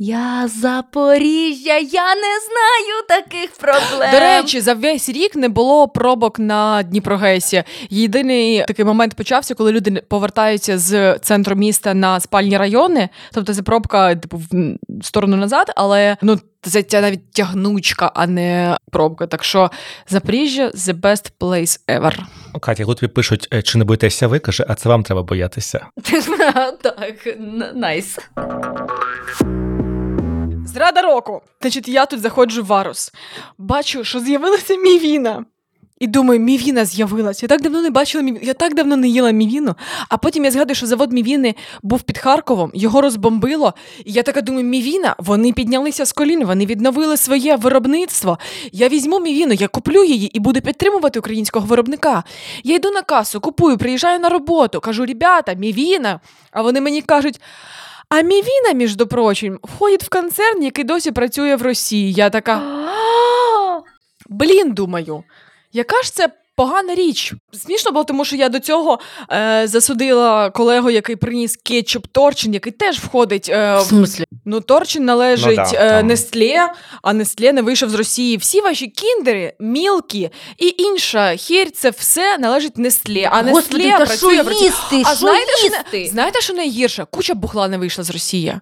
Я 0.05 0.49
Запоріжжя, 0.49 1.79
я 1.79 2.15
не 2.15 2.39
знаю 2.41 3.03
таких 3.09 3.51
проблем. 3.51 4.11
До 4.13 4.21
речі, 4.21 4.61
за 4.61 4.75
весь 4.75 5.09
рік 5.09 5.37
не 5.37 5.49
було 5.49 5.89
пробок 5.89 6.39
на 6.39 6.83
Дніпрогесі. 6.83 7.63
Єдиний 7.91 8.65
такий 8.69 8.85
момент 8.85 9.15
почався, 9.15 9.55
коли 9.55 9.73
люди 9.73 10.03
повертаються 10.09 10.79
з 10.79 11.19
центру 11.19 11.57
міста 11.57 11.95
на 11.95 12.21
спальні 12.21 12.59
райони. 12.59 13.09
Тобто 13.33 13.55
це 13.55 13.63
пробка, 13.63 14.15
типу, 14.15 14.37
в 14.37 15.05
сторону 15.05 15.37
назад, 15.37 15.73
але 15.77 16.17
ну. 16.23 16.39
Це 16.65 16.83
тя- 16.83 17.01
навіть 17.01 17.33
тягнучка, 17.33 18.13
а 18.15 18.27
не 18.27 18.77
пробка. 18.91 19.27
Так 19.27 19.45
що 19.45 19.71
Запоріжжя 20.09 20.69
the 20.69 21.01
best 21.01 21.31
place 21.41 21.81
ever. 21.89 22.19
Катя, 22.61 22.85
тут 22.85 23.01
тобі 23.01 23.13
пишуть, 23.13 23.49
е, 23.53 23.63
чи 23.63 23.79
не 23.79 23.85
боїтеся 23.85 24.27
ви, 24.27 24.39
каже, 24.39 24.65
а 24.69 24.75
це 24.75 24.89
вам 24.89 25.03
треба 25.03 25.23
боятися. 25.23 25.87
так, 26.83 27.37
найс. 27.75 28.19
Зрада 30.73 31.03
року. 31.03 31.43
Значить, 31.61 31.89
я 31.89 32.07
тут 32.07 32.21
заходжу 32.21 32.63
в 32.63 32.67
Варус. 32.67 33.13
Бачу, 33.59 34.05
що 34.05 34.21
з'явилася 34.21 34.77
мівіна. 34.77 35.45
І 36.01 36.07
думаю, 36.07 36.41
мівіна 36.41 36.85
з'явилася. 36.85 37.41
Я 37.43 37.49
так 37.49 37.63
давно 37.63 37.83
не 37.83 37.91
бачила 37.91 38.25
мівіну. 38.25 38.41
Я 38.47 38.55
так 38.55 38.75
давно 38.75 38.97
не 38.97 39.09
їла 39.09 39.31
мівіну. 39.31 39.75
А 40.09 40.17
потім 40.17 40.45
я 40.45 40.51
згадую, 40.51 40.75
що 40.75 40.87
завод 40.87 41.13
мівіни 41.13 41.55
був 41.83 42.03
під 42.03 42.19
Харковом, 42.19 42.71
його 42.75 43.01
розбомбило. 43.01 43.75
І 44.05 44.13
я 44.13 44.23
така 44.23 44.41
думаю, 44.41 44.65
мівіна, 44.67 45.17
вони 45.19 45.53
піднялися 45.53 46.07
з 46.07 46.13
колін, 46.13 46.45
вони 46.45 46.67
відновили 46.67 47.17
своє 47.17 47.57
виробництво. 47.57 48.39
Я 48.73 48.89
візьму 48.89 49.21
мівіну, 49.21 49.53
я 49.53 49.69
куплю 49.69 50.05
її 50.05 50.27
і 50.37 50.41
буду 50.41 50.61
підтримувати 50.61 51.19
українського 51.19 51.67
виробника. 51.67 52.25
Я 52.65 52.75
йду 52.75 52.91
на 52.91 53.03
касу, 53.03 53.41
купую, 53.41 53.79
приїжджаю 53.79 54.21
на 54.21 54.29
роботу, 54.29 54.81
кажу, 54.81 55.07
ребята, 55.07 55.55
мівіна. 55.55 56.21
А 56.53 56.63
вони 56.63 56.81
мені 56.81 57.03
кажуть. 57.03 57.41
А 58.15 58.23
Мівіна, 58.23 58.73
між 58.75 58.97
прочим, 58.97 59.59
входить 59.63 60.05
в 60.05 60.09
концерн, 60.09 60.63
який 60.63 60.85
досі 60.85 61.13
працює 61.13 61.57
в 61.57 61.63
Росії. 61.63 62.13
Я 62.13 62.31
така. 62.31 62.63
Блін, 64.29 64.73
думаю, 64.73 65.25
яка 65.73 66.03
ж 66.03 66.15
це 66.15 66.29
погана 66.63 66.95
річ? 66.95 67.33
Смішно 67.65 67.93
було, 67.93 68.05
тому 68.05 68.25
що 68.25 68.37
я 68.37 68.49
до 68.49 68.59
цього 68.61 68.99
е, 69.33 69.63
засудила 69.67 70.51
колегу, 70.51 70.91
який 70.91 71.17
приніс 71.17 71.57
кетчуп 71.57 72.07
Торчин, 72.13 72.55
який 72.55 72.73
теж 72.73 72.99
входить. 72.99 73.49
Е, 73.49 73.79
В 73.79 73.83
смислі? 73.83 74.25
Ну, 74.45 74.61
Торчин 74.61 75.05
належить 75.05 75.59
Ну 75.59 75.65
да, 75.73 75.99
е. 75.99 76.03
Нестле, 76.03 76.73
а 77.03 77.13
Нестле 77.13 77.53
не 77.53 77.63
вийшов 77.63 77.91
з 77.91 77.95
Росії. 77.95 78.37
Всі 78.37 78.61
ваші 78.61 78.87
кіндери, 78.87 79.53
мілкі 79.61 80.31
і 80.59 80.75
інша 80.79 81.37
хір, 81.37 81.71
це 81.71 81.91
все 81.91 82.39
належить 82.39 82.79
Нестле. 82.79 83.29
А 83.33 83.43
Господи, 83.43 83.53
Нестле 83.55 83.91
та 83.91 83.97
працює 84.07 84.43
в 84.43 84.49
Росії. 84.49 84.65
їсти? 84.65 85.03
А 85.05 85.09
що 85.09 85.17
знаєте, 85.17 85.53
що 85.57 85.67
їсти? 85.67 86.11
Знаєте, 86.13 86.41
що 86.41 86.55
найгірше? 86.55 87.07
Куча 87.11 87.35
бухла 87.35 87.69
не 87.69 87.79
вийшла 87.79 88.05
з 88.05 88.11
Росії. 88.11 88.55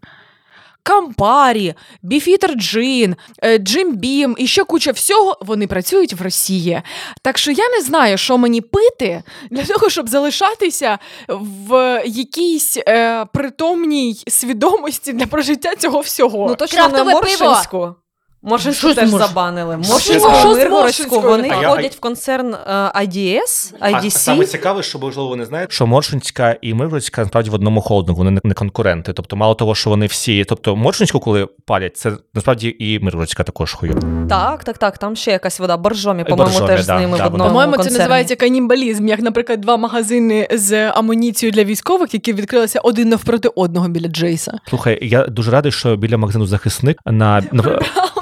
Кампарі, 0.82 1.74
Біфітер 2.02 2.54
Джин, 2.54 3.16
е, 3.44 3.58
Джим 3.58 3.96
Бім 3.96 4.36
і 4.38 4.46
ще 4.46 4.64
куча 4.64 4.92
всього 4.92 5.38
вони 5.40 5.66
працюють 5.66 6.12
в 6.12 6.22
Росії. 6.22 6.82
Так 7.22 7.38
що 7.38 7.50
я 7.50 7.68
не 7.68 7.80
знаю, 7.80 8.18
що 8.18 8.38
мені 8.38 8.60
пити 8.60 9.22
для 9.50 9.64
того, 9.64 9.88
щоб 9.90 10.08
залишатися 10.08 10.98
в 11.28 12.02
якійсь 12.06 12.76
е, 12.76 13.24
притомній 13.32 14.22
свідомості 14.28 15.12
для 15.12 15.26
прожиття 15.26 15.76
цього 15.76 16.00
всього. 16.00 16.46
Ну 16.48 16.54
точно 16.54 16.82
не 16.82 16.88
Крафтове 16.88 17.12
пиво. 17.36 17.96
Моршинську. 18.42 18.94
Теж 18.94 19.10
Морш- 19.12 19.18
забанили. 19.28 19.78
Що 19.82 19.92
Моршинську, 19.92 20.30
з 20.54 20.56
Миргородську, 20.56 21.20
вони 21.20 21.50
А 21.50 21.62
я- 21.80 21.88
в 21.88 22.00
концерн 22.00 22.54
е, 22.54 22.72
IDS, 22.74 23.72
IDC. 23.80 24.10
саме 24.10 24.44
цікаве, 24.44 24.82
що 24.82 24.98
можливо 24.98 25.28
ви 25.28 25.36
не 25.36 25.44
знаєте, 25.44 25.72
що 25.74 25.86
Моршинська 25.86 26.56
і 26.62 26.74
Миргородська 26.74 27.22
насправді 27.22 27.50
в 27.50 27.54
одному 27.54 27.80
холдингу, 27.80 28.24
вони 28.24 28.40
не- 28.44 28.54
конкуренти. 28.54 29.12
Тобто, 29.12 29.36
мало 29.36 29.54
того, 29.54 29.74
що 29.74 29.90
вони 29.90 30.06
всі, 30.06 30.44
тобто 30.44 30.76
Моршинську, 30.76 31.20
коли 31.20 31.48
палять, 31.66 31.96
це 31.96 32.12
насправді 32.34 32.76
і 32.78 32.98
Миргородська 32.98 33.42
також 33.42 33.72
хую. 33.74 34.00
Так, 34.28 34.64
так, 34.64 34.78
так. 34.78 34.98
Там 34.98 35.16
ще 35.16 35.30
якась 35.30 35.60
вода. 35.60 35.76
Боржомі, 35.76 36.24
по-моєму, 36.24 36.58
Боржомі, 36.58 36.68
теж 36.76 36.86
да, 36.86 36.98
з 36.98 37.00
ними 37.00 37.18
да, 37.18 37.24
в 37.24 37.26
одному 37.26 37.50
По-моєму, 37.50 37.76
це 37.76 37.90
називається 37.90 38.36
канібалізм, 38.36 39.08
як, 39.08 39.20
наприклад, 39.20 39.60
два 39.60 39.76
магазини 39.76 40.48
з 40.52 40.90
амуніцією 40.90 41.52
для 41.52 41.64
військових, 41.64 42.14
які 42.14 42.32
відкрилися 42.32 42.80
один 42.80 43.08
навпроти 43.08 43.48
одного 43.54 43.88
біля 43.88 44.08
Джейса. 44.08 44.58
Слухай, 44.68 44.98
я 45.02 45.26
дуже 45.26 45.50
радий, 45.50 45.72
що 45.72 45.96
біля 45.96 46.16
магазину 46.16 46.46
захисник 46.46 46.98
на, 47.06 47.42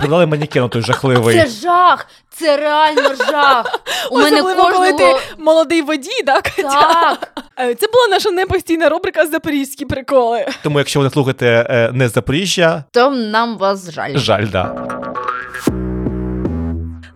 на 0.08 0.16
придали 0.16 0.26
манекен 0.26 0.68
той 0.68 0.82
жахливий. 0.82 1.40
Це 1.40 1.46
жах! 1.46 2.06
Це 2.30 2.56
реально 2.56 3.14
жах! 3.30 3.80
У 4.10 4.18
мене 4.18 4.42
кожного... 4.42 4.72
коли 4.72 4.92
ти 4.92 5.16
молодий 5.38 5.82
водій, 5.82 6.22
так? 6.26 6.42
Катя? 6.42 6.68
Так, 6.70 7.44
Е, 7.60 7.74
Це 7.74 7.86
була 7.86 8.06
наша 8.10 8.30
непостійна 8.30 8.88
рубрика 8.88 9.26
Запорізькі 9.26 9.84
приколи. 9.84 10.46
Тому, 10.62 10.78
якщо 10.78 11.00
ви 11.00 11.04
не 11.04 11.10
слухаєте 11.10 11.66
е, 11.70 11.90
не 11.92 12.08
з 12.08 12.12
Запоріжжя, 12.12 12.84
то 12.92 13.10
нам 13.10 13.58
вас 13.58 13.90
жаль. 13.92 14.16
жаль, 14.16 14.46
да. 14.52 14.74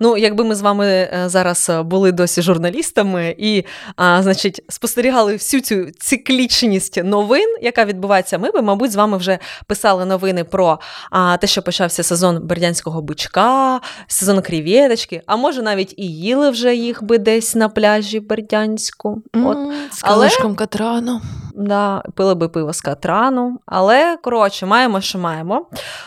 Ну, 0.02 0.16
якби 0.16 0.44
ми 0.44 0.54
з 0.54 0.60
вами 0.60 0.86
е, 0.86 1.24
зараз 1.26 1.70
е, 1.70 1.82
були 1.82 2.12
досі 2.12 2.42
журналістами 2.42 3.34
і, 3.38 3.64
а, 3.96 4.22
значить, 4.22 4.64
спостерігали 4.68 5.32
всю 5.32 5.60
цю 5.60 5.86
циклічність 5.98 7.04
новин, 7.04 7.56
яка 7.60 7.84
відбувається, 7.84 8.38
ми 8.38 8.50
би, 8.50 8.62
мабуть, 8.62 8.92
з 8.92 8.96
вами 8.96 9.16
вже 9.16 9.38
писали 9.66 10.04
новини 10.04 10.44
про 10.44 10.78
а, 11.10 11.36
те, 11.36 11.46
що 11.46 11.62
почався 11.62 12.02
сезон 12.02 12.46
бердянського 12.46 13.02
бичка, 13.02 13.80
сезон 14.06 14.42
крівєточки, 14.42 15.22
а 15.26 15.36
може 15.36 15.62
навіть 15.62 15.94
і 15.96 16.06
їли 16.06 16.50
вже 16.50 16.74
їх 16.74 17.02
би 17.02 17.18
десь 17.18 17.54
на 17.54 17.68
пляжі 17.68 18.20
Бердянську. 18.20 19.22
От. 19.34 19.58
З 19.92 20.00
Але- 20.02 20.14
калишком 20.14 20.54
Катрану. 20.54 21.20
Да, 21.54 22.02
пили 22.14 22.34
би 22.34 22.48
пиво 22.48 22.72
з 22.72 22.80
катрану, 22.80 23.58
але 23.66 24.16
коротше, 24.22 24.66
маємо, 24.66 25.00
що 25.00 25.18
маємо. 25.18 25.66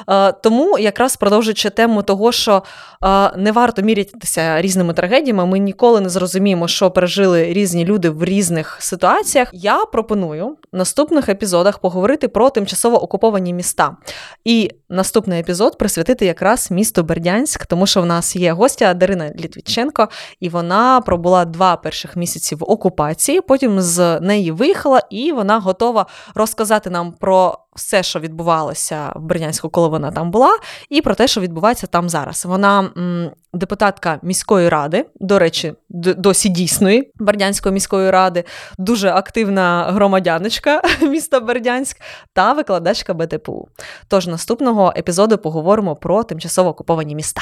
Е, 0.09 0.31
тому, 0.31 0.79
якраз 0.79 1.17
продовжуючи 1.17 1.69
тему 1.69 2.03
того, 2.03 2.31
що 2.31 2.63
е, 3.03 3.37
не 3.37 3.51
варто 3.51 3.81
мірятися 3.85 4.61
різними 4.61 4.93
трагедіями, 4.93 5.45
ми 5.45 5.59
ніколи 5.59 6.01
не 6.01 6.09
зрозуміємо, 6.09 6.67
що 6.67 6.91
пережили 6.91 7.53
різні 7.53 7.85
люди 7.85 8.09
в 8.09 8.23
різних 8.23 8.77
ситуаціях. 8.79 9.49
Я 9.53 9.85
пропоную 9.85 10.47
в 10.47 10.77
наступних 10.77 11.29
епізодах 11.29 11.79
поговорити 11.79 12.27
про 12.27 12.49
тимчасово 12.49 13.03
окуповані 13.03 13.53
міста. 13.53 13.97
І 14.45 14.71
наступний 14.89 15.39
епізод 15.39 15.77
присвятити 15.77 16.25
якраз 16.25 16.71
місту 16.71 17.03
Бердянськ, 17.03 17.65
тому 17.65 17.87
що 17.87 18.01
в 18.01 18.05
нас 18.05 18.35
є 18.35 18.51
гостя 18.51 18.93
Дарина 18.93 19.29
Літвіченко, 19.39 20.07
і 20.39 20.49
вона 20.49 21.01
пробула 21.01 21.45
два 21.45 21.77
перших 21.77 22.15
місяці 22.15 22.55
в 22.55 22.63
окупації. 22.63 23.41
Потім 23.41 23.81
з 23.81 24.19
неї 24.19 24.51
виїхала, 24.51 25.01
і 25.09 25.31
вона 25.31 25.59
готова 25.59 26.05
розказати 26.35 26.89
нам 26.89 27.11
про 27.11 27.64
все, 27.75 28.03
що 28.03 28.19
відбувалося 28.19 29.11
в 29.15 29.21
Бердянську, 29.21 29.69
коли 29.69 29.87
вона 29.87 30.11
там 30.11 30.31
була, 30.31 30.57
і 30.89 31.01
про 31.01 31.15
те, 31.15 31.27
що 31.27 31.41
відбувається 31.41 31.87
там 31.87 32.09
зараз. 32.09 32.45
Вона 32.45 32.91
м, 32.97 33.31
депутатка 33.53 34.19
міської 34.21 34.69
ради, 34.69 35.05
до 35.19 35.39
речі, 35.39 35.73
досі 35.89 36.49
дійсної 36.49 37.11
Бердянської 37.15 37.73
міської 37.73 38.11
ради, 38.11 38.43
дуже 38.77 39.09
активна 39.09 39.91
громадяночка 39.91 40.81
міста 41.01 41.39
Бердянськ 41.39 42.01
та 42.33 42.53
викладачка 42.53 43.13
БТПУ. 43.13 43.67
Тож 44.07 44.27
наступного 44.27 44.93
епізоду 44.97 45.37
поговоримо 45.37 45.95
про 45.95 46.23
тимчасово 46.23 46.69
окуповані 46.69 47.15
міста. 47.15 47.41